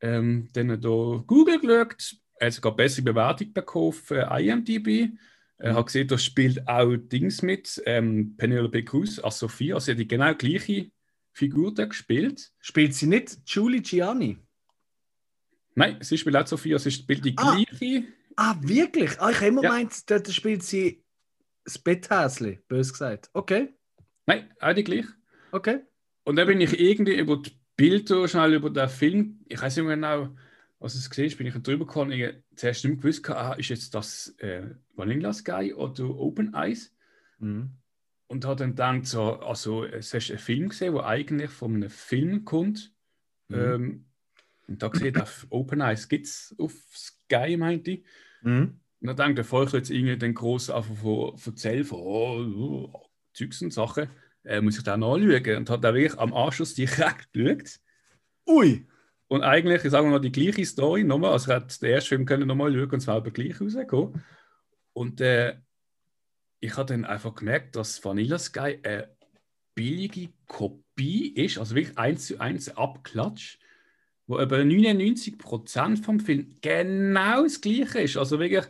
Ähm, 0.00 0.48
dann 0.52 0.68
da 0.68 1.24
Google 1.26 1.58
geschaut, 1.58 2.16
hat 2.46 2.52
sogar 2.52 2.74
bessere 2.76 3.04
Bewertung 3.04 3.52
bekommen 3.52 3.92
für 3.92 4.30
IMDb. 4.38 5.10
Er 5.58 5.74
hat 5.74 5.86
gesehen, 5.86 6.06
da 6.06 6.16
spielt 6.18 6.68
auch 6.68 6.94
Dings 6.96 7.42
mit, 7.42 7.82
ähm, 7.84 8.36
Penelope 8.36 8.84
Cruz, 8.84 9.18
als 9.18 9.40
Sophia, 9.40 9.74
also 9.74 9.86
sie 9.86 9.90
hat 9.92 9.98
die 9.98 10.06
genau 10.06 10.32
gleiche 10.34 10.90
Figur 11.32 11.74
da 11.74 11.84
gespielt. 11.86 12.52
Spielt 12.60 12.94
sie 12.94 13.06
nicht 13.08 13.38
Julie 13.46 13.80
Gianni? 13.80 14.38
Nein, 15.74 15.98
sie 16.00 16.18
spielt 16.18 16.36
auch 16.36 16.46
Sophia, 16.46 16.78
sie 16.78 16.90
spielt 16.90 17.24
die 17.24 17.34
Ah. 17.36 17.56
gleiche. 17.56 18.04
Ah, 18.36 18.56
wirklich? 18.60 19.18
Ah, 19.20 19.30
ich 19.30 19.36
habe 19.38 19.46
immer 19.48 19.62
Ja. 19.62 19.70
gemeint, 19.70 20.08
dort 20.10 20.28
spielt 20.32 20.62
sie 20.62 21.04
das 21.64 21.78
Betthäsli, 21.78 22.60
bös 22.68 22.92
gesagt. 22.92 23.30
Okay, 23.32 23.74
Nein, 24.26 24.52
auch 24.60 24.74
die 24.74 24.84
gleiche. 24.84 25.08
okay. 25.52 25.80
Und 26.24 26.36
dann 26.36 26.46
bin 26.46 26.60
ich 26.60 26.78
irgendwie 26.78 27.16
über 27.18 27.36
die 27.38 27.50
Bilder 27.76 28.28
schnell 28.28 28.54
über 28.54 28.70
den 28.70 28.88
Film, 28.88 29.40
ich 29.48 29.60
weiß 29.60 29.76
nicht 29.76 29.86
mehr 29.86 29.96
genau, 29.96 30.36
was 30.80 30.94
es 30.94 31.10
gesehen 31.10 31.36
bin 31.36 31.46
ich 31.46 31.54
drüber 31.54 31.86
gekommen. 31.86 32.12
Ich 32.12 32.22
habe 32.24 32.42
zuerst 32.54 32.84
nicht 32.84 33.02
gewusst, 33.02 33.28
ah, 33.30 33.54
ist 33.54 33.68
jetzt 33.68 33.94
das 33.94 34.34
äh, 34.38 34.62
Vanilla 34.94 35.32
Sky 35.32 35.74
oder 35.74 36.08
Open 36.08 36.54
Eyes? 36.54 36.94
Mhm. 37.38 37.70
Und 38.28 38.44
habe 38.44 38.56
dann 38.56 38.70
gedacht, 38.70 39.06
so, 39.06 39.40
also 39.40 39.84
es 39.84 40.12
hast 40.14 40.30
einen 40.30 40.38
Film 40.38 40.68
gesehen, 40.68 40.94
der 40.94 41.06
eigentlich 41.06 41.50
von 41.50 41.74
einem 41.74 41.90
Film 41.90 42.44
kommt. 42.44 42.92
Mhm. 43.48 43.56
Ähm, 43.56 44.04
und 44.68 44.82
da 44.82 44.88
gesehen, 44.88 45.20
auf 45.20 45.46
Open 45.50 45.80
Eyes 45.80 46.08
gibt 46.08 46.26
es 46.26 46.54
auf 46.58 46.74
Sky, 46.94 47.56
meinte 47.56 47.92
ich. 47.92 48.04
Mhm. 48.42 48.80
Und 49.00 49.06
dann 49.06 49.16
denkt 49.16 49.38
der 49.38 49.44
Volk 49.44 49.72
jetzt 49.72 49.90
irgendwie 49.90 50.16
den 50.16 50.36
einfach 50.36 50.96
von 50.96 51.34
erzählen 51.44 51.84
von 51.84 51.98
oh, 51.98 52.90
oh, 52.92 53.06
Zeugs 53.32 53.62
und 53.62 53.72
Sachen, 53.72 54.10
äh, 54.44 54.60
muss 54.60 54.76
ich 54.76 54.84
da 54.84 54.96
nachschauen. 54.96 55.56
Und 55.56 55.70
hat 55.70 55.84
dann 55.84 55.94
wirklich 55.94 56.18
am 56.18 56.34
Anschluss 56.34 56.74
direkt 56.74 57.32
geschaut. 57.32 57.80
Ui. 58.46 58.86
Und 59.28 59.42
eigentlich, 59.42 59.84
ich 59.84 59.90
sage 59.90 60.08
mal, 60.08 60.20
die 60.20 60.32
gleiche 60.32 60.64
Story 60.64 61.04
nochmal. 61.04 61.32
Also, 61.32 61.52
hat 61.52 61.80
den 61.82 61.90
ersten 61.92 62.08
Film 62.08 62.26
können 62.26 62.48
nochmal 62.48 62.72
schauen 62.72 62.90
und 62.90 63.08
aber 63.08 63.30
gleich 63.30 63.60
rausgekommen. 63.60 64.24
Und 64.94 65.20
äh, 65.20 65.56
ich 66.60 66.76
habe 66.76 66.86
dann 66.86 67.04
einfach 67.04 67.34
gemerkt, 67.34 67.76
dass 67.76 68.04
Vanilla 68.04 68.38
Sky 68.38 68.78
eine 68.82 69.10
billige 69.74 70.30
Kopie 70.46 71.28
ist, 71.34 71.58
also 71.58 71.74
wirklich 71.74 71.96
eins 71.98 72.26
zu 72.26 72.40
eins 72.40 72.76
Abklatsch, 72.76 73.58
wo 74.26 74.40
über 74.40 74.58
99% 74.64 76.02
vom 76.02 76.20
Film 76.20 76.56
genau 76.60 77.44
das 77.44 77.60
gleiche 77.60 78.00
ist. 78.00 78.16
Also 78.16 78.40
wirklich 78.40 78.66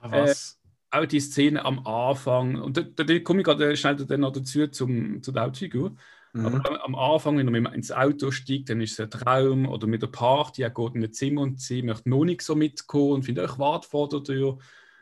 Ah, 0.00 0.10
was? 0.10 0.58
auch 0.90 1.06
die 1.06 1.20
Szene 1.20 1.64
am 1.64 1.86
Anfang, 1.86 2.60
und 2.60 2.76
da, 2.76 2.82
da, 2.82 3.04
da 3.04 3.18
komme 3.20 3.40
ich 3.40 3.44
gerade 3.44 3.76
schnell 3.76 3.96
dann 3.96 4.20
noch 4.20 4.32
dazu 4.32 4.66
zum, 4.68 5.22
zu 5.22 5.32
der 5.32 5.42
Hauptfigur. 5.42 5.96
Mhm. 6.36 6.46
Aber 6.46 6.84
am 6.84 6.94
Anfang, 6.94 7.38
wenn 7.38 7.46
mit- 7.46 7.72
ins 7.72 7.90
Auto 7.90 8.30
steigt, 8.30 8.68
dann 8.68 8.80
ist 8.80 8.92
es 8.92 9.00
ein 9.00 9.10
Traum 9.10 9.66
oder 9.66 9.86
mit 9.86 10.02
der 10.02 10.08
Party, 10.08 10.62
er 10.62 10.70
geht 10.70 10.94
in 10.94 11.04
ein 11.04 11.12
Zimmer 11.12 11.42
und 11.42 11.60
sie 11.60 11.82
möchte 11.82 12.08
noch 12.10 12.24
nicht 12.24 12.42
so 12.42 12.54
mitkommen 12.54 13.12
und 13.12 13.22
findet, 13.24 13.50
ich 13.50 13.58
warte 13.58 13.88
vor 13.88 14.08
der 14.08 14.22
Tür. 14.22 14.58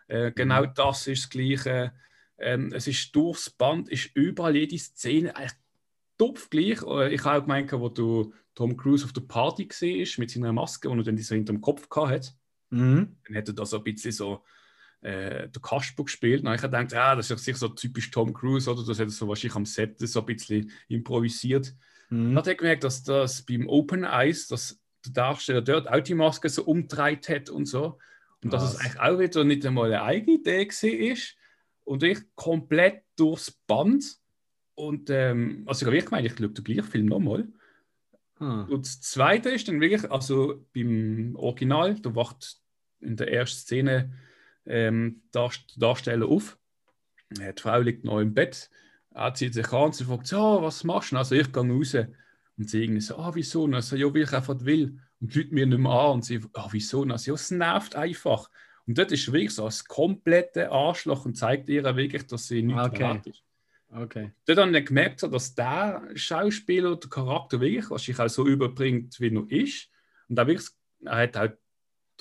Äh, 0.07 0.33
genau 0.33 0.67
das 0.67 1.07
ist 1.07 1.25
das 1.25 1.31
Gleiche. 1.31 1.93
Ähm, 2.39 2.73
es 2.73 2.87
ist 2.87 3.15
durchs 3.17 3.51
Band, 3.51 3.89
ist 3.89 4.11
überall 4.15 4.55
jede 4.57 4.79
Szene 4.79 5.35
eigentlich 5.35 5.53
topf 6.19 6.51
gleich. 6.51 6.83
Äh, 6.83 7.15
Ich 7.15 7.25
habe 7.25 7.39
auch 7.39 7.43
gemeint, 7.43 7.73
wo 7.73 7.89
du 7.89 8.33
Tom 8.55 8.77
Cruise 8.77 9.05
auf 9.05 9.13
der 9.13 9.23
Party 9.23 9.67
gesehen 9.67 10.09
mit 10.19 10.31
seiner 10.31 10.53
Maske, 10.53 10.89
und 10.89 10.99
er 10.99 11.05
dann 11.05 11.17
die 11.17 11.23
so 11.23 11.35
hinter 11.35 11.53
dem 11.53 11.61
Kopf 11.61 11.89
gehabt 11.89 12.11
hat 12.11 12.35
Mhm. 12.71 13.17
dann 13.25 13.35
hätte 13.35 13.53
er 13.53 13.55
da 13.55 13.67
so 13.67 13.79
ein 13.79 13.85
bisschen 13.85 14.13
so 14.13 14.43
äh, 15.05 15.49
der 15.51 15.63
Kasper 15.63 16.05
gespielt. 16.05 16.43
Und 16.43 16.55
ich 16.55 16.63
habe 16.63 16.77
gedacht, 16.77 16.93
ja, 16.93 17.15
das 17.15 17.27
ist 17.27 17.31
ja 17.31 17.37
sicher 17.37 17.59
so 17.59 17.69
typisch 17.69 18.11
Tom 18.11 18.33
Cruise, 18.33 18.71
oder? 18.71 18.85
Das 18.87 18.99
hat 18.99 19.07
er 19.07 19.11
so 19.11 19.29
wahrscheinlich 19.29 19.57
am 19.57 19.67
Set 19.67 19.99
so 19.99 20.21
ein 20.21 20.27
bisschen 20.27 20.71
improvisiert. 20.89 21.75
Mhm. 22.09 22.29
Dann 22.29 22.37
hat 22.39 22.47
er 22.47 22.55
gemerkt, 22.55 22.85
dass 22.85 23.03
das 23.03 23.43
beim 23.43 23.69
Open 23.69 24.05
Eyes, 24.05 24.49
dass 24.49 24.81
der 25.05 25.13
Darsteller 25.13 25.61
dort 25.61 25.89
auch 25.91 26.01
die 26.01 26.15
Maske 26.15 26.49
so 26.49 26.65
umdreht 26.65 27.29
hat 27.29 27.51
und 27.51 27.67
so. 27.67 27.99
Und 28.43 28.53
dass 28.53 28.63
es 28.63 28.75
Was? 28.75 28.81
eigentlich 28.81 29.01
auch 29.01 29.19
wieder 29.19 29.45
nicht 29.45 29.67
einmal 29.67 29.93
eine 29.93 30.03
eigene 30.03 30.39
Idee 30.39 30.65
gewesen 30.65 30.99
ist. 30.99 31.37
Und 31.85 32.03
ich 32.03 32.21
komplett 32.35 33.03
durchs 33.17 33.51
Band. 33.51 34.05
Und 34.75 35.11
ähm, 35.11 35.65
also 35.67 35.83
ich 35.83 35.87
habe 35.87 35.97
wirklich 35.97 36.11
gemeint, 36.11 36.27
ich 36.27 36.39
schaue 36.39 36.49
den 36.49 36.65
gleichen 36.65 36.91
Film 36.91 37.07
nochmal. 37.07 37.47
Ah. 38.39 38.63
Und 38.71 38.87
das 38.87 39.03
Zweite 39.03 39.51
ist 39.51 39.69
dann 39.69 39.81
wirklich, 39.83 40.11
also 40.11 40.65
beim 40.75 41.37
Original, 41.37 41.95
da 42.01 42.15
wacht 42.15 42.59
in 43.01 43.17
der 43.17 43.31
ersten 43.31 43.61
Szene 43.61 44.13
ähm, 44.67 45.23
der 45.35 45.51
Darsteller 45.77 46.29
auf. 46.29 46.59
Die 47.31 47.53
Frau 47.61 47.81
liegt 47.81 48.05
noch 48.05 48.21
im 48.21 48.35
Bett. 48.35 48.71
Er 49.11 49.35
zieht 49.35 49.55
sich 49.55 49.73
an 49.73 49.85
und 49.85 49.95
sie 49.95 50.05
fragt, 50.05 50.27
so, 50.27 50.63
was 50.63 50.85
machst 50.85 51.11
du? 51.13 51.15
denn?" 51.15 51.19
Also 51.19 51.35
ich 51.35 51.53
gehe 51.53 51.63
raus 51.63 51.95
Und 52.57 52.71
sie 52.71 52.83
irgendwie 52.85 53.01
so, 53.01 53.17
ah, 53.17 53.33
wieso? 53.35 53.65
Und 53.65 53.81
so, 53.83 53.97
ja, 53.97 54.07
weil 54.13 54.23
ich 54.23 54.33
einfach 54.33 54.57
will. 54.65 54.99
Und 55.21 55.35
die 55.35 55.39
Leute 55.41 55.55
mir 55.55 55.67
nicht 55.67 55.79
mehr 55.79 55.93
an. 55.93 56.13
Und 56.13 56.25
sie, 56.25 56.41
ah, 56.55 56.69
wieso? 56.71 57.03
Und 57.03 57.17
so, 57.19 57.31
ja, 57.31 57.35
es 57.35 57.51
nervt 57.51 57.97
einfach. 57.97 58.51
Und 58.87 58.99
dort 58.99 59.13
ist 59.13 59.33
wirklich 59.33 59.55
so 59.55 59.65
das 59.65 59.85
komplette 59.85 60.71
Arschloch 60.71 61.25
und 61.25 61.37
zeigt 61.37 61.69
ihr 61.69 61.85
wirklich, 61.97 62.27
dass 62.27 62.47
sie 62.49 62.63
nicht 62.63 62.77
Okay. 62.79 62.99
wert 63.01 63.27
ist. 63.27 63.43
Okay. 63.91 64.33
Dort 64.47 64.59
habe 64.59 64.77
ich 64.79 64.87
gemerkt, 64.87 65.23
dass 65.23 65.55
der 65.55 66.09
Schauspieler 66.15 66.97
den 66.97 67.11
Charakter 67.11 67.61
wirklich 67.61 67.91
wahrscheinlich 67.91 68.21
auch 68.21 68.29
so 68.29 68.47
überbringt, 68.47 69.19
wie 69.21 69.35
er 69.35 69.51
ist. 69.51 69.89
Und 70.29 70.39
auch 70.39 70.47
wirklich, 70.47 70.69
er 71.05 71.17
hat 71.17 71.37
halt 71.37 71.59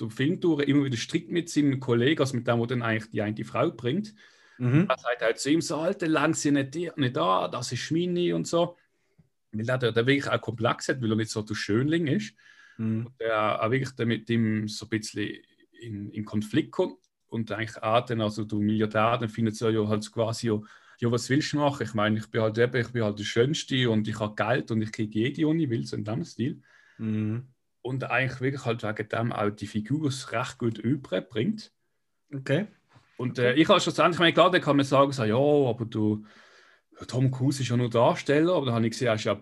den 0.00 0.10
Film 0.10 0.40
durch 0.40 0.66
immer 0.68 0.84
wieder 0.84 0.96
Strick 0.96 1.30
mit 1.30 1.48
seinem 1.48 1.80
Kollegen, 1.80 2.20
also 2.20 2.36
mit 2.36 2.46
dem, 2.46 2.58
der 2.58 2.66
dann 2.66 2.82
eigentlich 2.82 3.10
die 3.10 3.22
eine 3.22 3.44
Frau 3.44 3.70
bringt. 3.70 4.14
Mhm. 4.58 4.86
Er 4.88 4.98
sagt 4.98 5.22
halt 5.22 5.38
zu 5.38 5.50
ihm 5.50 5.60
so, 5.60 5.76
Alter, 5.76 6.08
lang 6.08 6.34
sie 6.34 6.50
nicht, 6.50 6.74
die- 6.74 6.90
nicht 6.96 7.16
da, 7.16 7.48
das 7.48 7.72
ist 7.72 7.90
meine 7.90 8.34
und 8.34 8.46
so. 8.46 8.76
Weil 9.52 9.68
er 9.68 9.78
der, 9.78 9.92
der 9.92 10.06
wirklich 10.06 10.28
auch 10.28 10.40
komplex 10.40 10.88
hat, 10.88 11.00
weil 11.00 11.10
er 11.10 11.16
nicht 11.16 11.30
so 11.30 11.42
der 11.42 11.54
Schönling 11.54 12.06
ist. 12.06 12.34
Mhm. 12.76 13.06
Und 13.06 13.20
der 13.20 13.62
auch 13.62 13.70
wirklich 13.70 14.06
mit 14.06 14.28
ihm 14.30 14.68
so 14.68 14.86
ein 14.86 14.88
bisschen 14.88 15.30
in, 15.80 16.10
in 16.10 16.24
Konflikt 16.24 16.72
kommt. 16.72 16.98
Und 17.28 17.50
eigentlich 17.50 17.82
auch 17.82 18.04
dann, 18.04 18.20
also 18.20 18.44
der 18.44 18.58
Milliardär, 18.58 19.18
dann 19.18 19.28
findet 19.28 19.56
so 19.56 19.68
ja 19.68 19.86
halt 19.88 20.10
quasi, 20.12 20.48
ja, 20.48 20.60
ja, 21.00 21.10
was 21.10 21.28
willst 21.28 21.52
du 21.52 21.56
machen? 21.58 21.84
Ich 21.84 21.94
meine, 21.94 22.18
ich 22.18 22.30
bin 22.30 22.40
halt 22.40 22.56
eben, 22.58 22.76
ich 22.80 22.92
bin 22.92 23.02
halt 23.02 23.18
der 23.18 23.24
Schönste 23.24 23.90
und 23.90 24.06
ich 24.06 24.18
habe 24.20 24.34
Geld 24.36 24.70
und 24.70 24.82
ich 24.82 24.92
kriege 24.92 25.18
jede 25.18 25.48
Uni 25.48 25.68
will, 25.68 25.84
so 25.84 25.96
in 25.96 26.04
dem 26.04 26.24
Stil. 26.24 26.62
Mhm. 26.98 27.48
Und 27.84 28.02
eigentlich 28.04 28.40
wirklich 28.40 28.64
halt 28.64 28.82
wegen 28.82 29.08
dem 29.10 29.32
auch 29.32 29.50
die 29.50 29.66
Figur 29.66 30.10
recht 30.32 30.58
gut 30.58 30.78
überbringt. 30.78 31.70
Okay. 32.34 32.66
Und 33.18 33.38
äh, 33.38 33.52
ich 33.54 33.68
habe 33.68 33.78
schlussendlich, 33.78 34.16
ich 34.16 34.20
meine, 34.20 34.32
klar, 34.32 34.50
dann 34.50 34.62
kann 34.62 34.76
man 34.76 34.86
sagen, 34.86 35.12
so, 35.12 35.22
ja, 35.22 35.36
aber 35.36 35.84
du, 35.84 36.24
Tom 37.06 37.30
Cruise 37.30 37.62
ist 37.62 37.68
ja 37.68 37.76
nur 37.76 37.90
Darsteller, 37.90 38.54
aber 38.54 38.66
dann 38.66 38.76
habe 38.76 38.86
ich 38.86 38.92
gesehen, 38.92 39.08
er 39.08 39.14
ist 39.16 39.24
ja 39.24 39.38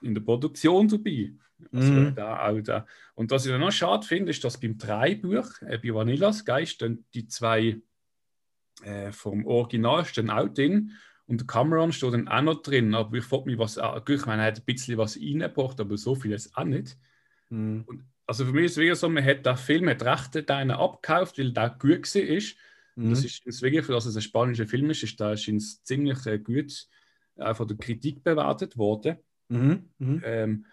in 0.00 0.14
der 0.14 0.22
Produktion 0.22 0.88
dabei. 0.88 1.32
Also, 1.70 1.92
Mhm. 1.92 2.14
da, 2.14 2.48
auch 2.48 2.60
da. 2.62 2.86
Und 3.14 3.30
was 3.30 3.44
ich 3.44 3.52
dann 3.52 3.60
noch 3.60 3.70
schade 3.70 4.06
finde, 4.06 4.30
ist, 4.30 4.42
dass 4.42 4.58
beim 4.58 4.78
Dreibuch, 4.78 5.60
äh, 5.60 5.76
bei 5.76 5.94
Vanillas 5.94 6.46
Geist, 6.46 6.80
dann 6.80 7.04
die 7.12 7.28
zwei 7.28 7.78
äh, 8.82 9.12
vom 9.12 9.44
Original 9.44 10.06
stehen 10.06 10.30
auch 10.30 10.48
drin 10.48 10.92
und 11.26 11.40
der 11.40 11.46
Cameron 11.46 11.92
steht 11.92 12.14
dann 12.14 12.26
auch 12.26 12.40
noch 12.40 12.62
drin. 12.62 12.94
Aber 12.94 13.16
ich 13.18 13.24
frage 13.24 13.44
mich, 13.44 13.58
was, 13.58 13.76
äh, 13.76 14.00
ich 14.08 14.26
meine, 14.26 14.42
er 14.42 14.48
hat 14.48 14.60
ein 14.60 14.64
bisschen 14.64 14.96
was 14.96 15.16
reingebracht, 15.16 15.78
aber 15.78 15.98
so 15.98 16.14
viel 16.14 16.30
jetzt 16.30 16.56
auch 16.56 16.64
nicht. 16.64 16.96
Mhm. 17.52 17.84
Also 18.26 18.46
für 18.46 18.52
mich 18.52 18.66
ist 18.66 18.72
es 18.72 18.76
wirklich 18.78 18.98
so, 18.98 19.08
man 19.08 19.24
hat 19.24 19.44
den 19.44 19.56
Film, 19.56 19.88
hat 19.88 20.02
Rechte 20.04 20.42
da 20.42 20.56
einen 20.58 20.70
abgekauft, 20.70 21.38
weil 21.38 21.52
der 21.52 21.70
gut 21.70 22.14
war. 22.14 22.22
ist. 22.22 22.56
Und 22.96 23.10
Das 23.10 23.20
Mhm. 23.22 23.26
ist 23.44 23.62
wirklich, 23.62 23.84
für 23.84 23.92
das 23.92 24.06
es 24.06 24.16
ein 24.16 24.22
spanischer 24.22 24.66
Film 24.66 24.90
ist, 24.90 25.02
ist 25.02 25.20
da 25.20 25.32
ist 25.32 25.86
ziemlich 25.86 26.24
äh, 26.26 26.38
gut 26.38 26.86
äh, 27.36 27.54
von 27.54 27.68
der 27.68 27.76
Kritik 27.76 28.22
bewertet 28.22 28.76
worden. 28.76 29.16
Mhm. 29.48 29.88
Mhm. 29.98 30.22
Ähm, 30.24 30.66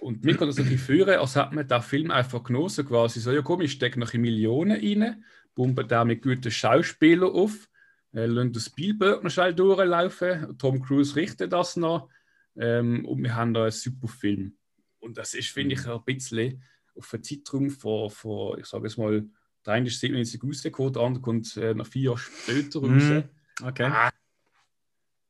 und 0.00 0.22
mir 0.24 0.36
kann 0.36 0.48
das 0.48 0.58
ein 0.58 0.64
bisschen 0.64 0.78
führen, 0.78 1.18
als 1.18 1.36
hat 1.36 1.52
man 1.52 1.66
den 1.66 1.82
Film 1.82 2.10
einfach 2.10 2.42
genossen, 2.42 2.86
quasi 2.86 3.20
so, 3.20 3.32
ja 3.32 3.40
komm, 3.42 3.62
ich 3.62 3.72
stecke 3.72 3.98
noch 3.98 4.12
in 4.12 4.20
Millionen 4.20 4.72
rein, 4.78 5.24
pumpe 5.54 5.84
da 5.84 6.04
mit 6.04 6.22
guten 6.22 6.50
Schauspielern 6.50 7.30
auf, 7.32 7.68
äh, 8.12 8.26
lassen 8.26 8.52
den 8.52 8.60
Spielberg 8.60 9.24
noch 9.24 9.30
schnell 9.30 9.54
durchlaufen, 9.54 10.58
Tom 10.58 10.82
Cruise 10.82 11.16
richtet 11.16 11.52
das 11.54 11.76
noch 11.76 12.10
ähm, 12.56 13.06
und 13.06 13.22
wir 13.22 13.34
haben 13.34 13.54
da 13.54 13.62
einen 13.62 13.72
super 13.72 14.08
Film. 14.08 14.56
Und 15.04 15.18
das 15.18 15.34
ist, 15.34 15.50
finde 15.50 15.74
ich, 15.74 15.86
ein 15.86 16.02
bisschen 16.04 16.62
auf 16.96 17.12
einen 17.12 17.22
Zeitraum 17.22 17.70
von, 17.70 18.10
von 18.10 18.58
ich 18.58 18.66
sage 18.66 18.86
es 18.86 18.96
mal, 18.96 19.26
der 19.66 19.72
eine 19.74 19.86
ist 19.86 20.00
97 20.00 20.42
rausgekommen, 20.42 20.92
der 20.92 21.02
andere 21.02 21.22
kommt 21.22 21.56
äh, 21.56 21.74
noch 21.74 21.86
vier 21.86 22.02
Jahre 22.02 22.18
später 22.18 22.80
raus. 22.80 23.02
Mhm. 23.02 23.24
Okay. 23.62 23.84
Ah, 23.84 24.10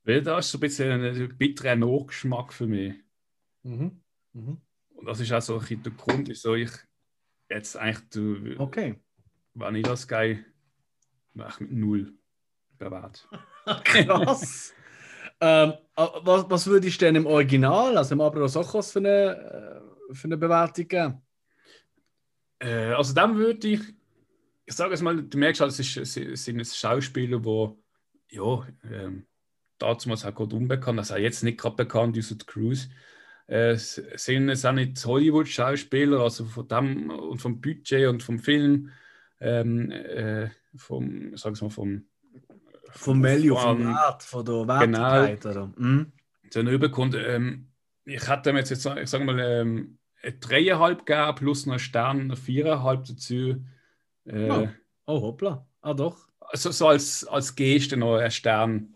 weil 0.04 0.22
das 0.22 0.46
ist 0.46 0.52
so 0.52 0.58
ein 0.58 0.60
bisschen 0.60 1.02
ein 1.02 1.38
bitterer 1.38 1.76
Nachgeschmack 1.76 2.52
für 2.52 2.66
mich. 2.66 2.94
Mhm. 3.62 4.00
Mhm. 4.32 4.60
Und 4.90 5.06
das 5.06 5.20
ist 5.20 5.32
auch 5.32 5.42
so 5.42 5.58
ein 5.58 5.82
der 5.82 5.92
Grund, 5.92 6.28
wieso 6.28 6.54
ich 6.54 6.70
jetzt 7.48 7.76
eigentlich 7.76 8.08
du, 8.10 8.54
Okay. 8.58 9.00
Vanilla 9.54 9.96
Sky 9.96 10.44
eigentlich 11.34 11.60
mit 11.60 11.72
null 11.72 12.18
bewahrt. 12.78 13.28
Krass. 13.84 14.74
Ähm, 15.40 15.74
äh, 15.96 16.06
was, 16.22 16.48
was 16.48 16.66
würde 16.66 16.86
ich 16.86 16.98
denn 16.98 17.16
im 17.16 17.26
Original, 17.26 17.96
also 17.96 18.14
im 18.14 18.20
Abro 18.20 18.46
Sochos, 18.48 18.92
für 18.92 19.00
eine, 19.00 19.82
äh, 20.10 20.14
für 20.14 20.28
eine 20.28 20.36
Bewertung 20.36 20.88
geben? 20.88 21.22
Äh, 22.58 22.92
also 22.92 23.14
dann 23.14 23.36
würde 23.36 23.68
ich, 23.68 23.80
ich 24.66 24.74
sage 24.74 24.94
es 24.94 25.02
mal, 25.02 25.22
du 25.22 25.38
merkst 25.38 25.60
halt, 25.60 25.72
es, 25.72 25.96
ist, 25.96 26.16
es 26.16 26.44
sind 26.44 26.66
Schauspieler, 26.66 27.40
die 27.40 28.36
ja, 28.36 28.66
ähm, 28.90 29.26
damals 29.78 30.24
auch 30.24 30.34
gerade 30.34 30.56
unbekannt, 30.56 30.98
also 30.98 31.16
jetzt 31.16 31.44
nicht 31.44 31.58
gerade 31.58 31.76
bekannt, 31.76 32.16
der 32.16 32.46
Cruise, 32.46 32.88
äh, 33.46 33.76
sind 33.76 34.48
es 34.48 34.64
auch 34.64 34.72
nicht 34.72 35.04
Hollywood-Schauspieler, 35.04 36.20
also 36.20 36.46
von 36.46 36.66
dem 36.66 37.10
und 37.10 37.40
vom 37.40 37.60
Budget 37.60 38.08
und 38.08 38.22
vom 38.22 38.38
Film, 38.38 38.90
ähm, 39.40 39.90
äh, 39.90 40.48
vom, 40.76 41.36
sag 41.36 41.60
mal, 41.60 41.70
vom 41.70 42.06
Vom 42.96 43.22
Value, 43.22 43.56
vom- 43.58 43.78
vom 43.82 43.86
Wert, 43.94 44.22
von 44.22 44.44
der 44.44 44.68
Wertigkeit, 44.68 45.46
oder? 45.46 45.72
Mhm. 45.76 46.12
dann 46.52 46.66
ähm, 47.14 47.68
ich 48.04 48.28
hätte 48.28 48.50
ihm 48.50 48.56
jetzt, 48.56 48.70
jetzt 48.70 48.86
ich 48.86 49.08
sage 49.10 49.24
mal, 49.24 49.38
ähm, 49.40 49.98
eine 50.22 50.32
dreieinhalb 50.32 51.04
gegeben, 51.06 51.34
plus 51.34 51.66
noch 51.66 51.74
einen 51.74 51.78
Stern, 51.80 52.20
eine 52.20 52.36
viereinhalb 52.36 53.04
dazu. 53.04 53.64
Äh, 54.26 54.48
Oh. 54.50 54.68
Oh, 55.06 55.20
hoppla. 55.22 55.66
Ah, 55.82 55.92
doch. 55.92 56.16
also 56.40 56.70
so 56.70 56.88
als, 56.88 57.24
als 57.26 57.54
Geste 57.54 57.96
noch 57.96 58.16
ein 58.16 58.30
Stern. 58.30 58.94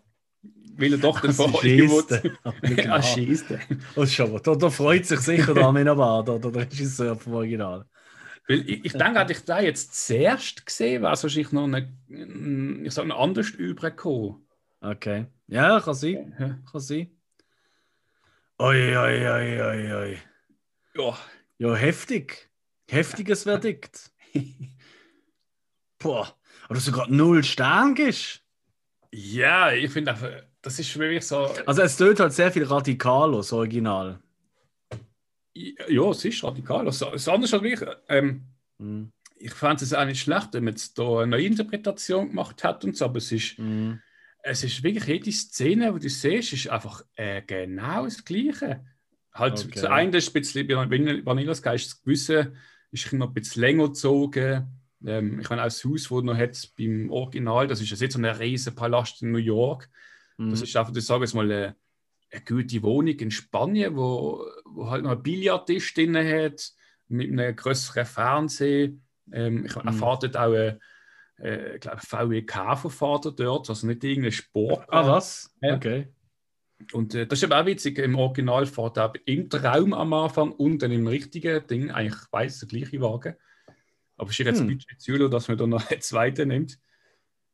Will 0.75 0.93
er 0.93 0.97
doch 0.99 1.19
den 1.21 1.29
ist 1.31 1.39
Hollywood. 1.39 2.33
Ah, 2.43 2.99
Geste. 3.15 3.59
Oh, 3.95 4.05
schon. 4.05 4.39
Da, 4.41 4.55
da 4.55 4.69
freut 4.69 5.05
sich 5.05 5.19
sicher 5.19 5.53
der 5.53 5.65
Aminabad, 5.67 6.29
oder 6.29 6.51
der 6.51 6.61
Regisseur 6.63 7.15
vom 7.15 7.33
Original. 7.33 7.85
Ich, 8.49 8.83
ich 8.85 8.93
denke, 8.93 9.19
hätte 9.19 9.33
ich 9.33 9.45
da 9.45 9.59
jetzt 9.59 10.07
zuerst 10.07 10.65
gesehen, 10.65 11.03
wäre 11.03 11.13
es 11.13 11.21
wahrscheinlich 11.21 11.51
noch 11.51 11.65
eine, 11.65 11.93
ich 12.83 12.91
sag, 12.91 13.05
noch 13.05 13.19
anders 13.19 13.51
übergekommen. 13.51 14.43
Okay. 14.81 15.27
Ja, 15.47 15.79
kann 15.79 15.93
sein. 15.93 16.35
Ja. 16.39 16.57
Kann 16.71 16.81
sein. 16.81 17.11
Oi, 18.57 18.97
oi, 18.97 19.27
oi, 19.29 19.61
oi, 19.61 19.93
oi. 19.93 20.17
Ja. 20.95 21.17
Ja, 21.59 21.75
heftig. 21.75 22.49
Heftiges 22.89 23.43
Verdikt. 23.43 24.11
Boah. 25.99 26.35
Du 26.69 26.91
gerade 26.91 27.15
null 27.15 27.43
Sterne 27.43 27.93
gibst. 27.93 28.41
ja, 29.11 29.71
ich 29.71 29.91
finde, 29.91 30.11
einfach, 30.11 30.29
das 30.61 30.79
ist 30.79 30.97
wirklich 30.97 31.25
so. 31.25 31.53
Also 31.65 31.81
es 31.83 31.97
tönt 31.97 32.19
halt 32.19 32.33
sehr 32.33 32.51
viel 32.51 32.63
radikaler, 32.63 33.37
das 33.37 33.53
Original. 33.53 34.19
Ja, 35.53 36.09
es 36.11 36.23
ist 36.25 36.43
radikal. 36.43 36.85
Also, 36.85 37.11
das 37.11 37.27
andere 37.27 37.45
ist 37.45 37.53
halt 37.53 37.63
wirklich, 37.63 37.89
ähm, 38.07 38.45
Mhm. 38.77 39.11
ich 39.35 39.51
fand 39.51 39.81
es 39.81 39.93
auch 39.93 40.05
nicht 40.05 40.21
schlecht, 40.21 40.53
wenn 40.53 40.63
man 40.63 40.73
jetzt 40.73 40.97
da 40.97 41.19
eine 41.19 41.27
neue 41.31 41.45
Interpretation 41.45 42.29
gemacht 42.29 42.63
hat 42.63 42.83
und 42.85 42.95
so, 42.95 43.05
aber 43.05 43.17
es 43.17 43.31
ist, 43.31 43.57
Mhm. 43.59 43.99
es 44.43 44.63
ist 44.63 44.83
wirklich 44.83 45.05
jede 45.05 45.31
Szene, 45.31 45.93
die 45.93 45.99
du 45.99 46.09
siehst, 46.09 46.53
ist 46.53 46.69
einfach 46.69 47.03
äh, 47.15 47.41
genau 47.41 48.05
das 48.05 48.23
Gleiche. 48.23 48.85
Halt, 49.33 49.59
Okay. 49.59 49.71
das 49.75 49.83
eine 49.85 50.17
ist 50.17 50.29
ein 50.29 50.33
bisschen 50.33 50.67
bei 50.67 50.75
Vanilla- 50.75 51.25
Vanillas 51.25 51.61
Geist, 51.61 51.87
das 51.87 52.01
Gewisse 52.01 52.53
ist 52.91 53.11
noch 53.13 53.27
ein 53.27 53.33
bisschen 53.33 53.61
länger 53.61 53.87
gezogen. 53.87 54.67
Ähm, 55.05 55.39
ich 55.39 55.49
meine, 55.49 55.61
auch 55.61 55.65
das 55.67 55.83
Haus, 55.85 56.03
das 56.09 56.23
noch 56.23 56.35
hat 56.37 56.71
beim 56.77 57.09
Original, 57.11 57.67
das 57.67 57.81
ist 57.81 57.89
jetzt 58.01 58.13
so 58.13 58.19
ein 58.19 58.25
riesen 58.25 58.75
Palast 58.75 59.21
in 59.21 59.31
New 59.31 59.37
York. 59.37 59.89
Mhm. 60.37 60.49
Das 60.51 60.61
ist 60.61 60.75
einfach, 60.75 60.95
ich 60.95 61.05
sage 61.05 61.23
jetzt 61.23 61.33
mal, 61.33 61.75
eine, 62.31 62.41
eine 62.41 62.41
gute 62.45 62.83
Wohnung 62.83 63.15
in 63.15 63.31
Spanien, 63.31 63.95
wo, 63.95 64.45
wo 64.65 64.89
halt 64.89 65.03
noch 65.03 65.11
einen 65.11 65.23
Billardtisch 65.23 65.93
drin 65.93 66.15
hat, 66.17 66.71
mit 67.07 67.31
einem 67.31 67.55
größeren 67.55 68.05
Fernseher. 68.05 68.91
Ähm, 69.31 69.65
ich 69.65 69.75
Mhm. 69.75 69.87
erfahre 69.87 70.19
dort 70.29 70.37
auch 70.37 70.53
einen 70.53 70.79
äh, 71.37 71.79
glaube, 71.79 72.01
VW-K-Verfahrer 72.01 73.31
dort, 73.31 73.69
also 73.69 73.87
nicht 73.87 74.03
irgendein 74.03 74.31
Sport. 74.31 74.85
Ah, 74.89 75.07
was? 75.07 75.55
Okay. 75.61 76.07
Und 76.93 77.13
äh, 77.15 77.27
das 77.27 77.39
ist 77.39 77.43
eben 77.43 77.53
auch 77.53 77.65
witzig, 77.65 77.97
im 77.99 78.15
Original 78.15 78.65
fährt 78.65 78.97
er 78.97 79.13
im 79.25 79.49
Traum 79.49 79.93
am 79.93 80.13
Anfang 80.13 80.51
und 80.51 80.81
dann 80.81 80.91
im 80.91 81.07
richtigen 81.07 81.65
Ding 81.67 81.91
eigentlich 81.91 82.21
beides 82.31 82.59
der 82.59 82.69
gleiche 82.69 83.01
Wagen. 83.01 83.35
Aber 84.17 84.29
es 84.29 84.39
ist 84.39 84.45
jetzt 84.45 84.59
Hm. 84.59 84.67
Budget 84.67 84.99
zu, 85.01 85.29
dass 85.29 85.47
man 85.47 85.57
dann 85.57 85.69
noch 85.69 85.89
einen 85.89 86.01
zweiten 86.01 86.49
nimmt. 86.49 86.77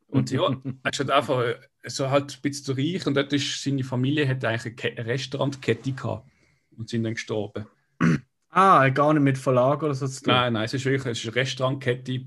Und 0.08 0.32
ja, 0.32 0.42
er 0.84 0.92
ist 0.92 1.00
halt 1.00 1.12
einfach 1.12 1.42
äh, 1.42 1.56
so 1.86 2.10
halt 2.10 2.36
ein 2.36 2.42
bisschen 2.42 2.66
zu 2.66 2.72
reich 2.74 3.06
und 3.08 3.16
dort 3.16 3.34
ist 3.34 3.62
seine 3.64 3.84
Familie 3.84 4.28
hat 4.28 4.44
eigentlich 4.46 4.66
eine 4.66 4.96
Ke- 4.96 5.06
Restaurantkette 5.06 5.92
gehabt 5.92 6.30
und 6.78 6.90
sind 6.90 7.04
dann 7.04 7.14
gestorben. 7.16 7.66
Ah, 8.50 8.88
gar 8.90 9.14
nicht 9.14 9.24
mit 9.24 9.38
Verlag 9.38 9.84
oder 9.84 9.94
so 9.94 10.08
zu 10.08 10.24
tun. 10.24 10.34
Nein, 10.34 10.54
nein, 10.54 10.66
es 10.66 10.74
ist 10.74 10.86
wirklich 10.86 11.06
es 11.06 11.20
ist 11.20 11.26
eine 11.28 11.36
Restaurantkette. 11.36 12.26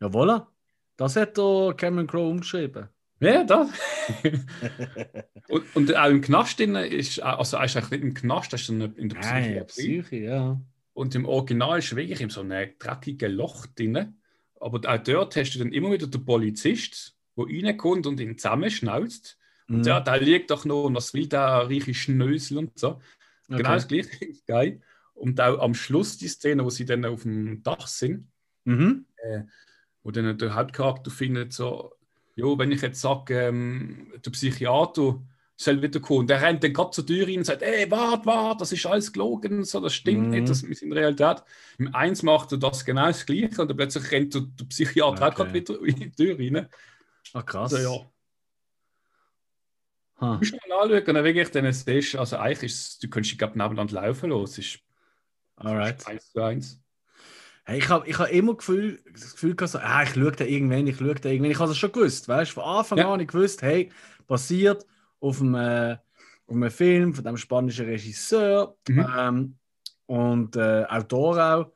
Ja, 0.00 0.06
voilà. 0.08 0.46
Das 0.96 1.16
hat 1.16 1.36
der 1.36 1.74
Cameron 1.76 2.06
Crowe 2.06 2.30
umgeschrieben. 2.30 2.88
Ja, 3.20 3.42
das. 3.44 3.70
und, 5.48 5.76
und 5.76 5.96
auch 5.96 6.08
im 6.10 6.20
Knast 6.20 6.58
drin 6.58 6.74
ist, 6.76 7.20
also 7.20 7.56
er 7.56 7.64
ist 7.64 7.76
eigentlich 7.76 7.90
nicht 7.90 8.02
im 8.02 8.14
Knast, 8.14 8.52
er 8.52 8.58
ist 8.58 8.68
dann 8.68 8.80
in 8.96 9.08
der 9.08 9.20
Nein, 9.20 9.66
Psychiatrie. 9.66 10.02
Psyche, 10.02 10.16
ja. 10.16 10.60
Und 10.92 11.14
im 11.14 11.24
Original 11.24 11.78
ist 11.78 11.94
wirklich 11.96 12.20
in 12.20 12.30
so 12.30 12.40
einem 12.42 12.70
dreckigen 12.78 13.32
Loch 13.32 13.66
drin. 13.66 14.16
Aber 14.60 14.80
auch 14.88 14.98
dort 15.02 15.36
hast 15.36 15.52
du 15.54 15.58
dann 15.58 15.72
immer 15.72 15.90
wieder 15.92 16.06
den 16.06 16.24
Polizist, 16.24 17.13
der 17.36 17.46
reinkommt 17.46 18.06
und 18.06 18.20
ihn 18.20 18.38
zusammenschnauzt. 18.38 19.38
Und 19.68 19.78
Mhm. 19.78 19.84
ja, 19.84 20.00
da 20.00 20.16
liegt 20.16 20.50
doch 20.50 20.64
noch, 20.64 20.84
und 20.84 20.94
was 20.94 21.14
will 21.14 21.26
der 21.26 21.68
reiche 21.68 21.94
Schnösel 21.94 22.58
und 22.58 22.78
so. 22.78 23.00
Okay. 23.48 23.58
Genau 23.58 23.74
das 23.74 23.88
gleiche, 23.88 24.10
geil. 24.46 24.80
Und 25.14 25.40
auch 25.40 25.60
am 25.60 25.74
Schluss 25.74 26.18
die 26.18 26.28
Szene, 26.28 26.64
wo 26.64 26.70
sie 26.70 26.84
dann 26.84 27.04
auf 27.04 27.22
dem 27.22 27.62
Dach 27.62 27.86
sind, 27.86 28.30
mhm. 28.64 29.06
äh, 29.16 29.42
wo 30.02 30.10
dann 30.10 30.36
der 30.36 30.54
Hauptcharakter 30.54 31.10
findet, 31.10 31.52
so, 31.52 31.92
jo, 32.36 32.58
wenn 32.58 32.72
ich 32.72 32.82
jetzt 32.82 33.00
sage, 33.00 33.38
ähm, 33.38 34.12
der 34.24 34.30
Psychiater 34.32 35.22
soll 35.56 35.80
wieder 35.80 36.00
kommen, 36.00 36.26
der 36.26 36.42
rennt 36.42 36.64
dann 36.64 36.72
gerade 36.72 36.90
zur 36.90 37.06
Tür 37.06 37.28
rein 37.28 37.38
und 37.38 37.44
sagt, 37.44 37.62
ey, 37.62 37.88
warte, 37.90 38.26
warte, 38.26 38.58
das 38.58 38.72
ist 38.72 38.86
alles 38.86 39.12
gelogen, 39.12 39.62
so, 39.62 39.80
das 39.80 39.94
stimmt 39.94 40.24
mhm. 40.24 40.30
nicht, 40.30 40.48
das 40.48 40.62
ist 40.62 40.82
in 40.82 40.92
Realität. 40.92 41.44
Im 41.78 41.94
Eins 41.94 42.24
macht 42.24 42.50
er 42.50 42.58
das 42.58 42.84
genau 42.84 43.06
das 43.06 43.24
Gleiche 43.24 43.62
und 43.62 43.68
dann 43.68 43.76
plötzlich 43.76 44.10
rennt 44.10 44.34
der, 44.34 44.42
der 44.42 44.64
Psychiater 44.64 45.12
okay. 45.12 45.24
auch 45.24 45.34
gerade 45.34 45.54
wieder 45.54 45.80
in 45.84 45.94
die 45.94 46.10
Tür 46.10 46.38
rein. 46.38 46.68
Ach, 47.34 47.44
krass. 47.44 47.74
Also, 47.74 47.94
ja. 47.94 48.10
Huh. 50.20 50.34
Du 50.34 50.38
musst 50.38 50.52
mal 50.68 50.82
anschauen 50.82 51.14
dann 51.14 51.24
wirklich 51.24 51.50
dann 51.50 51.72
siehst, 51.72 52.14
also 52.16 52.36
eigentlich 52.36 52.72
ist 52.72 53.02
du 53.02 53.08
könntest 53.08 53.32
dich 53.32 53.40
nebeneinander 53.40 53.94
laufen 53.94 54.30
los. 54.30 54.56
Ist 54.56 54.78
Alright. 55.56 56.06
Eins 56.06 56.32
zu 56.32 56.42
eins. 56.42 56.80
Hey, 57.64 57.78
ich 57.78 57.88
habe 57.88 58.08
ich 58.08 58.18
hab 58.18 58.30
immer 58.30 58.56
Gefühl, 58.56 59.02
das 59.12 59.32
Gefühl 59.32 59.56
gehabt, 59.56 59.72
so, 59.72 59.78
ah, 59.78 60.02
ich 60.02 60.10
schaue 60.10 60.32
da 60.32 60.44
irgendwann, 60.44 60.86
ich 60.86 60.98
schaue 60.98 61.14
da 61.14 61.28
irgendwann. 61.28 61.50
Ich 61.50 61.58
habe 61.58 61.68
das 61.68 61.78
schon 61.78 61.92
gewusst, 61.92 62.28
weißt 62.28 62.52
du? 62.52 62.54
Von 62.54 62.64
Anfang 62.64 62.98
ja. 62.98 63.12
an 63.12 63.20
ich 63.20 63.28
gewusst, 63.28 63.62
hey, 63.62 63.90
passiert 64.26 64.86
auf 65.20 65.40
einem, 65.40 65.54
äh, 65.54 65.96
auf 66.46 66.54
einem 66.54 66.70
Film 66.70 67.14
von 67.14 67.24
dem 67.24 67.36
spanischen 67.36 67.86
Regisseur 67.86 68.76
mhm. 68.88 69.06
ähm, 69.18 69.58
und 70.06 70.56
äh, 70.56 70.84
Autor 70.84 71.38
auch. 71.38 71.72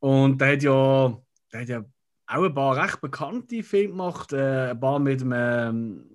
Und 0.00 0.40
der 0.40 0.52
hat 0.52 0.62
ja, 0.62 1.22
der 1.52 1.60
hat 1.60 1.68
ja 1.68 1.84
auch 2.26 2.44
ein 2.44 2.54
paar 2.54 2.76
recht 2.76 3.00
bekannte 3.00 3.62
Filme 3.62 3.90
gemacht, 3.90 4.32
äh, 4.32 4.70
ein 4.70 4.80
paar 4.80 4.98
mit 4.98 5.20
dem 5.20 5.32
ähm, 5.34 6.10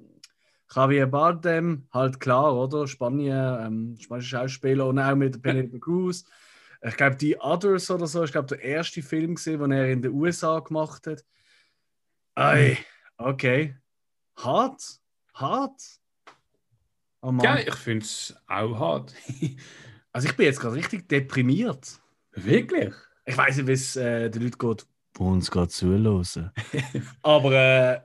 Javier 0.73 1.07
Bardem, 1.07 1.87
halt 1.91 2.19
klar, 2.19 2.55
oder? 2.55 2.87
Spanien, 2.87 3.65
ähm, 3.65 3.97
spanischer 3.99 4.39
Schauspieler 4.39 4.87
und 4.87 4.99
auch 4.99 5.15
mit 5.15 5.41
Penelope 5.41 5.79
Cruz. 5.79 6.25
Ich 6.81 6.97
glaube, 6.97 7.15
die 7.15 7.37
Others 7.37 7.91
oder 7.91 8.07
so, 8.07 8.23
ich 8.23 8.31
glaube, 8.31 8.47
der 8.47 8.61
erste 8.61 9.01
Film 9.01 9.35
gesehen, 9.35 9.59
den 9.59 9.71
er 9.71 9.89
in 9.89 10.01
den 10.01 10.13
USA 10.13 10.59
gemacht 10.59 11.05
hat. 11.07 11.23
Ei, 12.35 12.77
okay. 13.17 13.75
Hart, 14.35 14.81
hart. 15.33 15.81
Oh 17.21 17.33
ja, 17.43 17.57
ich 17.59 17.75
finde 17.75 18.05
es 18.05 18.35
auch 18.47 18.79
hart. 18.79 19.13
also 20.11 20.27
ich 20.27 20.35
bin 20.35 20.45
jetzt 20.47 20.59
gerade 20.59 20.75
richtig 20.75 21.07
deprimiert. 21.07 21.99
Wirklich? 22.31 22.93
Ich 23.25 23.37
weiß 23.37 23.57
nicht, 23.57 23.67
wie 23.67 23.73
es 23.73 23.95
äh, 23.95 24.29
den 24.29 24.41
Leuten 24.41 24.57
geht, 24.57 24.87
die 25.17 25.21
uns 25.21 25.51
gerade 25.51 25.69
zuhören. 25.69 26.51
Aber 27.21 27.51
äh, 27.51 28.01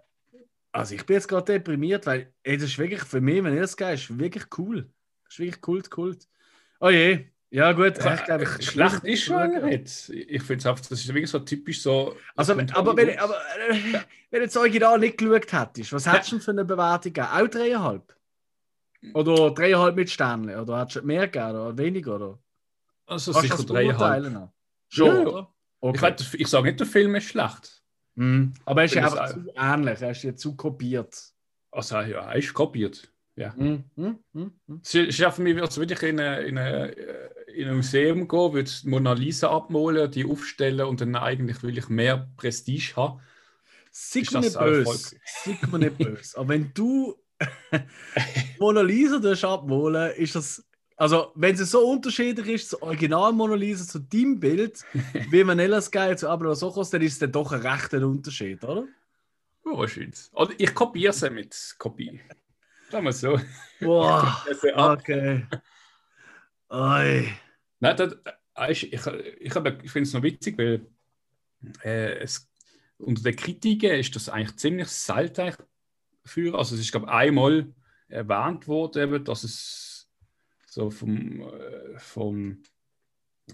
also 0.73 0.95
ich 0.95 1.07
bin 1.07 1.15
jetzt 1.15 1.29
gerade 1.29 1.53
deprimiert, 1.53 2.07
weil 2.07 2.33
ey, 2.43 2.57
das 2.57 2.71
ist 2.71 2.79
wirklich 2.79 3.03
für 3.03 3.21
mich, 3.21 3.43
wenn 3.43 3.55
ich 3.55 3.61
das 3.61 3.77
gehe, 3.77 3.95
ist 3.95 4.19
wirklich 4.19 4.45
cool. 4.59 4.91
Das 5.25 5.35
ist 5.35 5.39
wirklich 5.39 5.61
Kult, 5.61 5.91
Kult. 5.91 6.29
Oh 6.81 6.91
je. 6.91 7.27
Ja, 7.49 7.73
gut, 7.73 7.97
ich 7.97 8.25
glaube, 8.25 8.43
ich, 8.43 8.71
schlecht 8.71 9.05
ist 9.05 9.23
schon 9.23 9.65
nicht. 9.65 10.11
Ich 10.11 10.43
finde 10.43 10.61
es 10.61 10.67
einfach, 10.67 10.81
das 10.81 11.01
ist 11.01 11.09
wirklich 11.09 11.31
so 11.31 11.39
typisch 11.39 11.81
so. 11.81 12.17
Also, 12.35 12.53
aber 12.53 12.97
wenn, 12.97 13.19
aber 13.19 13.37
äh, 13.71 14.01
wenn 14.31 14.41
du 14.41 14.47
das 14.47 14.57
Original 14.57 14.99
nicht 14.99 15.17
geschaut 15.17 15.53
hättest, 15.53 15.93
was 15.93 16.13
hättest 16.13 16.33
du 16.33 16.39
für 16.41 16.51
eine 16.51 16.65
Bewertung 16.65 17.13
gegeben? 17.13 17.29
Auch 17.33 17.49
dreieinhalb? 17.49 18.17
Oder 19.15 19.51
dreieinhalb 19.53 19.95
mit 19.95 20.11
Sternen? 20.11 20.59
Oder 20.59 20.81
hättest 20.81 20.97
du 20.97 21.03
mehr 21.03 21.29
gegeben 21.29 21.51
oder 21.51 21.79
weniger? 21.79 22.17
Oder? 22.17 22.39
Also 23.07 23.33
Kannst 23.33 23.49
sicher 23.51 23.65
dreieinhalb. 23.65 24.51
Schon, 24.89 25.07
ja, 25.07 25.23
oder? 25.23 25.55
Okay. 25.81 26.14
Ich, 26.18 26.41
ich 26.41 26.49
sage 26.49 26.66
nicht, 26.66 26.81
der 26.81 26.87
Film 26.87 27.14
ist 27.14 27.29
schlecht. 27.29 27.83
Mhm. 28.14 28.55
Aber 28.64 28.81
er 28.81 28.85
ist 28.87 28.95
ja 28.95 29.05
einfach 29.05 29.33
zu 29.33 29.53
ähnlich, 29.55 30.01
er 30.01 30.11
ist 30.11 30.22
ja 30.22 30.35
zu 30.35 30.57
kopiert. 30.57 31.14
Also 31.70 32.01
ja, 32.01 32.31
er 32.31 32.37
ist 32.37 32.55
kopiert. 32.55 33.11
Ja. 33.37 33.55
Mhm. 33.57 33.85
Mhm. 34.33 34.81
Es 34.83 34.95
ist 34.95 35.18
ja 35.18 35.31
für 35.31 35.43
mich, 35.43 35.61
als 35.61 35.77
würde 35.77 35.93
ich 35.93 36.03
in, 36.03 36.18
eine, 36.18 36.41
in, 36.41 36.57
eine, 36.57 36.87
in 37.55 37.68
ein 37.68 37.77
Museum 37.77 38.27
gehen, 38.27 38.53
würde 38.55 38.70
Mona 38.85 39.12
Lisa 39.12 39.51
abmalen, 39.51 40.11
die 40.11 40.24
aufstellen 40.24 40.87
und 40.87 41.03
dann 41.03 41.14
eigentlich 41.16 41.62
will 41.62 41.77
ich 41.77 41.89
mehr 41.91 42.31
Prestige 42.37 42.97
haben. 42.97 43.20
Sieht 43.91 44.33
mir 44.33 44.41
nicht 44.41 44.59
böse. 44.59 45.16
Sieht 45.45 45.70
mir 45.70 45.79
nicht 45.79 45.99
böse. 45.99 46.39
Aber 46.39 46.49
wenn 46.49 46.72
du 46.72 47.14
Mona 48.59 48.81
Lisa 48.81 49.20
abmalen, 49.47 50.12
ist 50.16 50.35
das 50.35 50.66
also, 50.97 51.33
wenn 51.35 51.55
es 51.55 51.71
so 51.71 51.87
unterschiedlich 51.87 52.49
ist, 52.49 52.73
das 52.73 52.83
Original 52.83 53.33
Mona 53.33 53.55
Lisa 53.55 53.87
zu 53.87 53.99
deinem 53.99 54.41
Bild, 54.41 54.83
wie 55.31 55.47
Vanilla 55.47 55.81
Sky 55.81 56.17
zu 56.17 56.29
Abra 56.29 56.55
Sokos, 56.55 56.91
dann 56.91 57.03
ist 57.03 57.15
es 57.15 57.19
dann 57.19 57.33
doch 57.33 57.53
ein 57.53 57.61
rechter 57.61 58.07
Unterschied, 58.07 58.65
oder? 58.65 58.87
Ja, 59.67 59.77
wahrscheinlich. 59.77 60.21
Oder 60.33 60.53
ich 60.57 60.75
kopiere 60.75 61.13
sie 61.13 61.29
mit 61.29 61.75
Kopie. 61.79 62.21
Sagen 62.91 63.05
wir 63.05 63.13
so. 63.13 63.39
Boah, 63.81 64.43
okay. 64.75 65.47
Oi. 66.71 67.29
Nein, 67.81 67.97
das, 67.97 68.17
äh, 68.57 68.73
ich, 68.73 68.93
ich, 68.93 69.07
ich, 69.07 69.55
ich 69.55 69.91
finde 69.91 70.09
es 70.09 70.13
noch 70.15 70.23
witzig, 70.23 70.57
weil 70.57 70.87
äh, 71.85 72.19
es, 72.21 72.49
unter 72.99 73.23
den 73.23 73.37
Kritiken 73.37 73.91
ist 73.91 74.15
das 74.17 74.29
eigentlich 74.29 74.57
ziemlich 74.57 74.89
selten 74.89 75.53
für. 76.25 76.57
Also 76.57 76.75
es 76.75 76.81
ist, 76.81 76.91
glaube 76.91 77.07
ich, 77.07 77.13
einmal 77.13 77.67
erwähnt 78.09 78.67
worden, 78.67 79.25
dass 79.25 79.45
es 79.45 79.86
so 80.77 80.91
vom, 80.91 81.41
äh, 81.41 81.99
vom, 81.99 82.62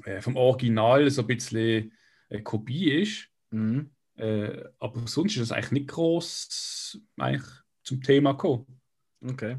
äh, 0.05 0.21
vom 0.21 0.35
Original 0.35 1.09
so 1.09 1.23
ein 1.23 1.29
bisschen 1.29 1.93
eine 2.29 2.43
Kopie 2.43 2.91
ist. 2.91 3.29
Mhm. 3.51 3.91
Äh, 4.17 4.65
aber 4.81 5.07
sonst 5.07 5.37
ist 5.37 5.43
es 5.43 5.53
eigentlich 5.53 5.71
nicht 5.71 5.89
groß 5.89 6.99
eigentlich 7.19 7.49
zum 7.85 8.03
Thema 8.03 8.33
gekommen. 8.33 8.81
Okay. 9.25 9.57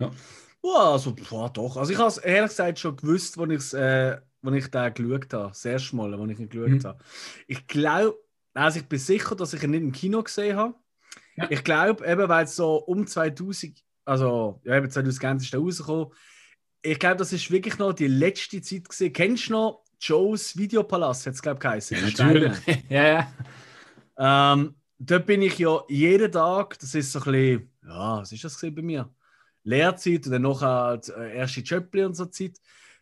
Ja. 0.00 0.10
Ja, 0.62 0.92
also, 0.92 1.14
boah, 1.14 1.48
doch. 1.50 1.76
Also 1.76 1.92
ich 1.92 1.98
habe 1.98 2.08
es 2.08 2.18
ehrlich 2.18 2.50
gesagt 2.50 2.80
schon 2.80 2.96
gewusst, 2.96 3.38
als 3.38 3.72
ich 3.72 3.80
äh, 3.80 4.16
ich 4.52 4.66
den 4.68 4.94
geschaut 4.94 5.32
habe. 5.32 5.48
Das 5.48 5.64
erste 5.64 5.96
Mal, 5.96 6.12
als 6.12 6.32
ich 6.32 6.38
ihn 6.40 6.48
geschaut 6.48 6.68
mhm. 6.70 6.84
habe. 6.84 7.04
Ich 7.46 7.66
glaube, 7.68 8.18
also 8.52 8.80
ich 8.80 8.86
bin 8.86 8.98
sicher, 8.98 9.36
dass 9.36 9.54
ich 9.54 9.62
ihn 9.62 9.70
nicht 9.70 9.82
im 9.82 9.92
Kino 9.92 10.22
gesehen 10.24 10.56
habe. 10.56 10.74
Ja. 11.36 11.46
Ich 11.50 11.62
glaube, 11.62 12.04
eben 12.04 12.28
weil 12.28 12.44
es 12.44 12.56
so 12.56 12.76
um 12.78 13.06
2000, 13.06 13.80
also 14.04 14.60
ja, 14.64 14.76
eben 14.76 14.90
2020 14.90 15.48
ist 15.48 15.54
er 15.54 15.60
rausgekommen, 15.60 16.12
ich 16.82 16.98
glaube, 16.98 17.16
das 17.16 17.32
ist 17.32 17.50
wirklich 17.50 17.78
noch 17.78 17.92
die 17.92 18.06
letzte 18.06 18.60
Zeit 18.62 18.88
gesehen. 18.88 19.12
Kennst 19.12 19.48
du 19.48 19.52
noch 19.52 19.84
Joes 20.00 20.56
Videopalast? 20.56 21.26
Hat 21.26 21.34
es, 21.34 21.42
glaube 21.42 21.58
ich, 21.58 21.62
geheißen. 21.62 21.96
Ja, 21.96 22.04
natürlich. 22.04 22.58
ja, 22.88 23.26
ja. 24.16 24.52
Ähm, 24.52 24.74
dort 24.98 25.26
bin 25.26 25.42
ich 25.42 25.58
ja 25.58 25.80
jeden 25.88 26.32
Tag, 26.32 26.78
das 26.78 26.94
ist 26.94 27.12
so 27.12 27.20
ein 27.20 27.24
bisschen, 27.24 27.70
ja, 27.86 28.18
was 28.18 28.32
ist 28.32 28.44
das 28.44 28.60
bei 28.60 28.82
mir? 28.82 29.08
Lehrzeit 29.62 30.26
und 30.26 30.32
dann 30.32 30.42
noch 30.42 30.62
halt 30.62 31.08
äh, 31.10 31.36
erste 31.36 31.60
Jöppli 31.60 32.04
und 32.04 32.14
so 32.14 32.26
Zeit. 32.26 32.58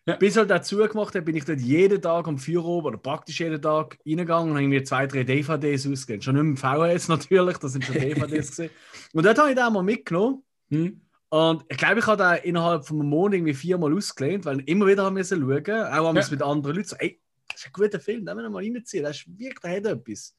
Ja. 0.07 0.16
Bis 0.16 0.37
halt 0.37 0.49
dazu 0.49 0.79
gemacht 0.79 1.14
habe, 1.14 1.22
bin 1.22 1.37
ich 1.37 1.45
dort 1.45 1.61
jeden 1.61 2.01
Tag 2.01 2.26
um 2.26 2.39
4 2.39 2.61
Uhr 2.61 2.85
oder 2.85 2.97
praktisch 2.97 3.41
jeden 3.41 3.61
Tag 3.61 3.99
reingegangen 4.07 4.53
und 4.53 4.57
habe 4.57 4.66
mir 4.66 4.83
zwei, 4.83 5.07
drei 5.07 5.22
DVDs 5.22 5.87
ausgegeben. 5.87 6.22
Schon 6.22 6.35
nicht 6.37 6.45
mit 6.45 6.59
VHS 6.59 7.09
natürlich, 7.09 7.59
das 7.59 7.72
sind 7.72 7.85
schon 7.85 7.97
DVDs 7.97 8.49
gesehen. 8.49 8.70
Und 9.12 9.26
dort 9.26 9.39
habe 9.39 9.51
ich 9.51 9.57
den 9.57 9.72
mal 9.72 9.83
mitgenommen. 9.83 10.43
Hm. 10.70 11.01
Und 11.31 11.64
ich 11.68 11.76
glaube, 11.76 11.99
ich 11.99 12.07
habe 12.07 12.16
da 12.16 12.35
innerhalb 12.35 12.87
von 12.87 13.01
einem 13.01 13.11
Monat 13.11 13.35
irgendwie 13.35 13.55
viermal 13.55 13.95
ausgelehnt, 13.95 14.47
weil 14.47 14.61
immer 14.61 14.87
wieder 14.87 15.05
haben 15.05 15.16
wir 15.16 15.24
schauen, 15.24 15.43
auch 15.43 16.07
haben 16.07 16.14
wir 16.14 16.22
es 16.22 16.31
mit 16.31 16.43
anderen 16.43 16.76
Leuten 16.76 16.89
so, 16.89 16.97
ey, 16.97 17.20
das 17.49 17.61
ist 17.61 17.66
ein 17.66 17.72
guter 17.72 18.01
Film, 18.01 18.24
den 18.24 18.35
müssen 18.35 18.47
wir 18.47 18.51
mal 18.51 18.62
reinziehen, 18.62 19.05
das 19.05 19.16
ist 19.16 19.39
wirklich, 19.39 19.61
der 19.61 19.76
hat 19.76 19.87
etwas. 19.87 20.35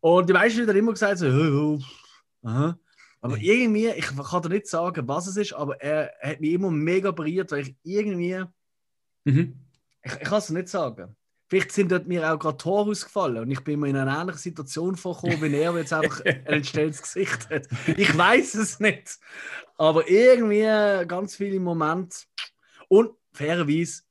Und 0.00 0.28
die 0.28 0.32
meisten 0.32 0.68
haben 0.68 0.76
immer 0.76 0.92
gesagt 0.92 1.18
so, 1.18 1.26
oh, 1.26 1.78
oh, 2.42 2.48
aha. 2.48 2.78
Aber 3.22 3.38
irgendwie, 3.38 3.88
ich 3.88 4.06
kann 4.06 4.42
dir 4.42 4.50
nicht 4.50 4.66
sagen, 4.66 5.08
was 5.08 5.26
es 5.26 5.36
ist, 5.36 5.54
aber 5.54 5.80
er, 5.80 6.12
er 6.20 6.30
hat 6.32 6.40
mich 6.40 6.52
immer 6.52 6.70
mega 6.70 7.10
berührt, 7.10 7.50
weil 7.50 7.62
ich 7.62 7.74
irgendwie, 7.82 8.44
mhm. 9.24 9.58
ich, 10.02 10.12
ich 10.12 10.28
kann 10.28 10.38
es 10.38 10.50
nicht 10.50 10.68
sagen. 10.68 11.16
Vielleicht 11.54 11.70
sind 11.70 11.92
dort 11.92 12.08
mir 12.08 12.28
auch 12.28 12.36
gerade 12.36 12.56
Tore 12.56 12.90
ausgefallen 12.90 13.44
und 13.44 13.50
ich 13.52 13.60
bin 13.60 13.78
mir 13.78 13.86
in 13.86 13.96
eine 13.96 14.10
ähnliche 14.10 14.40
Situation 14.40 14.96
vorgekommen, 14.96 15.40
wie 15.40 15.56
er 15.56 15.72
jetzt 15.78 15.92
einfach 15.92 16.20
ein 16.24 16.44
entstelltes 16.46 17.02
Gesicht 17.02 17.48
hat. 17.48 17.68
Ich 17.96 18.18
weiß 18.18 18.54
es 18.54 18.80
nicht. 18.80 19.20
Aber 19.78 20.10
irgendwie 20.10 21.06
ganz 21.06 21.36
viele 21.36 21.60
Momente. 21.60 22.16
Und 22.88 23.12
fairerweise, 23.32 24.02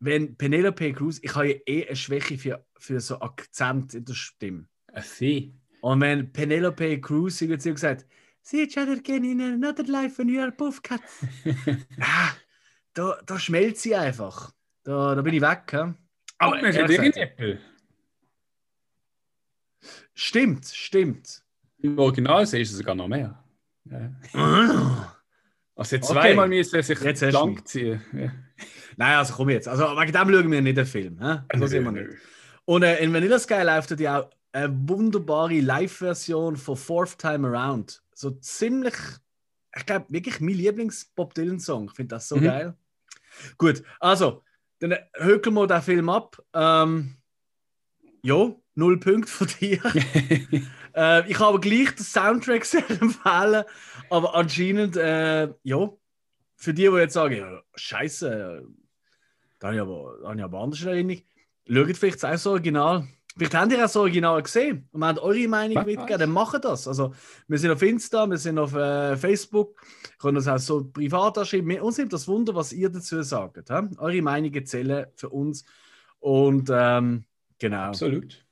wenn 0.00 0.36
Penelope 0.36 0.92
Cruz, 0.94 1.20
ich 1.22 1.32
habe 1.36 1.52
ja 1.52 1.58
eh 1.64 1.86
eine 1.86 1.94
Schwäche 1.94 2.38
für, 2.38 2.66
für 2.76 2.98
so 2.98 3.20
Akzent 3.20 3.94
in 3.94 4.04
der 4.04 4.14
Stimme. 4.14 4.66
Sie. 5.00 5.54
Und 5.80 6.00
wenn 6.00 6.32
Penelope 6.32 7.00
Cruz 7.00 7.40
irgendwie 7.40 7.70
gesagt 7.70 8.04
See 8.42 8.62
each 8.64 8.76
other 8.76 8.94
again 8.94 9.22
in 9.24 9.40
another 9.40 9.84
life 9.84 10.18
when 10.18 10.28
you 10.28 10.40
are 10.40 10.50
both 10.50 10.82
cats. 10.82 11.24
ah, 12.00 12.32
da, 12.94 13.16
da 13.24 13.38
schmelzt 13.38 13.82
sie 13.82 13.94
einfach. 13.94 14.50
Da, 14.82 15.14
da 15.14 15.22
bin 15.22 15.34
ich 15.34 15.40
weg. 15.40 15.70
He? 15.70 16.03
Aber 16.46 16.60
er 16.60 16.84
hat 16.84 16.90
einen 16.90 17.12
Apple. 17.12 17.58
Stimmt, 20.14 20.66
stimmt. 20.66 21.42
Im 21.78 21.98
Original 21.98 22.46
siehst 22.46 22.72
du 22.72 22.76
sogar 22.76 22.94
noch 22.94 23.08
mehr. 23.08 23.42
Ja. 23.84 25.10
Also 25.76 25.98
zweimal 25.98 26.46
okay. 26.46 26.58
müssen 26.58 26.82
sich 26.82 27.00
jetzt 27.00 27.22
lang 27.22 27.64
ziehen. 27.64 28.00
Ja. 28.12 28.32
Nein, 28.96 29.16
also 29.16 29.34
komm 29.34 29.50
jetzt. 29.50 29.66
Also 29.66 29.84
wegen 29.84 30.12
dem 30.12 30.30
schauen 30.30 30.52
wir 30.52 30.62
nicht 30.62 30.76
den 30.76 30.86
Film. 30.86 31.18
He? 31.20 31.58
So 31.58 31.66
sehen 31.66 31.82
wir 31.82 31.90
nicht. 31.90 32.10
Und 32.64 32.84
äh, 32.84 33.02
in 33.02 33.12
Vanilla 33.12 33.38
Sky 33.40 33.62
läuft 33.62 33.90
ja 33.98 34.20
auch 34.20 34.30
eine 34.52 34.72
wunderbare 34.88 35.58
Live-Version 35.60 36.56
von 36.56 36.76
Fourth 36.76 37.18
Time 37.18 37.48
Around. 37.48 38.02
So 38.14 38.30
ziemlich, 38.30 38.94
ich 39.76 39.84
glaube, 39.84 40.06
wirklich 40.10 40.40
mein 40.40 40.54
Lieblings-Bob 40.54 41.34
Dylan-Song. 41.34 41.86
Ich 41.86 41.96
finde 41.96 42.14
das 42.14 42.28
so 42.28 42.36
mhm. 42.36 42.44
geil. 42.44 42.74
Gut, 43.58 43.82
also, 43.98 44.44
dann 44.80 44.96
hökeln 45.16 45.54
wir 45.54 45.66
den 45.66 45.82
Film 45.82 46.08
ab. 46.08 46.42
Ähm, 46.52 47.16
ja, 48.22 48.54
null 48.74 48.98
Punkte 48.98 49.30
von 49.30 49.46
dir. 49.60 49.80
äh, 50.94 51.30
ich 51.30 51.38
habe 51.38 51.60
gleich 51.60 51.94
den 51.94 52.04
Soundtrack 52.04 52.64
sehr 52.64 52.88
empfehlen, 52.90 53.64
aber 54.10 54.34
anscheinend, 54.34 54.96
äh, 54.96 55.48
ja, 55.62 55.90
für 56.56 56.74
die, 56.74 56.88
die 56.88 56.96
jetzt 56.96 57.14
sagen, 57.14 57.36
ja, 57.36 57.62
Scheiße, 57.74 58.66
da 59.58 59.66
habe 59.66 59.76
ich 59.76 59.82
aber, 59.82 60.18
da 60.22 60.28
habe 60.28 60.38
ich 60.38 60.44
aber 60.44 60.60
anders 60.60 60.82
in 60.82 60.88
Erinnerung. 60.88 61.22
Schaut 61.66 61.96
vielleicht 61.96 62.24
auch 62.24 62.30
das 62.30 62.46
Original. 62.46 63.08
Vielleicht 63.36 63.54
habt 63.54 63.72
ihr 63.72 63.78
auch 63.78 63.82
das 63.82 63.96
Original 63.96 64.40
gesehen 64.42 64.88
und 64.92 65.04
habt 65.04 65.18
eure 65.18 65.48
Meinung 65.48 65.76
Was? 65.78 65.86
mitgegeben, 65.86 66.20
dann 66.20 66.30
macht 66.30 66.64
das. 66.64 66.86
Also, 66.86 67.14
wir 67.48 67.58
sind 67.58 67.72
auf 67.72 67.82
Insta, 67.82 68.26
wir 68.30 68.38
sind 68.38 68.58
auf 68.60 68.74
äh, 68.74 69.16
Facebook, 69.16 69.80
können 70.20 70.36
das 70.36 70.46
auch 70.46 70.58
so 70.58 70.84
privat 70.84 71.36
anschreiben. 71.38 71.68
Wir- 71.68 71.82
Uns 71.82 71.98
nimmt 71.98 72.12
das 72.12 72.28
Wunder, 72.28 72.54
was 72.54 72.72
ihr 72.72 72.90
dazu 72.90 73.20
sagt. 73.22 73.68
He? 73.68 73.96
Eure 73.98 74.22
Meinungen 74.22 74.64
zählen 74.66 75.06
für 75.16 75.30
uns. 75.30 75.64
Und 76.20 76.70
ähm, 76.72 77.24
genau. 77.58 77.88
Absolut. 77.88 78.46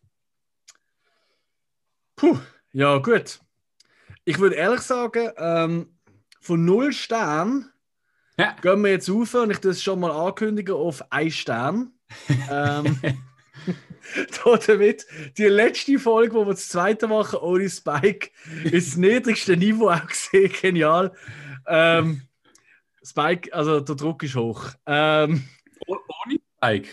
Puh, 2.17 2.39
ja, 2.73 2.99
gut. 2.99 3.41
Ich 4.25 4.39
würde 4.39 4.57
ehrlich 4.57 4.81
sagen, 4.81 5.31
ähm, 5.37 5.97
von 6.41 6.65
0 6.65 6.93
Stern 6.93 7.71
Ja. 8.37 8.57
gehen 8.61 8.83
wir 8.83 8.91
jetzt 8.91 9.09
rauf 9.09 9.35
und 9.35 9.51
ich 9.53 9.59
das 9.59 9.81
schon 9.83 10.01
mal 10.01 10.11
ankündigen 10.11 10.75
auf 10.75 11.05
1 11.13 11.35
Stern. 11.35 11.93
ähm, 12.51 12.99
damit 14.67 15.07
die 15.39 15.45
letzte 15.45 15.99
Folge, 15.99 16.35
wo 16.35 16.45
wir 16.47 16.53
das 16.53 16.69
zweite 16.69 17.07
machen 17.09 17.39
ohne 17.41 17.69
Spike, 17.69 18.31
ist 18.65 18.89
das 18.93 18.97
niedrigste 18.97 19.57
Niveau 19.57 19.91
auch 19.91 20.07
gesehen. 20.07 20.53
Genial. 20.61 21.13
Ähm, 21.67 22.23
Spike, 23.05 23.53
also 23.55 23.81
der 23.81 23.95
Druck 23.97 24.23
ist 24.23 24.37
hoch. 24.37 24.67
Ähm, 24.87 25.45
Oh- 25.87 25.97
Ohne 26.27 26.39
Spike. 26.57 26.89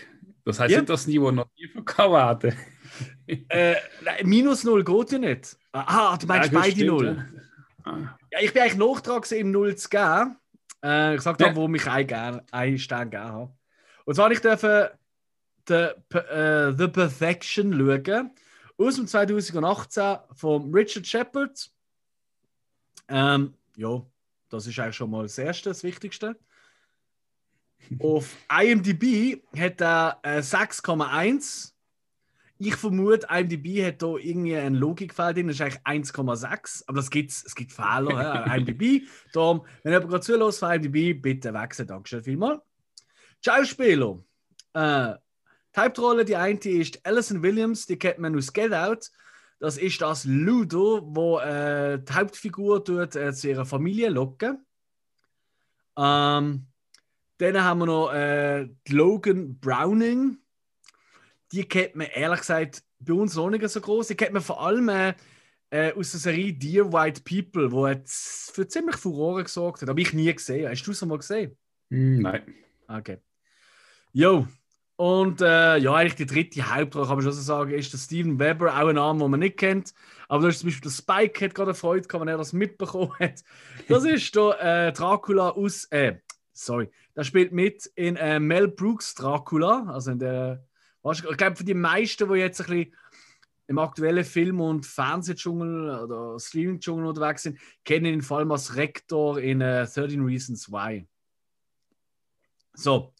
Das 0.45 0.59
heißt 0.59 0.71
Ja. 0.71 0.79
nicht, 0.79 0.89
dass 0.89 1.01
das 1.01 1.07
Niveau 1.07 1.29
noch 1.31 1.47
tiefer 1.55 1.83
kann 1.83 2.11
werden. 2.11 2.55
äh, 3.49 3.75
nein, 4.03 4.15
minus 4.25 4.63
0 4.63 4.83
geht 4.83 5.11
ja 5.11 5.19
nicht. 5.19 5.57
Ah, 5.71 6.17
du 6.17 6.25
meinst 6.25 6.51
Ja, 6.51 6.59
beide 6.59 6.71
stimmt, 6.71 6.87
0. 6.87 7.05
ja. 7.85 7.91
Ah. 7.91 8.17
Ja, 8.31 8.39
ich 8.41 8.51
bin 8.53 8.61
eigentlich 8.63 8.77
noch 8.77 8.99
dran 9.01 9.21
im 9.31 9.51
0 9.51 9.75
zu 9.75 9.89
geben. 9.89 10.37
Äh, 10.83 11.15
ich 11.15 11.21
sagte, 11.21 11.43
Ja. 11.43 11.49
ja. 11.51 11.55
warum 11.55 11.75
ich 11.75 11.85
einen, 11.87 12.07
gern, 12.07 12.41
einen 12.51 12.79
Stern 12.79 13.11
gegeben 13.11 13.29
habe. 13.31 13.53
Und 14.05 14.15
zwar 14.15 14.31
ich 14.31 14.39
dürfen 14.41 14.87
The, 15.69 16.17
äh, 16.17 16.73
The 16.75 16.87
Perfection 16.87 17.73
schauen. 17.73 18.31
Aus 18.77 18.95
dem 18.95 19.07
2018 19.07 20.17
von 20.33 20.73
Richard 20.73 21.05
Shepard. 21.05 21.69
Ähm, 23.07 23.53
ja, 23.75 24.01
das 24.49 24.67
ist 24.67 24.79
eigentlich 24.79 24.95
schon 24.95 25.11
mal 25.11 25.23
das 25.23 25.37
Erste, 25.37 25.69
das 25.69 25.83
Wichtigste. 25.83 26.37
Auf 27.99 28.35
IMDb 28.51 29.41
hat 29.57 29.81
er 29.81 30.19
äh, 30.23 30.39
6,1. 30.39 31.73
Ich 32.57 32.75
vermute, 32.75 33.27
IMDb 33.29 33.85
hat 33.85 34.01
da 34.01 34.15
irgendwie 34.17 34.55
einen 34.57 34.75
Logikfehler 34.75 35.33
drin, 35.33 35.47
das 35.47 35.55
ist 35.55 35.61
eigentlich 35.85 36.11
1,6, 36.11 36.83
aber 36.87 36.97
das 36.97 37.09
gibt's, 37.09 37.43
es 37.45 37.55
gibt 37.55 37.71
Fehler. 37.71 38.45
hä, 38.45 38.57
IMDb. 38.57 39.07
Darum, 39.31 39.65
wenn 39.83 39.93
jemand 39.93 40.09
gerade 40.09 40.25
zulässt 40.25 40.59
von 40.59 40.71
IMDb, 40.71 41.21
bitte 41.21 41.53
wechseln. 41.53 41.87
Dankeschön 41.87 42.23
vielmals. 42.23 42.61
Schauspieler. 43.43 44.17
Äh, 44.73 45.15
die 45.75 45.79
Hauptrolle, 45.79 46.25
die 46.25 46.35
eine 46.35 46.59
ist 46.59 47.05
Alison 47.05 47.43
Williams, 47.43 47.85
die 47.85 47.97
kennt 47.97 48.19
man 48.19 48.35
aus 48.35 48.53
Get 48.53 48.73
Out. 48.73 49.09
Das 49.59 49.77
ist 49.77 50.01
das 50.01 50.25
Ludo, 50.25 51.01
wo 51.03 51.39
äh, 51.39 51.99
die 51.99 52.13
Hauptfigur 52.13 52.83
tut, 52.83 53.15
äh, 53.15 53.33
zu 53.33 53.49
ihrer 53.49 53.65
Familie 53.65 54.09
locken. 54.09 54.65
Ähm, 55.97 56.67
dann 57.37 57.63
haben 57.63 57.79
wir 57.79 57.85
noch 57.85 58.13
äh, 58.13 58.69
Logan 58.87 59.59
Browning. 59.59 60.37
Die 61.51 61.67
kennt 61.67 61.95
man 61.95 62.07
ehrlich 62.07 62.39
gesagt 62.39 62.83
bei 62.99 63.13
uns 63.13 63.35
noch 63.35 63.49
nicht 63.49 63.67
so 63.67 63.81
groß. 63.81 64.07
Die 64.07 64.15
kennt 64.15 64.33
man 64.33 64.41
vor 64.41 64.61
allem 64.61 64.89
äh, 64.89 65.13
äh, 65.71 65.93
aus 65.93 66.11
der 66.11 66.19
Serie 66.19 66.53
Dear 66.53 66.91
White 66.91 67.21
People, 67.23 67.71
wo 67.71 67.87
für 68.05 68.67
ziemlich 68.67 68.97
Furore 68.97 69.43
gesorgt 69.43 69.81
hat. 69.81 69.89
Habe 69.89 70.01
ich 70.01 70.13
nie 70.13 70.33
gesehen. 70.33 70.69
Hast 70.69 70.83
du 70.83 70.91
es 70.91 71.05
mal 71.05 71.17
gesehen? 71.17 71.57
Hm, 71.89 72.21
Nein. 72.21 72.55
Okay. 72.87 73.17
Jo. 74.11 74.47
Und 74.99 75.39
äh, 75.39 75.77
ja, 75.77 75.93
eigentlich 75.93 76.15
die 76.15 76.25
dritte 76.25 76.75
Hauptrolle, 76.75 77.07
kann 77.07 77.15
man 77.15 77.23
schon 77.23 77.31
so 77.31 77.41
sagen, 77.41 77.71
ist 77.71 77.93
der 77.93 77.97
Steven 77.97 78.37
Weber, 78.37 78.73
auch 78.77 78.89
ein 78.89 78.95
Name, 78.95 79.19
den 79.19 79.31
man 79.31 79.39
nicht 79.39 79.55
kennt. 79.55 79.93
Aber 80.27 80.41
da 80.41 80.49
ist 80.49 80.59
zum 80.59 80.67
Beispiel 80.67 80.81
der 80.81 80.89
Spike, 80.89 81.45
hat 81.45 81.55
gerade 81.55 81.73
Freude 81.73 82.05
gehabt, 82.05 82.19
wenn 82.19 82.27
er 82.27 82.37
das 82.37 82.51
mitbekommen 82.51 83.13
hat. 83.17 83.41
Das 83.87 84.03
ist 84.03 84.35
der 84.35 84.87
äh, 84.87 84.91
Dracula 84.91 85.51
aus, 85.51 85.85
äh, 85.85 86.17
sorry, 86.51 86.89
der 87.15 87.23
spielt 87.23 87.53
mit 87.53 87.85
in 87.95 88.17
äh, 88.17 88.41
Mel 88.41 88.67
Brooks 88.67 89.15
Dracula, 89.15 89.85
also 89.87 90.11
in 90.11 90.19
der, 90.19 90.67
weißt 91.03 91.23
du, 91.23 91.31
ich 91.31 91.37
glaube 91.37 91.55
für 91.55 91.63
die 91.63 91.75
meisten, 91.75 92.27
die 92.27 92.39
jetzt 92.39 92.59
ein 92.59 92.67
bisschen 92.67 92.95
im 93.67 93.79
aktuellen 93.79 94.25
Film- 94.25 94.59
und 94.59 94.85
Fernsehdschungel 94.85 95.97
oder 95.97 96.37
Streaming-Dschungel 96.37 97.05
unterwegs 97.05 97.43
sind, 97.43 97.57
kennen 97.85 98.05
ihn 98.05 98.21
vor 98.21 98.39
allem 98.39 98.51
als 98.51 98.75
Rektor 98.75 99.39
in 99.39 99.61
äh, 99.61 99.87
13 99.87 100.25
Reasons 100.25 100.69
Why. 100.69 101.07
So, 102.73 103.13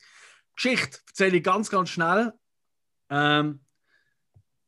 Geschichte 0.62 1.00
erzähle 1.08 1.38
ich 1.38 1.44
ganz, 1.44 1.70
ganz 1.70 1.90
schnell. 1.90 2.34
Ähm, 3.10 3.62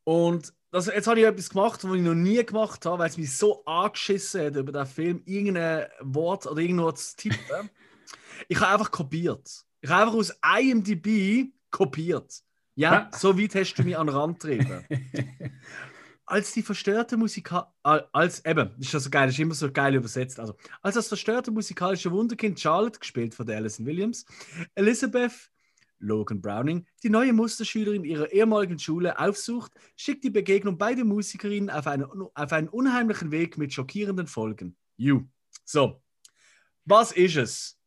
und 0.04 0.54
das, 0.70 0.86
jetzt 0.86 1.06
habe 1.06 1.20
ich 1.20 1.26
etwas 1.26 1.50
gemacht, 1.50 1.84
was 1.84 1.94
ich 1.94 2.00
noch 2.00 2.14
nie 2.14 2.42
gemacht 2.44 2.86
habe, 2.86 3.00
weil 3.00 3.10
es 3.10 3.18
mich 3.18 3.36
so 3.36 3.62
angeschissen 3.66 4.46
hat, 4.46 4.56
über 4.56 4.72
den 4.72 4.86
Film 4.86 5.22
irgendein 5.26 5.86
Wort 6.00 6.46
oder 6.46 6.62
irgendwas 6.62 7.10
zu 7.10 7.28
tippen. 7.28 7.68
ich 8.48 8.58
habe 8.58 8.72
einfach 8.72 8.90
kopiert. 8.90 9.50
Ich 9.82 9.90
habe 9.90 10.04
einfach 10.04 10.14
aus 10.14 10.32
IMDb 10.58 11.52
kopiert. 11.70 12.40
Ja, 12.74 13.10
so 13.12 13.38
weit 13.38 13.54
hast 13.54 13.74
du 13.74 13.82
mich 13.82 13.98
an 13.98 14.06
den 14.06 14.16
Rand 14.16 14.40
getrieben. 14.40 14.86
als 16.24 16.52
die 16.52 16.62
verstörte 16.62 17.18
Musikal 17.18 17.66
als 17.82 18.42
eben, 18.46 18.70
das 18.78 18.86
ist 18.86 18.92
ja 18.94 19.00
so 19.00 19.10
geil, 19.10 19.26
das 19.26 19.34
ist 19.34 19.40
immer 19.40 19.54
so 19.54 19.70
geil 19.70 19.94
übersetzt. 19.94 20.40
Also, 20.40 20.56
als 20.80 20.94
das 20.94 21.08
verstörte 21.08 21.50
musikalische 21.50 22.10
Wunderkind 22.10 22.58
Charlotte, 22.58 22.98
gespielt 22.98 23.34
von 23.34 23.44
der 23.44 23.58
Alison 23.58 23.84
Williams, 23.84 24.24
Elizabeth 24.74 25.52
Logan 26.02 26.40
Browning, 26.40 26.86
die 27.02 27.10
neue 27.10 27.32
Musterschülerin 27.32 28.04
ihrer 28.04 28.30
ehemaligen 28.32 28.78
Schule 28.78 29.18
aufsucht, 29.18 29.72
schickt 29.96 30.24
die 30.24 30.30
Begegnung 30.30 30.76
beider 30.76 31.04
Musikerinnen 31.04 31.70
auf, 31.70 31.86
eine, 31.86 32.08
auf 32.34 32.52
einen 32.52 32.68
unheimlichen 32.68 33.30
Weg 33.30 33.56
mit 33.56 33.72
schockierenden 33.72 34.26
Folgen. 34.26 34.76
You. 34.96 35.22
So, 35.64 36.02
was 36.84 37.12
ist 37.12 37.36
es? 37.36 37.78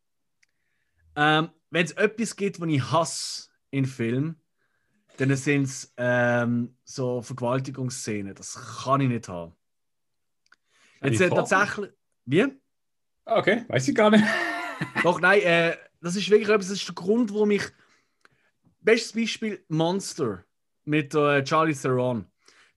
Ähm, 1.16 1.50
Wenn 1.70 1.86
es 1.86 1.92
etwas 1.92 2.36
gibt, 2.36 2.60
was 2.60 2.70
ich 2.70 2.92
hasse 2.92 3.50
in 3.72 3.86
Filmen, 3.86 4.42
dann 5.18 5.36
sind 5.36 5.64
es 5.64 5.94
ähm, 5.98 6.78
so 6.84 7.22
Vergewaltigungsszenen. 7.22 8.36
Das 8.36 8.84
kann 8.84 9.02
ich 9.02 9.10
nicht 9.10 9.28
haben. 9.28 9.54
Jetzt 11.02 11.22
äh, 11.22 11.30
tatsächlich. 11.30 11.92
Wie? 12.26 12.46
Okay, 13.26 13.66
weiß 13.68 13.88
ich 13.88 13.96
gar 13.96 14.10
nicht. 14.10 14.24
Doch, 15.04 15.20
nein, 15.20 15.42
äh, 15.42 15.78
das 16.02 16.16
ist 16.16 16.30
wirklich 16.30 16.50
etwas, 16.50 16.68
das 16.68 16.78
ist 16.78 16.88
der 16.88 16.96
Grund, 16.96 17.34
warum 17.34 17.52
ich. 17.52 17.64
Bestes 18.86 19.14
Beispiel 19.14 19.66
Monster 19.68 20.46
mit 20.84 21.16
äh, 21.16 21.44
Charlie 21.44 21.74
Theron. 21.74 22.28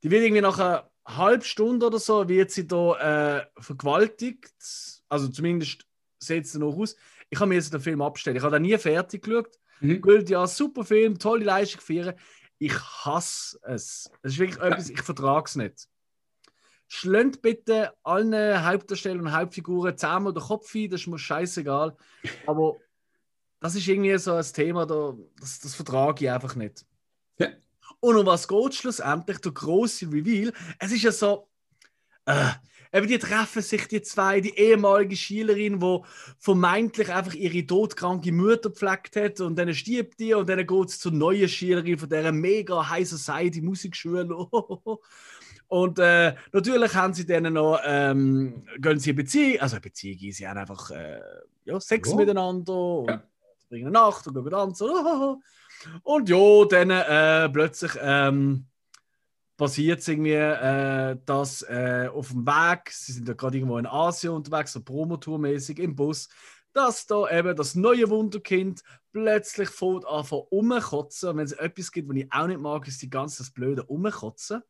Die 0.03 0.11
wird 0.11 0.23
irgendwie 0.23 0.41
nach 0.41 0.59
einer 0.59 0.91
halben 1.07 1.43
Stunde 1.43 1.85
oder 1.85 1.99
so, 1.99 2.27
wird 2.27 2.51
sie 2.51 2.67
da 2.67 3.41
äh, 3.41 3.47
vergewaltigt. 3.59 4.55
Also 5.11 5.29
zumindest 5.29 5.87
sieht 6.19 6.47
es 6.47 6.55
noch 6.55 6.75
aus. 6.75 6.97
Ich 7.29 7.39
habe 7.39 7.51
mir 7.51 7.57
jetzt 7.57 7.75
den 7.75 7.83
Film 7.83 8.01
abstellen. 8.01 8.39
Ich 8.39 8.43
habe 8.43 8.55
den 8.57 8.63
nie 8.63 8.79
fertig 8.79 9.23
geschaut. 9.23 9.59
Mhm. 9.81 10.01
Gilt 10.01 10.31
ja, 10.31 10.47
super 10.47 10.83
Film, 10.83 11.19
tolle 11.19 11.45
Leistung 11.45 11.83
feiern. 11.83 12.15
Ich 12.59 12.75
hasse 13.05 13.59
es. 13.65 14.11
Es 14.23 14.33
ist 14.33 14.39
wirklich 14.39 14.63
etwas, 14.63 14.89
ich 14.89 15.03
vertrage 15.03 15.45
es 15.45 15.57
nicht. 15.57 15.89
Schlönt 16.87 17.43
bitte 17.43 17.93
allen 18.03 18.65
Hauptdarstellern 18.65 19.27
und 19.27 19.33
Hauptfiguren 19.37 19.99
zehnmal 19.99 20.33
den 20.33 20.43
Kopf 20.43 20.75
ein, 20.75 20.89
das 20.89 21.03
ist 21.03 21.07
mir 21.07 21.19
scheißegal. 21.19 21.95
Aber 22.47 22.79
das 23.61 23.75
ist 23.75 23.89
irgendwie 23.89 24.17
so 24.19 24.35
ein 24.35 24.45
Thema, 24.45 24.87
da, 24.87 25.15
das, 25.41 25.61
das 25.61 25.75
vertrage 25.75 26.25
ich 26.25 26.31
einfach 26.31 26.55
nicht. 26.55 26.85
Ja. 27.39 27.49
Und 28.01 28.17
um 28.17 28.27
was 28.27 28.47
geht 28.47 28.75
schlussendlich? 28.75 29.39
Der 29.39 29.53
große 29.53 30.07
Reveal. 30.07 30.53
Es 30.79 30.93
ist 30.93 31.03
ja 31.03 31.13
so. 31.13 31.49
Äh, 32.27 32.51
eben 32.93 33.07
die 33.09 33.19
treffen 33.19 33.63
sich, 33.63 33.89
die 33.89 34.03
zwei, 34.03 34.41
die 34.41 34.57
ehemalige 34.57 35.17
Schülerin, 35.17 35.81
die 35.81 36.01
vermeintlich 36.39 37.13
einfach 37.13 37.35
ihre 37.35 37.67
todkranke 37.67 38.33
Mutter 38.33 38.71
gepflegt 38.71 39.17
hat 39.17 39.41
und 39.41 39.57
dann 39.57 39.75
stirbt 39.75 40.21
die 40.21 40.35
und 40.35 40.49
dann 40.49 40.67
geht 40.67 40.89
es 40.89 40.99
zur 40.99 41.13
neuen 41.13 41.49
Schülerin 41.49 41.99
von 41.99 42.09
dieser 42.09 42.33
mega 42.33 42.89
High 42.89 43.09
Society 43.09 43.61
Musikschule. 43.61 44.29
Und 45.71 45.99
äh, 45.99 46.35
natürlich 46.53 46.95
haben 46.95 47.13
sie 47.13 47.27
dann 47.27 47.53
noch, 47.53 47.79
ähm, 47.85 48.65
gehen 48.79 48.99
sie 48.99 49.11
eine 49.11 49.17
Beziehung, 49.23 49.61
also 49.61 49.77
eine 49.77 49.83
Beziehung, 49.83 50.33
sie 50.33 50.49
haben 50.49 50.57
einfach 50.57 50.91
äh, 50.91 51.21
ja, 51.67 51.79
Sex 51.79 52.09
Ja. 52.09 52.17
miteinander 52.17 53.05
Ja. 53.07 53.23
Bringen 53.69 53.87
eine 53.87 53.93
Nacht 53.93 54.27
und 54.27 54.35
gehen 54.35 54.51
tanzen. 54.51 54.89
Und 56.03 56.29
ja, 56.29 56.65
dann 56.65 56.91
äh, 56.91 57.49
plötzlich 57.49 57.93
ähm, 58.01 58.67
passiert 59.57 60.01
es 60.01 60.09
irgendwie, 60.09 60.33
äh, 60.33 61.17
dass 61.25 61.63
äh, 61.63 62.09
auf 62.13 62.29
dem 62.31 62.47
Weg, 62.47 62.91
sie 62.91 63.13
sind 63.13 63.29
ja 63.29 63.35
gerade 63.35 63.59
irgendwo 63.59 63.79
in 63.79 63.87
Asien 63.87 64.33
unterwegs, 64.33 64.73
so 64.73 64.81
Promotour-mäßig 64.81 65.79
im 65.79 65.95
Bus, 65.95 66.29
dass 66.73 67.07
da 67.07 67.29
eben 67.31 67.57
das 67.57 67.75
neue 67.75 68.09
Wunderkind 68.09 68.83
plötzlich 69.13 69.69
fängt 69.69 70.07
an 70.07 70.25
von 70.25 70.45
umkotzen. 70.51 71.31
Und 71.31 71.37
wenn 71.39 71.45
es 71.45 71.53
etwas 71.53 71.91
gibt, 71.91 72.09
was 72.09 72.17
ich 72.17 72.33
auch 72.33 72.47
nicht 72.47 72.61
mag, 72.61 72.87
ist 72.87 73.03
die 73.03 73.11
ganze 73.11 73.43
das 73.43 73.51
blöde 73.51 73.85
Umkotzen. 73.85 74.63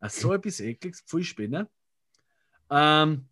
Also 0.00 0.28
so 0.28 0.32
etwas 0.34 0.60
ekliges, 0.60 1.00
Pfui 1.02 1.24
Spinnen. 1.24 1.66
Ähm, 2.70 3.28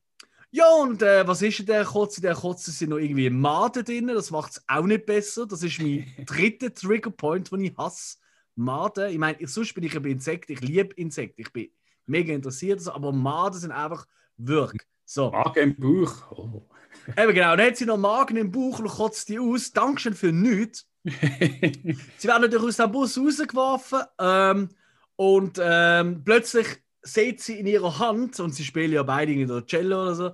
ja, 0.54 0.72
und 0.72 1.02
äh, 1.02 1.26
was 1.26 1.42
ist 1.42 1.58
in 1.58 1.66
der 1.66 1.84
Kotze? 1.84 2.18
In 2.18 2.22
der 2.22 2.36
Kotze 2.36 2.70
sind 2.70 2.90
noch 2.90 2.98
irgendwie 2.98 3.28
Maden 3.28 3.84
drin, 3.84 4.06
das 4.06 4.30
macht 4.30 4.52
es 4.52 4.64
auch 4.68 4.84
nicht 4.84 5.04
besser. 5.04 5.46
Das 5.46 5.64
ist 5.64 5.80
mein 5.80 6.06
dritter 6.26 6.72
Triggerpoint, 6.72 7.50
den 7.50 7.64
ich 7.64 7.76
hasse. 7.76 8.18
Maden. 8.54 9.10
Ich 9.10 9.18
meine, 9.18 9.36
sonst 9.48 9.74
bin 9.74 9.82
ich 9.82 9.96
ein 9.96 10.04
Insekt, 10.04 10.50
ich 10.50 10.60
liebe 10.60 10.94
Insekten, 10.94 11.40
ich 11.40 11.52
bin 11.52 11.70
mega 12.06 12.32
interessiert, 12.32 12.86
aber 12.86 13.10
Maden 13.10 13.58
sind 13.58 13.72
einfach 13.72 14.06
Wirk. 14.36 14.86
So. 15.04 15.32
Magen 15.32 15.76
im 15.76 15.76
Bauch. 15.76 16.30
Oh. 16.30 16.62
Eben 17.20 17.34
genau, 17.34 17.56
dann 17.56 17.66
hat 17.66 17.76
sie 17.76 17.86
noch 17.86 17.96
Magen 17.96 18.36
im 18.36 18.52
Bauch 18.52 18.78
und 18.78 18.86
kotzt 18.86 19.28
die 19.30 19.40
aus. 19.40 19.72
Dankeschön 19.72 20.14
für 20.14 20.30
nichts. 20.30 20.86
sie 21.02 22.28
werden 22.28 22.42
natürlich 22.42 22.68
aus 22.68 22.76
dem 22.76 22.92
Bus 22.92 23.18
rausgeworfen 23.18 24.02
ähm, 24.20 24.68
und 25.16 25.58
ähm, 25.60 26.22
plötzlich 26.24 26.83
sieht 27.04 27.40
sie 27.40 27.60
in 27.60 27.66
ihrer 27.66 27.98
Hand, 27.98 28.40
und 28.40 28.54
sie 28.54 28.64
spielen 28.64 28.92
ja 28.92 29.02
beide 29.02 29.32
in 29.32 29.46
der 29.46 29.66
Cello 29.66 30.02
oder 30.02 30.14
so, 30.14 30.30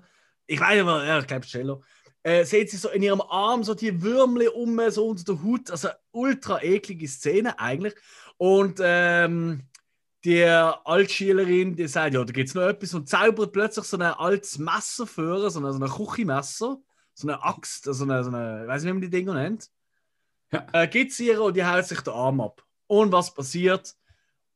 ich 0.46 0.60
weiß 0.60 0.82
nicht, 0.82 0.86
ja, 0.86 1.18
ich 1.18 1.26
glaube 1.26 1.46
Cello, 1.46 1.82
äh, 2.22 2.44
sieht 2.44 2.70
sie 2.70 2.76
so 2.76 2.88
in 2.90 3.02
ihrem 3.02 3.20
Arm 3.20 3.62
so 3.64 3.74
die 3.74 4.02
Würmle 4.02 4.50
um, 4.52 4.80
so 4.90 5.08
unter 5.08 5.24
der 5.24 5.42
Hut, 5.42 5.70
also 5.70 5.88
ultra 6.10 6.62
eklige 6.62 7.08
Szene 7.08 7.58
eigentlich. 7.58 7.94
Und 8.36 8.80
ähm, 8.82 9.62
die 10.24 10.44
Altschülerin, 10.44 11.76
die 11.76 11.88
sagt, 11.88 12.14
ja, 12.14 12.24
da 12.24 12.32
gibt 12.32 12.48
es 12.48 12.54
noch 12.54 12.62
etwas 12.62 12.94
und 12.94 13.08
zaubert 13.08 13.52
plötzlich 13.52 13.84
so 13.86 13.96
ein 13.96 14.02
altes 14.02 14.58
Messer 14.58 15.06
für, 15.06 15.50
so 15.50 15.60
ein, 15.60 15.72
so 15.72 15.78
ein 15.78 15.90
Küchenmesser, 15.90 16.78
so 17.14 17.28
eine 17.28 17.42
Axt, 17.42 17.84
so 17.84 18.04
eine, 18.04 18.22
so 18.22 18.30
eine 18.30 18.62
ich 18.62 18.68
weiß 18.68 18.82
nicht, 18.82 18.90
wie 18.90 18.94
man 18.94 19.02
die 19.02 19.10
Dinger 19.10 19.34
nennt. 19.34 19.70
Ja. 20.52 20.66
Äh, 20.72 20.88
gibt 20.88 21.12
sie 21.12 21.28
ihr 21.28 21.40
und 21.40 21.56
die 21.56 21.64
haut 21.64 21.86
sich 21.86 22.00
den 22.00 22.12
Arm 22.12 22.40
ab. 22.40 22.62
Und 22.86 23.12
was 23.12 23.32
passiert? 23.32 23.94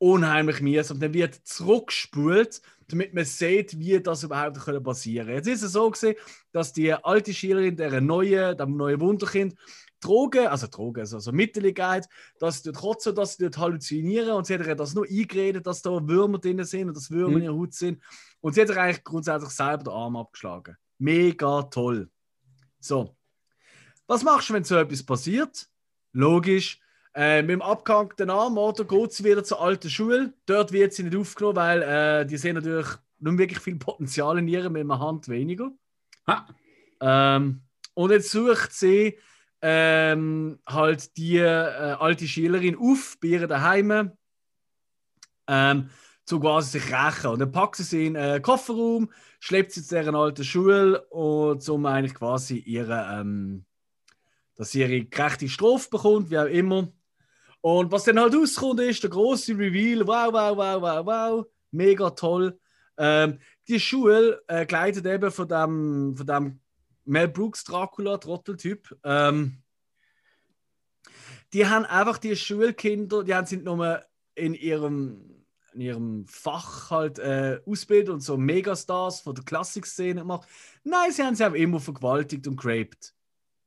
Unheimlich 0.04 0.60
mühsam. 0.60 1.00
Dann 1.00 1.14
wird 1.14 1.34
zurückgespult, 1.46 2.60
damit 2.88 3.14
man 3.14 3.24
sieht, 3.24 3.78
wie 3.78 3.98
das 4.00 4.22
überhaupt 4.22 4.58
passieren 4.84 5.28
kann. 5.28 5.36
Jetzt 5.36 5.46
ist 5.46 5.62
es 5.62 5.72
so 5.72 5.90
gewesen, 5.90 6.14
dass 6.52 6.74
die 6.74 6.92
alte 6.92 7.32
Schülerin, 7.32 7.74
der 7.74 8.02
neue, 8.02 8.54
dem 8.54 8.76
neuen 8.76 9.00
Wunderkind, 9.00 9.54
Drogen, 10.00 10.46
also 10.46 10.66
Drogen, 10.66 11.00
also, 11.00 11.16
also 11.16 11.32
Mittel 11.32 11.72
geht, 11.72 12.06
dass 12.38 12.62
sie 12.62 12.70
dort 12.70 12.76
kotzen, 12.76 13.14
dass 13.14 13.36
sie 13.36 13.44
dort 13.44 13.56
halluzinieren 13.56 14.32
und 14.32 14.46
sie 14.46 14.52
hat 14.52 14.66
ihr 14.66 14.74
das 14.74 14.92
nur 14.92 15.06
eingeredet, 15.06 15.66
dass 15.66 15.80
da 15.80 16.06
Würmer 16.06 16.38
drin 16.38 16.62
sind 16.64 16.88
und 16.88 16.96
dass 16.98 17.10
Würmer 17.10 17.30
mhm. 17.30 17.36
in 17.38 17.42
ihrer 17.44 17.56
Haut 17.56 17.72
sind. 17.72 18.02
Und 18.42 18.54
sie 18.54 18.60
hat 18.60 18.68
ihr 18.68 18.76
eigentlich 18.76 19.04
grundsätzlich 19.04 19.52
selber 19.52 19.84
den 19.84 19.92
Arm 19.94 20.16
abgeschlagen. 20.16 20.76
Mega 20.98 21.62
toll. 21.62 22.10
So. 22.78 23.16
Was 24.06 24.22
machst 24.22 24.50
du, 24.50 24.52
wenn 24.52 24.64
so 24.64 24.76
etwas 24.76 25.02
passiert? 25.02 25.66
Logisch. 26.12 26.83
Äh, 27.16 27.42
mit 27.42 27.50
dem 27.50 27.62
abgehangten 27.62 28.28
Arm 28.28 28.58
oder 28.58 28.84
geht 28.84 29.12
sie 29.12 29.24
wieder 29.24 29.44
zur 29.44 29.60
alten 29.60 29.88
Schule. 29.88 30.34
Dort 30.46 30.72
wird 30.72 30.92
sie 30.92 31.04
nicht 31.04 31.16
aufgenommen, 31.16 31.56
weil 31.56 31.82
äh, 31.82 32.26
die 32.26 32.36
sehen 32.36 32.56
natürlich 32.56 32.88
nicht 33.20 33.38
wirklich 33.38 33.60
viel 33.60 33.76
Potenzial 33.76 34.38
in 34.38 34.48
ihr, 34.48 34.68
mit 34.68 34.82
einer 34.82 34.98
Hand 34.98 35.28
weniger. 35.28 35.70
Ähm, 37.00 37.62
und 37.94 38.10
jetzt 38.10 38.30
sucht 38.30 38.72
sie 38.72 39.18
ähm, 39.62 40.58
halt 40.66 41.16
die 41.16 41.38
äh, 41.38 41.96
alte 41.98 42.26
Schülerin 42.26 42.76
auf 42.76 43.16
bei 43.20 43.28
ihr 43.28 43.46
daheim, 43.46 44.12
ähm, 45.46 45.90
zu 46.24 46.40
quasi 46.40 46.78
sich 46.78 46.92
rächen. 46.92 47.30
Und 47.30 47.38
dann 47.38 47.52
packt 47.52 47.76
sie 47.76 47.84
sie 47.84 48.06
in 48.06 48.14
den 48.14 48.42
Kofferraum, 48.42 49.12
schleppt 49.38 49.72
sie 49.72 49.82
zu 49.82 49.94
deren 49.94 50.16
alten 50.16 50.42
Schule 50.42 51.02
und 51.10 51.68
um 51.68 51.86
eigentlich 51.86 52.14
quasi 52.14 52.56
ihre, 52.58 53.20
ähm, 53.20 53.64
dass 54.56 54.72
sie 54.72 54.80
ihre 54.80 55.04
gerechte 55.04 55.48
Strophe 55.48 55.90
bekommt, 55.90 56.30
wie 56.30 56.38
auch 56.38 56.46
immer. 56.46 56.92
Und 57.64 57.90
was 57.90 58.04
dann 58.04 58.20
halt 58.20 58.34
rauskommt, 58.34 58.78
ist 58.80 59.02
der 59.02 59.08
große 59.08 59.56
Reveal. 59.56 60.06
Wow, 60.06 60.34
wow, 60.34 60.54
wow, 60.54 60.82
wow, 60.82 61.06
wow. 61.06 61.46
Mega 61.70 62.10
toll. 62.10 62.60
Ähm, 62.98 63.38
die 63.66 63.80
Schule 63.80 64.42
äh, 64.48 64.66
geleitet 64.66 65.06
eben 65.06 65.30
von 65.30 65.48
dem, 65.48 66.14
von 66.14 66.26
dem 66.26 66.60
Mel 67.06 67.28
Brooks 67.28 67.64
Dracula, 67.64 68.18
Trotteltyp. 68.18 68.94
Ähm, 69.02 69.62
die 71.54 71.66
haben 71.66 71.86
einfach 71.86 72.18
die 72.18 72.36
Schulkinder, 72.36 73.24
die 73.24 73.34
haben 73.34 73.46
sind 73.46 73.64
nur 73.64 74.04
in 74.34 74.52
ihrem, 74.52 75.46
in 75.72 75.80
ihrem 75.80 76.26
Fach 76.26 76.90
halt 76.90 77.18
äh, 77.18 77.62
ausbildet 77.64 78.10
und 78.10 78.20
so 78.20 78.36
Megastars 78.36 79.22
von 79.22 79.34
der 79.34 79.44
Klassikszene 79.44 80.20
gemacht. 80.20 80.46
Nein, 80.82 81.12
sie 81.12 81.22
haben 81.22 81.34
sie 81.34 81.46
auch 81.46 81.54
immer 81.54 81.80
vergewaltigt 81.80 82.46
und 82.46 82.60
geraped. 82.60 83.14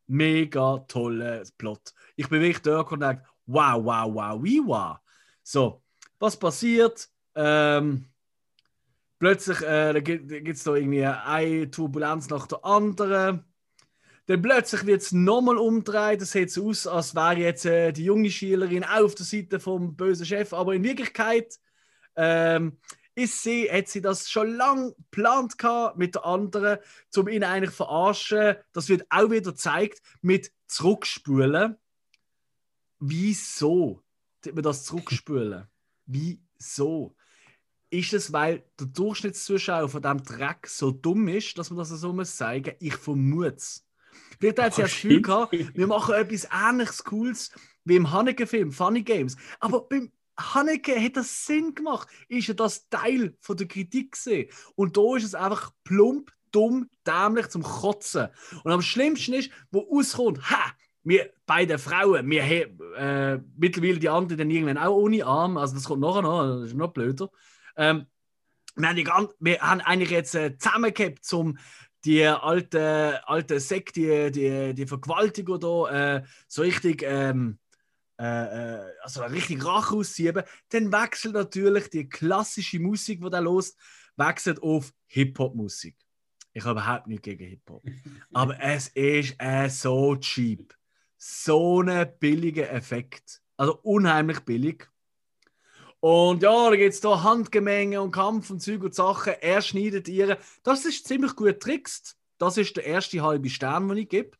Mega 0.05 0.85
tolles 0.87 1.51
Plot. 1.51 1.95
Ich 2.15 2.29
bin 2.29 2.41
wirklich 2.41 2.61
dort 2.61 2.91
und 2.91 2.99
denke, 2.99 3.23
wow, 3.47 3.83
wow, 3.83 4.13
wow, 4.13 4.43
wie 4.43 4.61
wow. 4.63 4.97
So, 5.43 5.81
was 6.19 6.37
passiert? 6.37 7.09
Ähm, 7.35 8.05
plötzlich 9.19 9.61
äh, 9.61 10.01
gibt 10.01 10.49
es 10.49 10.63
da 10.63 10.75
irgendwie 10.75 11.05
eine 11.05 11.71
Turbulenz 11.71 12.29
nach 12.29 12.47
der 12.47 12.63
anderen. 12.63 13.43
Dann 14.27 14.41
plötzlich 14.41 14.85
wird 14.85 15.01
es 15.01 15.13
nochmal 15.13 15.57
umdrehen. 15.57 16.19
Das 16.19 16.31
sieht 16.31 16.51
so 16.51 16.69
aus, 16.69 16.85
als 16.85 17.15
wäre 17.15 17.37
jetzt 17.37 17.65
äh, 17.65 17.93
die 17.93 18.03
junge 18.03 18.29
Schülerin 18.29 18.83
auf 18.83 19.15
der 19.15 19.25
Seite 19.25 19.59
vom 19.59 19.95
bösen 19.95 20.25
Chef. 20.25 20.53
Aber 20.53 20.75
in 20.75 20.83
Wirklichkeit 20.83 21.57
ähm, 22.17 22.77
ist 23.15 23.41
sie, 23.41 23.71
hat 23.71 23.87
sie 23.87 24.01
das 24.01 24.29
schon 24.29 24.55
lange 24.55 24.93
geplant 24.93 25.55
mit 25.95 26.15
der 26.15 26.25
anderen, 26.25 26.77
um 27.15 27.27
ihn 27.29 27.43
eigentlich 27.43 27.73
verarschen. 27.73 28.55
Das 28.73 28.89
wird 28.89 29.05
auch 29.09 29.31
wieder 29.31 29.51
gezeigt 29.51 30.01
mit 30.21 30.51
Zurückspulen. 30.67 31.77
Wieso? 32.99 34.03
wir 34.43 34.63
das 34.63 34.85
zurückspulen? 34.85 35.67
Wieso? 36.05 37.15
Ist 37.89 38.13
es, 38.13 38.33
weil 38.33 38.63
der 38.79 38.87
Durchschnittszuschauer 38.87 39.89
von 39.89 40.01
diesem 40.01 40.23
Dreck 40.23 40.67
so 40.67 40.91
dumm 40.91 41.27
ist, 41.29 41.57
dass 41.57 41.69
man 41.69 41.79
das 41.79 41.89
so 41.89 42.11
muss 42.11 42.37
sagen? 42.37 42.75
Ich 42.79 42.95
vermute 42.95 43.55
es. 43.55 43.85
Vielleicht 44.39 44.59
hat 44.59 44.75
sie 44.75 44.81
das 44.81 44.91
Gefühl 44.91 45.21
gehabt, 45.21 45.53
wir 45.53 45.87
machen 45.87 46.15
etwas 46.15 46.47
ähnliches 46.51 47.03
Cooles 47.03 47.51
wie 47.85 47.95
im 47.95 48.11
Haneke-Film, 48.11 48.71
Funny 48.71 49.03
Games. 49.03 49.37
Aber 49.59 49.81
beim 49.81 50.11
Haneke 50.37 51.01
hat 51.01 51.15
das 51.15 51.45
Sinn 51.45 51.73
gemacht. 51.73 52.07
Ist 52.27 52.47
ja 52.47 52.53
das 52.53 52.89
Teil 52.89 53.35
von 53.39 53.57
der 53.57 53.67
Kritik 53.67 54.11
gesehen. 54.13 54.49
Und 54.75 54.97
da 54.97 55.15
ist 55.15 55.23
es 55.23 55.35
einfach 55.35 55.71
plump, 55.83 56.31
dumm, 56.51 56.89
dämlich 57.05 57.47
zum 57.47 57.63
Kotzen. 57.63 58.27
Und 58.63 58.71
am 58.71 58.81
schlimmsten 58.81 59.33
ist, 59.33 59.49
wo 59.71 59.79
rauskommt, 59.79 60.49
ha, 60.49 60.73
wir 61.07 61.31
beide 61.45 61.77
Frauen, 61.77 62.29
wir 62.29 62.43
haben 62.43 62.79
äh, 62.97 63.39
mittlerweile 63.55 63.97
die 63.97 64.09
anderen 64.09 64.37
dann 64.37 64.51
irgendwann 64.51 64.77
auch 64.77 64.95
ohne 64.95 65.25
Arm, 65.25 65.57
also 65.57 65.75
das 65.75 65.85
kommt 65.85 66.01
nachher 66.01 66.21
noch, 66.21 66.59
das 66.59 66.69
ist 66.69 66.75
noch 66.75 66.91
blöder. 66.91 67.29
Ähm, 67.77 68.07
wir, 68.75 68.89
haben 68.89 68.95
die 68.97 69.03
ganze, 69.05 69.33
wir 69.39 69.59
haben 69.59 69.79
eigentlich 69.81 70.09
jetzt 70.09 70.35
äh, 70.35 70.57
zusammengehabt, 70.57 71.31
um 71.31 71.57
die 72.03 72.25
alte, 72.25 73.21
alte 73.25 73.59
Sekt, 73.61 73.95
die, 73.95 74.31
die, 74.31 74.73
die 74.73 74.85
Vergewaltiger 74.85 75.57
da 75.57 76.17
äh, 76.17 76.23
so 76.47 76.61
richtig, 76.63 77.03
ähm, 77.05 77.57
äh, 78.19 78.25
äh 78.25 78.91
also 79.01 79.23
richtig 79.23 79.63
Rache 79.65 79.95
ausziehen, 79.95 80.43
dann 80.69 80.91
wechselt 80.91 81.35
natürlich 81.35 81.89
die 81.89 82.09
klassische 82.09 82.79
Musik, 82.79 83.23
die 83.23 83.29
da 83.29 83.39
los, 83.39 83.75
wechselt 84.17 84.61
auf 84.61 84.91
Hip-Hop-Musik. 85.07 85.95
Ich 86.51 86.65
habe 86.65 86.81
überhaupt 86.81 87.07
nichts 87.07 87.23
gegen 87.23 87.45
Hip-Hop. 87.45 87.83
Aber 88.33 88.61
es 88.61 88.89
ist 88.89 89.35
äh, 89.39 89.69
so 89.69 90.17
cheap. 90.17 90.77
So 91.17 91.81
ein 91.81 92.11
billiger 92.19 92.71
Effekt. 92.71 93.41
Also 93.57 93.79
unheimlich 93.81 94.41
billig. 94.41 94.87
Und 95.99 96.43
ja, 96.43 96.69
da 96.69 96.75
gibt 96.75 96.93
es 96.93 97.01
da 97.01 97.23
Handgemenge 97.23 98.01
und 98.01 98.11
Kampf 98.11 98.49
und 98.51 98.61
Zeug 98.61 98.83
und 98.83 98.93
Sachen. 98.93 99.33
Er 99.41 99.61
schneidet 99.61 100.07
ihre. 100.07 100.37
Das 100.63 100.85
ist 100.85 101.07
ziemlich 101.07 101.35
gut 101.35 101.47
getrickst. 101.47 102.17
Das 102.37 102.57
ist 102.57 102.77
der 102.77 102.85
erste 102.85 103.21
halbe 103.21 103.49
Stern, 103.49 103.89
den 103.89 103.97
ich 103.97 104.09
gebe. 104.09 104.37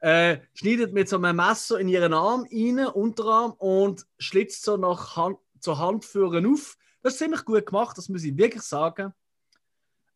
Äh, 0.00 0.38
schneidet 0.54 0.92
mit 0.92 1.08
so 1.08 1.16
einem 1.16 1.36
Messer 1.36 1.80
in 1.80 1.88
ihren 1.88 2.12
Arm 2.12 2.46
rein, 2.52 2.86
Unterarm, 2.86 3.52
und 3.52 4.06
schlitzt 4.18 4.62
so 4.62 4.76
nach 4.76 5.16
Hand, 5.16 5.38
zur 5.58 5.78
Handführung 5.78 6.52
auf. 6.52 6.76
Das 7.02 7.14
ist 7.14 7.18
ziemlich 7.18 7.44
gut 7.44 7.66
gemacht, 7.66 7.98
das 7.98 8.08
muss 8.08 8.22
ich 8.22 8.36
wirklich 8.36 8.62
sagen. 8.62 9.12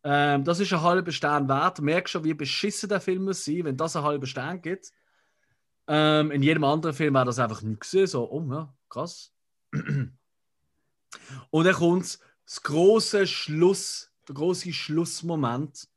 Ähm, 0.04 0.44
das 0.44 0.60
ist 0.60 0.72
ein 0.72 0.82
halber 0.82 1.10
Stern 1.10 1.48
wert. 1.48 1.78
Du 1.78 1.82
merkst 1.82 2.12
schon, 2.12 2.24
wie 2.24 2.34
beschissen 2.34 2.88
der 2.88 3.00
Film 3.00 3.24
muss 3.24 3.44
sein, 3.44 3.64
wenn 3.64 3.76
das 3.76 3.96
einen 3.96 4.04
halben 4.04 4.26
Stern 4.26 4.62
gibt. 4.62 4.92
Ähm, 5.88 6.30
in 6.30 6.42
jedem 6.42 6.64
anderen 6.64 6.94
Film 6.94 7.14
wäre 7.14 7.24
das 7.24 7.38
einfach 7.38 7.62
nicht 7.62 7.80
gesehen. 7.80 8.06
So, 8.06 8.30
oh 8.30 8.46
ja, 8.50 8.72
krass. 8.90 9.32
Und 11.50 11.64
dann 11.64 11.74
kommt 11.74 12.18
das 12.44 12.62
große 12.62 13.26
Schluss, 13.26 14.12
der 14.28 14.34
große 14.34 14.72
Schlussmoment. 14.72 15.88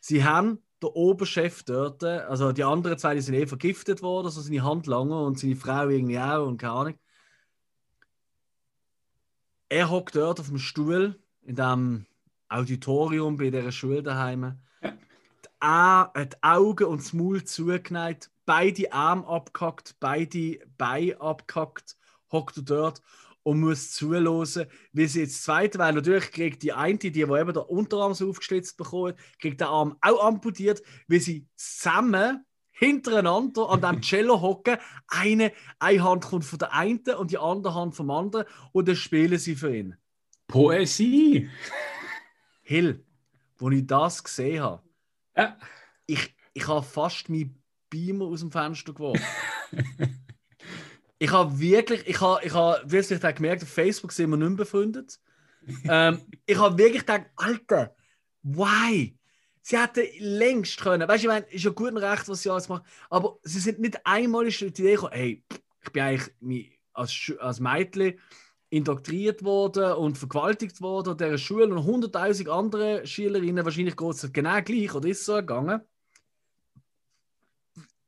Sie 0.00 0.24
haben 0.24 0.62
der 0.82 0.94
Oberchef 0.94 1.62
dort, 1.62 2.04
also 2.04 2.52
die 2.52 2.64
anderen 2.64 2.98
zwei, 2.98 3.14
die 3.14 3.22
sind 3.22 3.34
eh 3.34 3.46
vergiftet 3.46 4.02
worden, 4.02 4.26
also 4.26 4.42
seine 4.42 4.62
Handlanger 4.62 5.22
und 5.22 5.38
seine 5.38 5.56
Frau 5.56 5.88
irgendwie 5.88 6.18
auch 6.18 6.46
und 6.46 6.58
keine 6.58 6.72
Ahnung. 6.72 6.98
Er 9.70 9.88
hockt 9.88 10.14
dort 10.16 10.40
auf 10.40 10.48
dem 10.48 10.58
Stuhl 10.58 11.18
in 11.42 11.56
dem 11.56 12.04
Auditorium 12.50 13.38
bei 13.38 13.48
dieser 13.48 13.72
Schule 13.72 14.02
daheim. 14.02 14.58
Die 14.82 16.42
Augen 16.42 16.84
und 16.84 17.00
das 17.00 17.14
Maul 17.14 17.44
zugeneigt, 17.44 18.30
beide 18.46 18.92
Arme 18.92 19.26
abgehackt, 19.26 19.96
beide 20.00 20.58
Beine 20.76 21.20
abgehackt, 21.20 21.96
hockt 22.30 22.56
er 22.58 22.62
dort 22.62 23.02
und 23.42 23.60
muss 23.60 23.92
zuhören, 23.92 24.66
wie 24.92 25.06
sie 25.06 25.20
jetzt 25.20 25.44
zweite, 25.44 25.78
weil 25.78 25.92
natürlich 25.94 26.30
kriegt 26.30 26.62
die 26.62 26.72
eine, 26.72 26.98
die, 26.98 27.12
die 27.12 27.20
eben 27.20 27.52
der 27.52 27.68
Unterarm 27.68 28.14
so 28.14 28.30
aufgeschlitzt 28.30 28.76
bekommen, 28.76 29.14
kriegt 29.38 29.60
der 29.60 29.68
Arm 29.68 29.96
auch 30.00 30.24
amputiert, 30.24 30.82
wie 31.08 31.18
sie 31.18 31.46
zusammen 31.56 32.44
hintereinander 32.72 33.68
an 33.68 33.80
dem 33.80 34.00
Cello 34.02 34.40
hocken. 34.40 34.78
Eine, 35.06 35.52
eine 35.78 36.02
Hand 36.02 36.24
kommt 36.24 36.44
von 36.44 36.58
der 36.58 36.72
einen 36.72 37.00
und 37.18 37.30
die 37.30 37.38
andere 37.38 37.74
Hand 37.74 37.94
vom 37.94 38.10
anderen 38.10 38.46
und 38.72 38.88
dann 38.88 38.96
spielen 38.96 39.38
sie 39.38 39.54
für 39.54 39.76
ihn. 39.76 39.96
Poesie! 40.48 41.48
Hill, 42.62 43.04
wo 43.58 43.70
ich 43.70 43.86
das 43.86 44.24
gesehen 44.24 44.62
habe, 44.62 44.82
Ja. 45.36 45.58
ich, 46.06 46.34
ich 46.54 46.66
habe 46.66 46.82
fast 46.82 47.28
meinen 47.28 47.62
Beamer 47.94 48.24
aus 48.24 48.40
dem 48.40 48.50
Fenster 48.50 48.92
geworfen. 48.92 49.24
ich 51.18 51.30
habe 51.30 51.60
wirklich, 51.60 52.04
ich 52.08 52.20
habe, 52.20 52.44
ich 52.44 52.52
habe, 52.52 52.82
du 52.84 53.02
vielleicht 53.02 53.36
gemerkt, 53.36 53.62
auf 53.62 53.68
Facebook 53.68 54.10
sind 54.10 54.30
wir 54.30 54.36
nicht 54.36 54.48
mehr 54.48 54.56
befreundet. 54.56 55.20
ähm, 55.88 56.20
ich 56.44 56.58
habe 56.58 56.76
wirklich 56.76 57.06
gedacht, 57.06 57.26
Alter, 57.36 57.94
why? 58.42 59.16
Sie 59.62 59.78
hätten 59.78 60.06
längst 60.18 60.80
können, 60.80 61.08
weißt 61.08 61.22
du, 61.22 61.28
ich 61.28 61.32
meine, 61.32 61.46
ist 61.46 61.64
ja 61.64 61.70
gut 61.70 61.92
und 61.92 61.98
recht, 61.98 62.28
was 62.28 62.42
sie 62.42 62.50
alles 62.50 62.68
machen, 62.68 62.84
aber 63.08 63.38
sie 63.44 63.60
sind 63.60 63.78
nicht 63.78 64.04
einmal 64.04 64.46
auf 64.46 64.56
die 64.58 64.66
Idee 64.66 64.94
gekommen, 64.94 65.12
hey, 65.12 65.44
ich 65.84 65.92
bin 65.92 66.02
eigentlich 66.02 66.80
als, 66.92 67.32
als 67.38 67.60
Mädchen 67.60 68.18
indoktriert 68.70 69.44
worden 69.44 69.92
und 69.92 70.18
vergewaltigt 70.18 70.80
worden 70.80 71.10
an 71.10 71.16
dieser 71.16 71.38
Schule 71.38 71.66
und 71.66 71.78
100.000 71.78 72.48
andere 72.48 73.06
Schülerinnen, 73.06 73.64
wahrscheinlich 73.64 73.96
geht 73.96 74.14
es 74.14 74.32
genau 74.32 74.60
gleich 74.62 74.94
oder 74.94 75.08
ist 75.08 75.24
so 75.24 75.36
gegangen. 75.36 75.80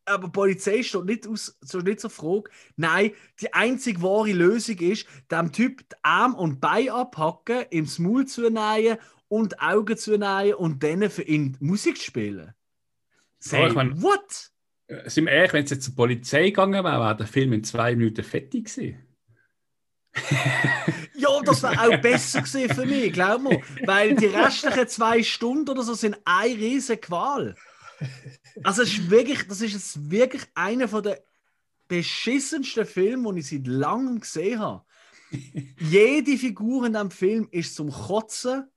Aber 0.06 0.28
die 0.28 0.32
Polizei 0.32 0.82
steht 0.82 1.04
nicht, 1.04 1.26
aus, 1.26 1.58
so 1.60 1.78
nicht 1.78 2.00
zur 2.00 2.10
Frage. 2.10 2.50
Nein, 2.76 3.10
die 3.40 3.52
einzige 3.52 4.00
wahre 4.02 4.32
Lösung 4.32 4.78
ist, 4.78 5.06
dem 5.30 5.52
Typ 5.52 5.80
die 5.88 5.96
Arm 6.02 6.34
und 6.34 6.60
Bein 6.60 6.90
abhacken, 6.90 7.64
ihm 7.70 7.84
das 7.84 7.98
Maul 7.98 8.26
zunähen 8.26 8.98
und 9.28 9.60
Augen 9.60 9.96
zunähen 9.96 10.54
und 10.54 10.82
dann 10.82 11.10
für 11.10 11.22
ihn 11.22 11.56
Musik 11.60 11.98
spielen. 11.98 12.54
Say, 13.40 13.66
ich 13.66 13.74
mein- 13.74 14.00
what? 14.00 14.50
Äh, 14.86 15.10
Sind 15.10 15.24
wir 15.26 15.32
ehrlich, 15.32 15.52
wenn 15.52 15.64
es 15.64 15.70
jetzt 15.70 15.84
zur 15.84 15.96
Polizei 15.96 16.44
gegangen 16.44 16.84
wäre, 16.84 17.00
wäre 17.00 17.16
der 17.16 17.26
Film 17.26 17.52
in 17.52 17.64
zwei 17.64 17.96
Minuten 17.96 18.22
fertig 18.24 18.66
gewesen. 18.66 19.02
Ja, 21.18 21.40
das 21.44 21.62
wäre 21.62 21.80
auch 21.80 22.00
besser 22.02 22.42
gewesen 22.42 22.74
für 22.74 22.84
mich, 22.86 23.12
glaub 23.12 23.42
mir. 23.42 23.60
Weil 23.84 24.14
die 24.14 24.26
restlichen 24.26 24.86
zwei 24.86 25.22
Stunden 25.22 25.70
oder 25.70 25.82
so 25.82 25.94
sind 25.94 26.16
eine 26.26 26.54
riesige 26.54 26.98
Qual. 27.00 27.54
Also 28.62 28.82
es 28.82 28.92
ist 28.92 29.10
wirklich, 29.10 29.46
das 29.46 29.60
ist 29.60 29.72
jetzt 29.72 30.10
wirklich 30.10 30.42
einer 30.54 30.88
von 30.88 31.02
der 31.02 31.22
beschissensten 31.88 32.86
Filme, 32.86 33.32
die 33.34 33.40
ich 33.40 33.48
seit 33.48 33.66
langem 33.66 34.20
gesehen 34.20 34.60
habe. 34.60 34.84
Jede 35.80 36.36
Figur 36.36 36.86
in 36.86 36.92
diesem 36.92 37.10
Film 37.10 37.48
ist 37.50 37.74
zum 37.74 37.90
Kotzen. 37.90 38.68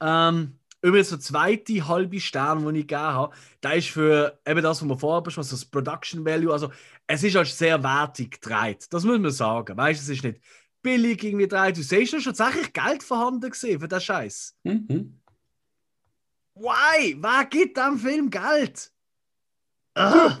Ähm, 0.00 0.58
übrigens 0.82 1.10
der 1.10 1.20
zweite 1.20 1.86
halbe 1.86 2.20
Stern, 2.20 2.64
den 2.64 2.74
ich 2.74 2.86
gegeben 2.86 3.02
habe, 3.02 3.36
der 3.62 3.74
ist 3.74 3.88
für 3.88 4.38
eben 4.46 4.62
das, 4.62 4.82
was 4.82 4.88
wir 4.88 4.98
vorher 4.98 5.22
besprochen 5.22 5.46
haben, 5.46 5.56
das 5.56 5.64
Production 5.64 6.24
Value. 6.24 6.52
Also 6.52 6.70
es 7.06 7.22
ist 7.22 7.36
halt 7.36 7.48
sehr 7.48 7.82
wertig 7.82 8.40
gedreht. 8.40 8.86
Das 8.90 9.04
muss 9.04 9.18
man 9.18 9.30
sagen. 9.30 9.76
Weißt 9.76 10.00
du, 10.00 10.12
es 10.12 10.18
ist 10.18 10.24
nicht 10.24 10.40
billig 10.82 11.22
irgendwie 11.22 11.48
gedreht. 11.48 11.76
Du 11.76 11.82
siehst 11.82 12.12
ja 12.12 12.20
schon 12.20 12.34
tatsächlich 12.34 12.72
Geld 12.72 13.02
vorhanden 13.02 13.50
gesehen 13.50 13.80
für 13.80 13.88
den 13.88 14.00
Scheiß. 14.00 14.56
Mhm. 14.64 15.20
Why? 16.54 17.16
Wer 17.18 17.44
gibt 17.46 17.76
dem 17.76 17.98
Film 17.98 18.30
Geld? 18.30 18.92
Ah, 19.94 20.38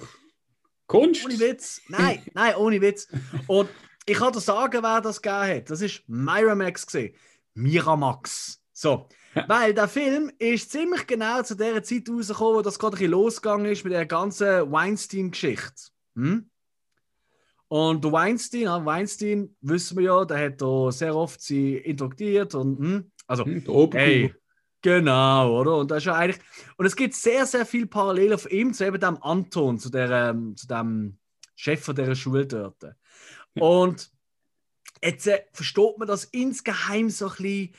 Kunst! 0.86 1.24
ohne 1.24 1.38
Witz. 1.38 1.80
Nein, 1.88 2.22
nein, 2.34 2.54
ohne 2.56 2.80
Witz. 2.80 3.08
Und 3.46 3.68
ich 4.06 4.18
kann 4.18 4.32
dir 4.32 4.40
sagen, 4.40 4.82
wer 4.82 5.00
das 5.00 5.22
gegeben 5.22 5.56
hat. 5.56 5.70
Das 5.70 5.80
ist 5.80 6.02
Miramax 6.06 6.86
gesehen. 6.86 7.14
Miramax. 7.54 8.60
So. 8.72 9.08
Weil 9.48 9.74
der 9.74 9.88
Film 9.88 10.30
ist 10.38 10.70
ziemlich 10.70 11.06
genau 11.06 11.42
zu 11.42 11.56
der 11.56 11.82
Zeit 11.82 12.08
rausgekommen, 12.08 12.56
wo 12.56 12.62
das 12.62 12.78
gerade 12.78 12.96
ein 12.96 12.98
bisschen 12.98 13.12
losgegangen 13.12 13.66
ist 13.66 13.84
mit 13.84 13.92
der 13.92 14.06
ganzen 14.06 14.70
Weinstein-Geschichte. 14.70 15.90
Hm? 16.14 16.50
Und 17.68 18.04
der 18.04 18.12
Weinstein, 18.12 18.60
ja, 18.62 18.84
Weinstein, 18.84 19.56
wissen 19.60 19.96
wir 19.98 20.04
ja, 20.04 20.24
der 20.24 20.46
hat 20.46 20.62
da 20.62 20.92
sehr 20.92 21.16
oft 21.16 21.40
sie 21.40 21.76
indoktriert 21.76 22.54
und 22.54 22.78
hm, 22.78 23.12
also 23.26 23.44
Hm, 23.44 23.64
der. 23.64 24.00
Hey, 24.00 24.34
genau, 24.84 25.60
oder? 25.60 25.76
Und 25.78 25.90
das 25.90 25.98
ist 25.98 26.04
ja 26.04 26.14
eigentlich. 26.14 26.40
Und 26.76 26.86
es 26.86 26.94
gibt 26.94 27.14
sehr, 27.14 27.46
sehr 27.46 27.66
viel 27.66 27.86
Parallelen 27.86 28.34
auf 28.34 28.50
ihm 28.52 28.72
zu 28.72 28.86
eben 28.86 29.00
dem 29.00 29.20
Anton, 29.22 29.78
zu, 29.78 29.90
der, 29.90 30.10
ähm, 30.10 30.56
zu 30.56 30.68
dem 30.68 31.18
Chef 31.56 31.82
von 31.82 31.96
dieser 31.96 32.14
Schule 32.14 32.46
dort. 32.46 32.84
Und 33.54 34.10
jetzt 35.02 35.26
äh, 35.26 35.42
versteht 35.52 35.98
man 35.98 36.06
das 36.06 36.24
insgeheim 36.24 37.08
so 37.10 37.26
ein 37.28 37.34
bisschen, 37.36 37.74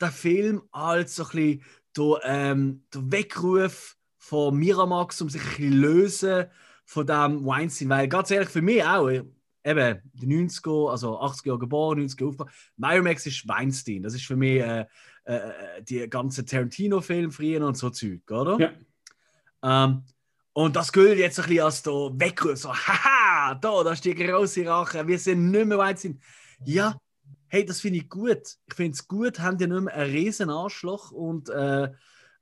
der 0.00 0.10
Film 0.10 0.62
als 0.70 1.16
so 1.16 1.24
ein 1.24 1.30
bisschen 1.30 1.64
der, 1.96 2.20
ähm, 2.24 2.84
der 2.92 3.12
Weckruf 3.12 3.96
von 4.18 4.56
Miramax, 4.56 5.20
um 5.22 5.28
sich 5.28 5.42
ein 5.42 5.48
bisschen 5.48 5.72
lösen 5.72 6.46
von 6.84 7.06
dem 7.06 7.44
Weinstein. 7.44 7.88
Weil 7.88 8.08
ganz 8.08 8.30
ehrlich, 8.30 8.48
für 8.48 8.62
mich 8.62 8.84
auch, 8.84 9.08
äh, 9.08 9.24
eben 9.64 10.02
die 10.12 10.26
90er, 10.26 10.90
also 10.90 11.18
80er 11.20 11.46
Jahre 11.46 11.58
geboren, 11.58 12.00
90er 12.00 12.28
aufgebaut, 12.28 12.52
Miramax 12.76 13.26
ist 13.26 13.48
Weinstein. 13.48 14.02
Das 14.02 14.14
ist 14.14 14.26
für 14.26 14.36
mich 14.36 14.60
äh, 14.60 14.84
äh, 15.24 15.82
die 15.82 16.08
ganze 16.08 16.44
Tarantino-Film 16.44 17.30
früher 17.32 17.66
und 17.66 17.76
so 17.76 17.90
Zeug, 17.90 18.30
oder? 18.30 18.58
Ja. 18.58 19.84
Ähm, 19.84 20.04
und 20.52 20.76
das 20.76 20.92
gilt 20.92 21.18
jetzt 21.18 21.40
ein 21.40 21.46
bisschen 21.48 21.64
als 21.64 21.82
der 21.82 21.92
Weckruf, 21.92 22.58
so, 22.58 22.72
haha, 22.72 23.54
da, 23.54 23.82
das 23.82 23.94
ist 23.94 24.04
die 24.04 24.14
große 24.14 24.66
Rache, 24.66 25.06
wir 25.06 25.18
sind 25.18 25.50
nicht 25.50 25.66
mehr 25.66 25.78
weit 25.78 25.98
sind. 25.98 26.22
Ja, 26.64 26.96
hey, 27.48 27.64
das 27.64 27.80
finde 27.80 27.98
ich 27.98 28.08
gut. 28.08 28.56
Ich 28.66 28.74
finde 28.74 28.92
es 28.92 29.06
gut, 29.08 29.40
haben 29.40 29.58
die 29.58 29.66
nicht 29.66 29.82
mehr 29.82 29.94
einen 29.94 30.12
riesen 30.12 30.50
Arschloch 30.50 31.10
und 31.10 31.48
äh, 31.48 31.90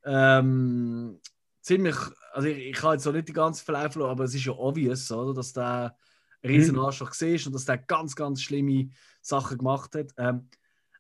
ähm, 0.05 1.20
ziemlich, 1.61 1.97
also 2.33 2.49
ich, 2.49 2.59
ich 2.59 2.83
habe 2.83 2.95
jetzt 2.95 3.07
auch 3.07 3.12
nicht 3.12 3.28
die 3.28 3.33
ganze 3.33 3.64
Verlauf 3.64 3.97
aber 3.97 4.24
es 4.24 4.35
ist 4.35 4.45
ja 4.45 4.53
obvious, 4.53 5.11
oder, 5.11 5.33
dass 5.33 5.53
der 5.53 5.97
ein 6.43 6.51
riesen 6.51 6.74
Mhm. 6.74 6.83
Arschloch 6.83 7.12
war 7.12 7.47
und 7.47 7.53
dass 7.55 7.64
der 7.64 7.78
ganz, 7.78 8.16
ganz 8.16 8.43
schlimme 8.43 8.91
Sachen 9.20 9.59
gemacht 9.59 9.95
hat. 9.95 10.12
Ähm, 10.16 10.49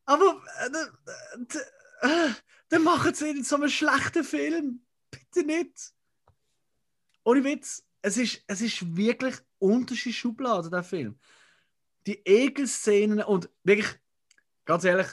aber 0.04 0.42
äh, 0.60 2.06
äh, 2.06 2.30
dann 2.68 2.84
machen 2.84 3.14
sie 3.14 3.30
in 3.30 3.44
so 3.44 3.56
einen 3.56 3.68
schlechten 3.68 4.24
Film. 4.24 4.82
Bitte 5.10 5.46
nicht. 5.46 5.92
Ohne 7.24 7.44
Witz. 7.44 7.84
Es 8.02 8.16
ist, 8.16 8.42
es 8.48 8.60
ist 8.60 8.96
wirklich 8.96 9.36
unterschiedliche 9.58 10.18
Schublade, 10.18 10.70
der 10.70 10.82
Film. 10.82 11.18
Die 12.06 12.20
Ekelszenen 12.24 13.22
und 13.22 13.48
wirklich, 13.62 13.88
ganz 14.64 14.84
ehrlich, 14.84 15.06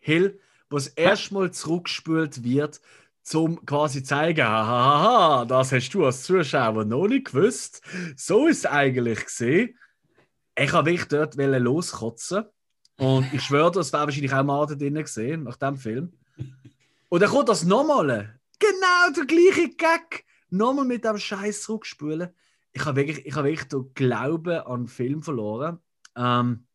Hill, 0.00 0.40
wo 0.68 0.76
es 0.76 0.88
erstmal 0.88 1.52
zurückgespült 1.52 2.42
wird, 2.42 2.80
zum 3.22 3.64
quasi 3.64 4.02
zeigen, 4.02 4.44
hahaha, 4.44 5.44
das 5.46 5.72
hast 5.72 5.90
du 5.90 6.04
als 6.04 6.24
Zuschauer 6.24 6.84
noch 6.84 7.06
nicht 7.06 7.26
gewusst. 7.26 7.80
So 8.16 8.48
ist 8.48 8.58
es 8.58 8.66
eigentlich 8.66 9.24
gesehen. 9.24 9.78
Ich 10.56 10.72
habe 10.72 10.90
wirklich 10.90 11.08
dort 11.08 11.36
loskotzen. 11.36 12.44
Und 12.96 13.32
ich 13.32 13.42
schwöre, 13.42 13.72
das 13.72 13.92
wäre 13.92 14.04
wahrscheinlich 14.04 14.32
auch 14.32 14.66
da 14.66 14.74
drin 14.74 14.94
gesehen, 14.94 15.44
nach 15.44 15.56
dem 15.56 15.76
Film. 15.76 16.12
Und 17.08 17.20
dann 17.20 17.30
kommt 17.30 17.48
das 17.48 17.64
nochmal. 17.64 18.38
Genau 18.58 19.10
der 19.16 19.26
gleiche 19.26 19.70
Gag. 19.70 20.24
Nochmal 20.50 20.84
mit 20.84 21.04
dem 21.04 21.18
Scheiß 21.18 21.62
zurückspülen. 21.62 22.28
Ich 22.72 22.84
habe 22.84 22.96
wirklich, 22.96 23.26
ich 23.26 23.34
habe 23.34 23.48
wirklich 23.48 23.68
den 23.68 23.92
Glauben 23.94 24.60
an 24.60 24.82
den 24.82 24.88
Film 24.88 25.22
verloren. 25.22 25.78
Ähm, 26.16 26.66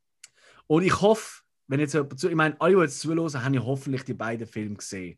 und 0.68 0.84
ich 0.84 1.02
hoffe, 1.02 1.44
wenn 1.68 1.80
jetzt 1.80 1.94
jemand 1.94 2.20
zu, 2.20 2.30
ich 2.30 2.36
meine, 2.36 2.60
alle, 2.60 2.76
die 2.76 2.82
jetzt 2.82 3.00
zuhören, 3.00 3.44
haben 3.44 3.54
ja 3.54 3.64
hoffentlich 3.64 4.04
die 4.04 4.14
beiden 4.14 4.48
Filme 4.48 4.76
gesehen. 4.76 5.18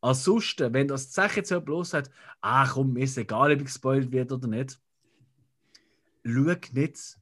Ansonsten, 0.00 0.74
wenn 0.74 0.88
das 0.88 1.12
Sache 1.12 1.36
jetzt 1.36 1.50
jemand 1.50 1.68
los 1.68 1.94
hat, 1.94 2.10
ah 2.42 2.66
komm, 2.66 2.92
mir 2.92 3.04
ist 3.04 3.16
egal, 3.16 3.52
ob 3.52 3.58
ich 3.58 3.64
gespoilt 3.64 4.12
wird 4.12 4.32
oder 4.32 4.48
nicht, 4.48 4.78
schau 6.24 6.54
nicht. 6.72 7.18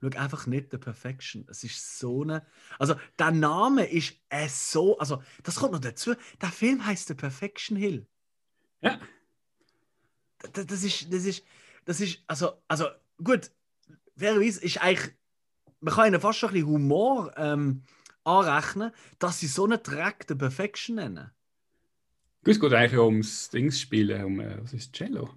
Schau 0.00 0.08
einfach 0.18 0.46
nicht 0.46 0.70
The 0.70 0.78
Perfection. 0.78 1.46
Es 1.48 1.64
ist 1.64 1.98
so 1.98 2.22
eine. 2.22 2.46
Also, 2.78 2.94
der 3.18 3.32
Name 3.32 3.84
ist 3.84 4.14
äh, 4.28 4.48
so. 4.48 4.98
Also, 4.98 5.22
das 5.42 5.56
kommt 5.56 5.72
noch 5.72 5.80
dazu. 5.80 6.14
Der 6.40 6.50
Film 6.50 6.84
heißt 6.86 7.08
The 7.08 7.14
Perfection 7.14 7.76
Hill. 7.76 8.06
Ja. 8.80 9.00
Das, 10.52 10.66
das 10.66 10.84
ist. 10.84 11.12
Das 11.12 11.24
ist. 11.24 11.44
Das 11.84 12.00
ist. 12.00 12.22
Also, 12.26 12.52
also 12.68 12.86
gut. 13.22 13.50
Fairerweise 14.16 14.62
ist 14.62 14.80
eigentlich. 14.80 15.14
Man 15.80 15.94
kann 15.94 16.08
ihnen 16.08 16.20
fast 16.20 16.38
schon 16.38 16.50
ein 16.50 16.54
bisschen 16.54 16.68
Humor 16.68 17.32
ähm, 17.36 17.82
anrechnen, 18.24 18.92
dass 19.18 19.40
sie 19.40 19.46
so 19.46 19.64
einen 19.64 19.82
Track 19.82 20.26
The 20.28 20.34
Perfection 20.34 20.96
nennen. 20.96 21.30
Gut, 22.44 22.54
es 22.54 22.60
geht 22.60 22.72
eigentlich 22.72 23.00
ums 23.00 23.50
Dings 23.50 23.80
spielen, 23.80 24.24
um 24.24 24.40
äh, 24.40 24.62
was 24.62 24.72
ist 24.72 24.92
Cello? 24.92 25.30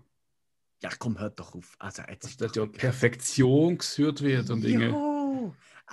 Ja, 0.82 0.90
komm, 0.98 1.20
hört 1.20 1.40
doch 1.40 1.54
auf. 1.54 1.76
Also, 1.80 2.02
jetzt 2.10 2.24
Dass 2.24 2.32
ist 2.32 2.42
doch 2.42 2.56
ja 2.56 2.66
Perfektion 2.66 3.78
gesucht 3.78 4.22
wird 4.24 4.50
und 4.50 4.64
Dinge. 4.64 4.96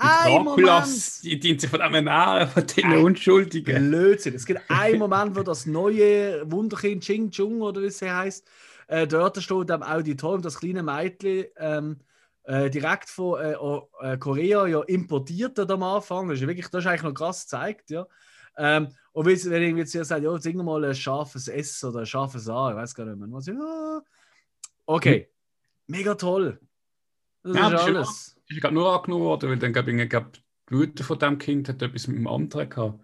Ein 0.00 0.44
Dracula's, 0.44 1.20
die 1.22 1.38
dient 1.38 1.60
sich 1.60 1.68
von 1.68 1.80
dem 1.80 1.92
ernähren, 1.92 2.48
von 2.48 2.66
den 2.66 2.92
Unschuldigen. 3.04 3.90
Blödsinn. 3.90 4.34
Es 4.34 4.46
gibt 4.46 4.62
einen 4.68 4.98
Moment, 4.98 5.36
wo 5.36 5.42
das 5.42 5.66
neue 5.66 6.50
Wunderkind 6.50 7.02
Ching 7.02 7.30
Chung 7.30 7.60
oder 7.60 7.82
wie 7.82 7.90
sie 7.90 8.10
heißt, 8.10 8.46
äh, 8.86 9.06
dort 9.06 9.42
steht 9.42 9.70
am 9.70 9.82
Auditorium 9.82 10.40
das 10.40 10.60
kleine 10.60 10.82
Mädchen 10.82 11.46
ähm, 11.56 11.96
äh, 12.44 12.70
direkt 12.70 13.10
von 13.10 13.40
äh, 13.40 13.56
äh, 14.00 14.16
Korea 14.18 14.66
ja 14.66 14.80
importiert 14.82 15.58
hat 15.58 15.70
am 15.70 15.82
Anfang. 15.82 16.28
Das 16.28 16.40
ist, 16.40 16.46
wirklich, 16.46 16.68
das 16.68 16.84
ist 16.84 16.86
eigentlich 16.88 17.02
noch 17.02 17.14
krass 17.14 17.42
gezeigt. 17.42 17.90
Ja. 17.90 18.06
Ähm, 18.56 18.88
und 19.12 19.26
wenn, 19.26 19.62
irgendwie 19.62 19.82
jetzt 19.82 19.92
sagt, 19.92 20.22
ja, 20.22 20.38
sing 20.38 20.56
mal 20.58 20.84
ein 20.84 20.94
scharfes 20.94 21.48
S 21.48 21.84
oder 21.84 22.00
ein 22.00 22.06
scharfes 22.06 22.48
A, 22.48 22.70
ich 22.70 22.76
weiß 22.76 22.94
gar 22.94 23.04
nicht 23.04 23.18
mehr. 23.18 23.28
Was, 23.30 23.46
ja, 23.46 24.00
okay, 24.88 25.28
mega 25.86 26.14
toll. 26.14 26.60
Das 27.42 27.56
Ja, 27.56 27.66
ist 27.66 27.72
das 27.72 27.80
ist 27.82 27.86
alles. 27.96 28.40
ist 28.48 28.60
gerade 28.60 28.74
nur 28.74 28.92
angenommen 28.92 29.24
worden, 29.24 29.50
weil 29.50 29.58
dann 29.58 29.72
glaube 29.72 29.92
ich, 29.92 30.08
glaub, 30.08 30.32
die 30.70 30.74
Mutter 30.74 31.04
von 31.04 31.18
dem 31.18 31.38
Kind 31.38 31.68
hat 31.68 31.80
etwas 31.82 32.08
mit 32.08 32.18
dem 32.18 32.26
anderen 32.26 32.68
gehabt. 32.68 33.00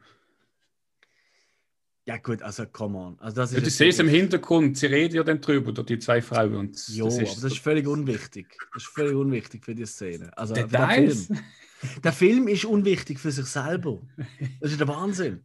Ja, 2.07 2.19
gut, 2.19 2.43
also 2.43 2.67
come 2.67 2.99
on. 2.99 3.19
Also 3.19 3.37
das 3.37 3.53
ist 3.53 3.57
Ja, 3.57 3.65
du 3.65 3.71
siehst 3.71 3.99
im 4.01 4.09
Hintergrund, 4.09 4.77
sie 4.77 4.87
reden 4.87 5.15
ja 5.17 5.23
dann 5.23 5.41
drüber, 5.41 5.71
oder 5.71 5.85
die 5.85 5.99
zwei 5.99 6.21
Frauen. 6.21 6.55
Und 6.55 6.89
Jo, 6.89 7.07
aber 7.07 7.17
das 7.23 7.45
ist 7.45 7.59
völlig 7.59 7.87
unwichtig. 7.87 8.59
Das 8.75 8.83
ist 8.83 8.93
völlig 8.93 9.15
unwichtig 9.15 9.65
für 9.65 9.75
die 9.75 9.87
Szene. 9.87 10.37
Also 10.37 10.55
für 10.55 10.63
den 10.63 10.71
Details. 10.71 11.27
Film. 11.27 11.41
Der 12.03 12.13
Film 12.13 12.49
ist 12.49 12.65
unwichtig 12.67 13.19
für 13.19 13.31
sich 13.31 13.47
selber. 13.47 14.03
Das 14.61 14.71
ist 14.71 14.81
der 14.81 14.89
Wahnsinn. 14.89 15.45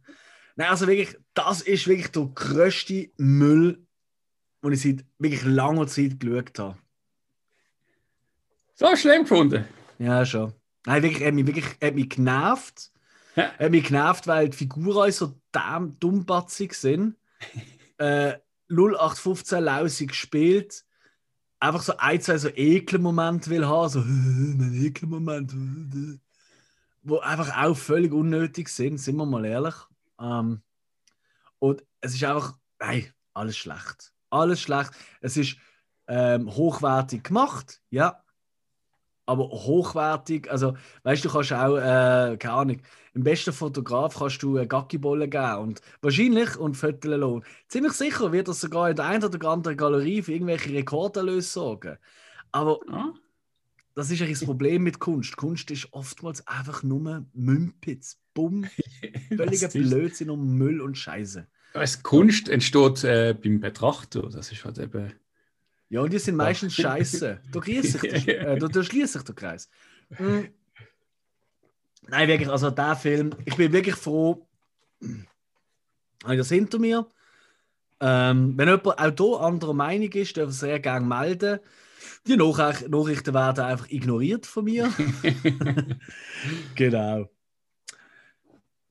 Nein, 0.56 0.68
also 0.68 0.86
wirklich, 0.86 1.16
das 1.32 1.62
ist 1.62 1.86
wirklich 1.88 2.08
der 2.08 2.26
grösste 2.34 3.10
Müll, 3.16 3.86
den 4.62 4.72
ich 4.72 4.82
seit 4.82 5.04
wirklich 5.18 5.44
langer 5.44 5.86
Zeit 5.86 6.20
geschaut 6.20 6.58
habe. 6.58 6.78
So 8.74 8.96
schlimm 8.96 9.22
gefunden. 9.22 9.64
Ja, 9.98 10.24
schon. 10.24 10.54
Nein, 10.86 11.02
wirklich, 11.02 11.26
hat 11.26 11.34
mich 11.34 11.46
wirklich 11.46 11.66
er 11.80 11.88
hat 11.88 11.94
mich 11.94 12.08
genervt. 12.08 12.92
Ja. 13.36 13.52
Er 13.58 13.66
hat 13.66 13.70
mich 13.70 13.84
genervt, 13.84 14.26
weil 14.26 14.48
die 14.48 14.56
Figuren 14.56 15.12
so 15.12 15.34
damn 15.52 15.98
dummbatzig 15.98 16.74
sind. 16.74 17.16
äh, 17.98 18.34
0815 18.70 19.62
lausig 19.62 20.08
gespielt. 20.08 20.84
Einfach 21.58 21.82
so 21.82 21.96
ein, 21.98 22.20
zwei 22.20 22.38
so 22.38 22.48
Ekelmomente 22.48 23.50
will 23.50 23.66
haben. 23.66 23.88
So, 23.90 24.00
mein 24.06 24.74
Ekelmoment. 24.74 25.52
Wo 27.02 27.18
einfach 27.18 27.56
auch 27.62 27.76
völlig 27.76 28.12
unnötig 28.12 28.68
sind, 28.68 28.98
sind 28.98 29.16
wir 29.16 29.26
mal 29.26 29.44
ehrlich. 29.44 29.74
Ähm, 30.20 30.62
und 31.58 31.82
es 32.00 32.14
ist 32.14 32.24
einfach, 32.24 32.58
nein, 32.78 33.12
alles 33.34 33.56
schlecht. 33.56 34.12
Alles 34.30 34.60
schlecht. 34.60 34.92
Es 35.20 35.36
ist 35.36 35.56
ähm, 36.08 36.48
hochwertig 36.54 37.24
gemacht, 37.24 37.82
ja 37.90 38.22
aber 39.30 39.48
hochwertig. 39.48 40.50
Also, 40.50 40.76
weißt 41.04 41.24
du, 41.24 41.28
du 41.28 41.34
kannst 41.34 41.52
auch, 41.52 41.76
äh, 41.76 42.36
keine 42.36 42.54
Ahnung, 42.54 42.82
im 43.14 43.22
besten 43.22 43.52
Fotograf 43.52 44.16
kannst 44.18 44.42
du 44.42 44.56
eine 44.56 44.66
Gackibolle 44.66 45.28
geben 45.28 45.54
und 45.58 45.80
wahrscheinlich 46.02 46.56
und 46.56 46.76
Fotos 46.76 47.10
lassen. 47.16 47.44
Ziemlich 47.68 47.92
sicher 47.92 48.32
wird 48.32 48.48
das 48.48 48.60
sogar 48.60 48.90
in 48.90 48.96
der 48.96 49.04
einen 49.06 49.22
oder 49.24 49.48
anderen 49.48 49.76
Galerie 49.76 50.22
für 50.22 50.32
irgendwelche 50.32 50.72
Rekorderlöse 50.72 51.48
sorgen. 51.48 51.96
Aber 52.50 52.80
Ja. 52.90 53.14
das 53.94 54.10
ist 54.10 54.20
eigentlich 54.20 54.40
das 54.40 54.46
Problem 54.46 54.82
mit 54.82 54.98
Kunst. 54.98 55.36
Kunst 55.36 55.70
ist 55.70 55.88
oftmals 55.92 56.44
einfach 56.48 56.82
nur 56.82 57.24
Mümpitz, 57.32 58.18
Bumm, 58.34 58.64
völliger 59.36 59.68
Blödsinn 59.68 60.30
und 60.30 60.56
Müll 60.56 60.80
und 60.80 60.98
Scheiße. 60.98 61.46
Weißt, 61.72 62.02
Kunst 62.02 62.48
entsteht 62.48 63.04
äh, 63.04 63.34
beim 63.34 63.60
Betrachter. 63.60 64.28
Das 64.28 64.50
ist 64.50 64.64
halt 64.64 64.78
eben. 64.78 65.12
Ja, 65.88 66.00
und 66.02 66.12
die 66.12 66.18
sind 66.18 66.36
meistens 66.36 66.74
scheiße. 66.74 67.40
Da, 67.50 67.62
schließt 67.62 67.92
sich 67.92 68.24
der, 68.24 68.40
äh, 68.48 68.58
da, 68.58 68.68
da 68.68 68.82
schließt 68.82 69.12
sich 69.12 69.22
der 69.22 69.34
Kreis. 69.34 69.68
Mm. 70.10 70.40
Nein, 72.08 72.28
wirklich, 72.28 72.48
also 72.48 72.70
der 72.70 72.96
Film, 72.96 73.30
ich 73.44 73.56
bin 73.56 73.72
wirklich 73.72 73.94
froh, 73.94 74.48
habe 76.24 76.34
ich 76.34 76.38
das 76.38 76.48
hinter 76.48 76.78
mir. 76.78 77.06
Ähm, 78.00 78.56
wenn 78.56 78.68
jemand 78.68 78.86
auch 78.98 79.36
hier 79.36 79.40
anderer 79.40 79.74
Meinung 79.74 80.10
ist, 80.12 80.36
darf 80.36 80.48
er 80.48 80.52
sehr 80.52 80.80
gerne 80.80 81.06
melden. 81.06 81.60
Die 82.26 82.36
Nachricht- 82.36 82.88
Nachrichten 82.88 83.34
werden 83.34 83.64
einfach 83.64 83.90
ignoriert 83.90 84.46
von 84.46 84.64
mir. 84.64 84.92
genau. 86.74 87.30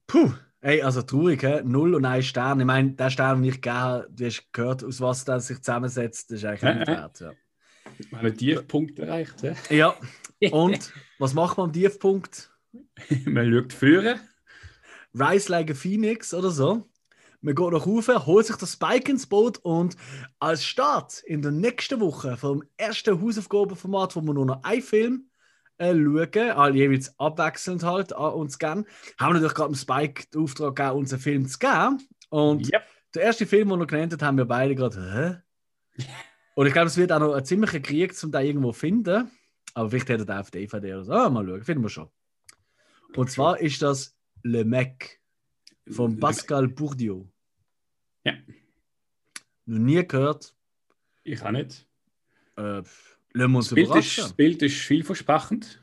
Puh, 0.08 0.34
ey, 0.62 0.82
also 0.82 1.01
traurig, 1.01 1.43
hä? 1.43 1.62
Null 1.64 1.95
und 1.95 2.05
ein 2.05 2.24
Stern. 2.24 2.60
Ich 2.60 2.66
meine, 2.66 2.91
der 2.91 3.10
Stern, 3.10 3.41
den 3.41 3.49
ich 3.49 3.62
gegeben 3.62 3.76
habe, 3.78 4.07
du 4.12 4.26
hast 4.26 4.51
gehört, 4.53 4.84
aus 4.84 5.01
was 5.01 5.26
der 5.26 5.39
sich 5.39 5.62
zusammensetzt, 5.62 6.32
das 6.32 6.39
ist 6.39 6.45
eigentlich 6.45 6.76
nicht 6.76 6.88
wert. 6.88 7.20
Ja. 7.20 7.32
Wir 7.97 8.18
haben 8.18 8.26
einen 8.28 8.38
Tiefpunkt 8.38 8.99
erreicht. 8.99 9.41
hä? 9.41 9.55
ja, 9.70 9.95
und 10.51 10.93
was 11.18 11.34
macht 11.34 11.57
man 11.57 11.68
am 11.68 11.74
Tiefpunkt? 11.74 12.51
Man 13.26 13.51
schaut 13.51 13.74
führen. 13.74 14.20
Rise 15.14 15.51
like 15.51 15.72
a 15.72 15.74
Phoenix 15.74 16.34
oder 16.34 16.51
so. 16.51 16.88
Man 17.41 17.55
geht 17.55 17.72
nach 17.72 17.88
rauf, 17.88 18.07
holt 18.26 18.45
sich 18.45 18.57
das 18.57 18.74
Spike 18.74 19.10
ins 19.10 19.26
Boot 19.26 19.60
und 19.60 19.95
als 20.39 20.66
Start 20.66 21.24
in 21.26 21.41
der 21.41 21.51
nächsten 21.51 21.99
Woche 21.99 22.38
vom 22.38 22.64
ersten 22.78 23.20
Hausaufgabenformat, 23.22 24.16
wo 24.16 24.22
wir 24.22 24.34
nur 24.34 24.45
noch 24.45 24.64
einen 24.64 24.82
Film 24.82 25.29
äh, 25.80 25.94
schauen, 25.94 26.52
alle 26.52 26.76
jeweils 26.76 27.18
abwechselnd 27.20 27.84
halt 27.84 28.14
an 28.14 28.34
uns 28.34 28.60
geben, 28.60 28.86
haben 29.18 29.30
wir 29.30 29.34
natürlich 29.34 29.56
gerade 29.56 29.74
dem 29.74 29.76
Spike 29.76 30.28
den 30.34 30.42
Auftrag 30.42 30.76
gegeben, 30.76 30.98
uns 30.98 31.14
einen 31.14 31.22
Film 31.22 31.48
zu 31.48 31.58
geben. 31.58 32.08
Und 32.30 32.72
Yep. 32.72 32.84
der 33.16 33.22
erste 33.24 33.46
Film, 33.46 33.70
den 33.70 33.80
er 33.80 33.88
genannt 33.88 34.14
hat, 34.14 34.22
haben 34.22 34.38
wir 34.38 34.46
beide 34.46 34.76
gerade, 34.76 35.44
hä? 35.98 36.04
Und 36.56 36.68
ich 36.68 36.74
glaube, 36.74 36.88
es 36.88 36.98
wird 36.98 37.12
auch 37.14 37.20
noch 37.20 37.34
ein 37.34 37.46
ziemlicher 37.46 37.80
Krieg, 37.80 38.14
um 38.22 38.32
den 38.32 38.46
irgendwo 38.46 38.74
zu 38.74 38.80
finden. 38.80 39.32
Aber 39.74 39.90
vielleicht 39.90 40.10
hat 40.10 40.28
er 40.28 40.42
auf 40.42 40.52
DVD 40.52 40.96
oder 40.96 41.04
so. 41.06 41.14
Ah, 41.14 41.30
mal 41.30 41.46
schauen, 41.46 41.64
finden 41.64 41.84
wir 41.84 41.90
schon. 41.90 42.10
Und 43.16 43.32
zwar 43.32 43.60
ist 43.62 43.82
das 43.82 44.18
Le 44.44 44.66
Mec 44.66 45.22
von 45.90 46.16
Le 46.16 46.18
Pascal 46.20 46.68
Bourdieu. 46.68 47.24
Ja. 48.26 48.34
Noch 49.66 49.80
nie 49.80 50.06
gehört. 50.06 50.54
Ich 51.24 51.42
auch 51.44 51.52
nicht. 51.52 51.88
Äh, 52.58 52.82
lassen 53.34 53.52
wir 53.52 53.58
uns 53.58 53.70
Das 53.70 53.76
Bild, 53.76 53.96
ist, 53.96 54.18
das 54.18 54.34
Bild 54.34 54.62
ist 54.62 54.78
vielversprechend. 54.78 55.82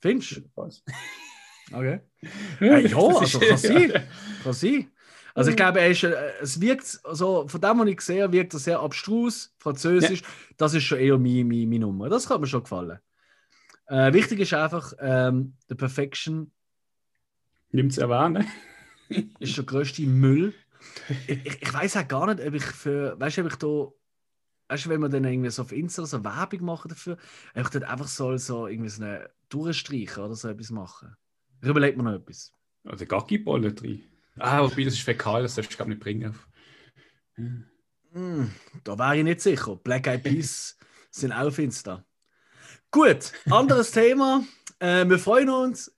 Findest 0.00 0.42
du? 0.56 0.70
Okay. 1.72 2.00
Ja, 2.60 2.78
ja, 2.78 2.96
also 2.96 3.38
kann 3.38 3.56
sein. 3.56 3.90
Ja. 3.90 4.00
Kann 4.42 4.52
sein. 4.52 4.90
Also 5.34 5.50
ich 5.50 5.56
glaube, 5.56 5.80
er 5.80 5.90
ist, 5.90 6.02
äh, 6.02 6.32
es 6.40 6.60
wirkt, 6.60 6.84
so, 6.84 7.46
von 7.46 7.60
dem, 7.60 7.78
was 7.78 7.86
ich 7.86 8.00
sehe, 8.00 8.32
wirkt 8.32 8.54
er 8.54 8.58
sehr 8.58 8.80
abstrus, 8.80 9.54
französisch. 9.58 10.22
Das 10.56 10.74
ist 10.74 10.82
schon 10.82 10.98
eher 10.98 11.16
meine, 11.16 11.44
meine, 11.44 11.66
meine 11.66 11.78
Nummer. 11.80 12.08
Das 12.08 12.26
kann 12.26 12.40
mir 12.40 12.48
schon 12.48 12.64
gefallen. 12.64 12.98
Äh, 13.86 14.12
wichtig 14.12 14.40
ist 14.40 14.52
einfach, 14.52 14.94
ähm, 14.98 15.54
der 15.70 15.76
Perfection 15.76 16.50
Nimmt 17.70 17.92
es 17.92 17.98
erwähnen. 17.98 18.46
ist 19.38 19.56
der 19.56 19.64
größte 19.64 20.02
Müll. 20.02 20.54
Ich, 21.28 21.46
ich, 21.46 21.62
ich 21.62 21.72
weiß 21.72 21.98
auch 21.98 22.08
gar 22.08 22.34
nicht, 22.34 22.44
ob 22.44 22.54
ich 22.54 22.64
für, 22.64 23.18
weißt 23.20 23.38
du, 23.38 23.42
ob 23.42 23.48
ich 23.52 23.56
da, 23.56 23.88
weißt 24.68 24.86
du, 24.86 24.90
wenn 24.90 25.00
wir 25.00 25.08
dann 25.08 25.24
irgendwie 25.24 25.50
so 25.50 25.62
auf 25.62 25.72
Insta 25.72 26.06
so 26.06 26.22
Werbung 26.24 26.64
machen 26.64 26.88
dafür, 26.88 27.16
ich 27.54 27.68
dann 27.68 27.84
einfach 27.84 28.08
soll 28.08 28.38
so 28.38 28.66
irgendwie 28.66 28.90
so 28.90 29.02
eine 29.02 29.30
durchstreichen 29.48 30.22
oder 30.22 30.34
so 30.34 30.48
etwas 30.48 30.70
machen. 30.70 31.16
Ich 31.60 31.68
überlege 31.68 31.96
mir 31.96 32.04
noch 32.04 32.14
etwas. 32.14 32.52
Oder 32.84 33.06
Gaggibolle 33.06 33.72
drin. 33.72 34.04
Ah, 34.38 34.62
wobei 34.62 34.84
das 34.84 34.94
ist 34.94 35.02
fäkal, 35.02 35.42
das 35.42 35.56
darfst 35.56 35.72
du 35.72 35.76
gar 35.76 35.88
nicht 35.88 36.00
bringen. 36.00 36.34
Hm, 38.12 38.50
da 38.84 38.98
wäre 38.98 39.18
ich 39.18 39.24
nicht 39.24 39.40
sicher. 39.40 39.76
Black 39.76 40.06
Eyed 40.06 40.22
Peas 40.22 40.76
sind 41.10 41.32
auch 41.32 41.46
auf 41.46 41.58
Insta. 41.58 42.04
Gut, 42.90 43.32
anderes 43.50 43.90
Thema. 43.92 44.44
Äh, 44.78 45.08
wir 45.08 45.18
freuen 45.18 45.50
uns 45.50 45.92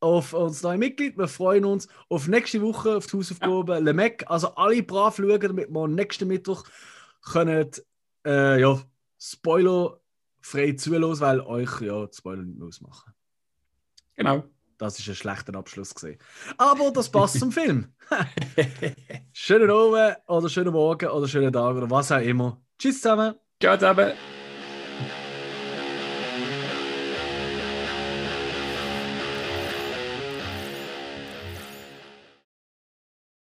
auf 0.00 0.32
uns 0.32 0.62
neue 0.62 0.78
Mitglied. 0.78 1.16
Wir 1.16 1.28
freuen 1.28 1.64
uns 1.64 1.88
auf 2.08 2.28
nächste 2.28 2.60
Woche 2.62 2.96
auf 2.96 3.06
die 3.06 3.16
Hausaufgaben 3.16 3.84
Le 3.84 3.92
Mec. 3.92 4.24
Also 4.26 4.54
alle 4.54 4.82
brav 4.82 5.16
schauen, 5.16 5.40
damit 5.40 5.70
wir 5.70 5.88
nächsten 5.88 6.28
Mittwoch 6.28 6.64
können, 7.22 7.70
äh, 8.26 8.60
ja, 8.60 8.80
Spoiler 9.18 10.00
frei 10.40 10.72
zuhören, 10.72 11.20
weil 11.20 11.40
euch 11.40 11.80
ja 11.80 12.08
Spoiler 12.12 12.42
nicht 12.42 12.58
mehr 12.58 12.68
ausmachen. 12.68 13.12
Genau. 14.16 14.44
Das 14.78 14.98
ist 14.98 15.08
ein 15.08 15.14
schlechter 15.14 15.54
Abschluss 15.54 15.94
gesehen. 15.94 16.18
Aber 16.56 16.90
das 16.90 17.10
passt 17.10 17.38
zum 17.38 17.52
Film. 17.52 17.92
schönen 19.32 19.70
Abend 19.70 20.16
oder 20.26 20.48
schönen 20.48 20.72
Morgen 20.72 21.08
oder 21.10 21.28
schönen 21.28 21.52
Tag 21.52 21.76
oder 21.76 21.90
was 21.90 22.10
auch 22.10 22.20
immer. 22.20 22.62
Tschüss 22.78 23.02
zusammen. 23.02 23.34
Ciao 23.60 23.76
zusammen. 23.76 24.12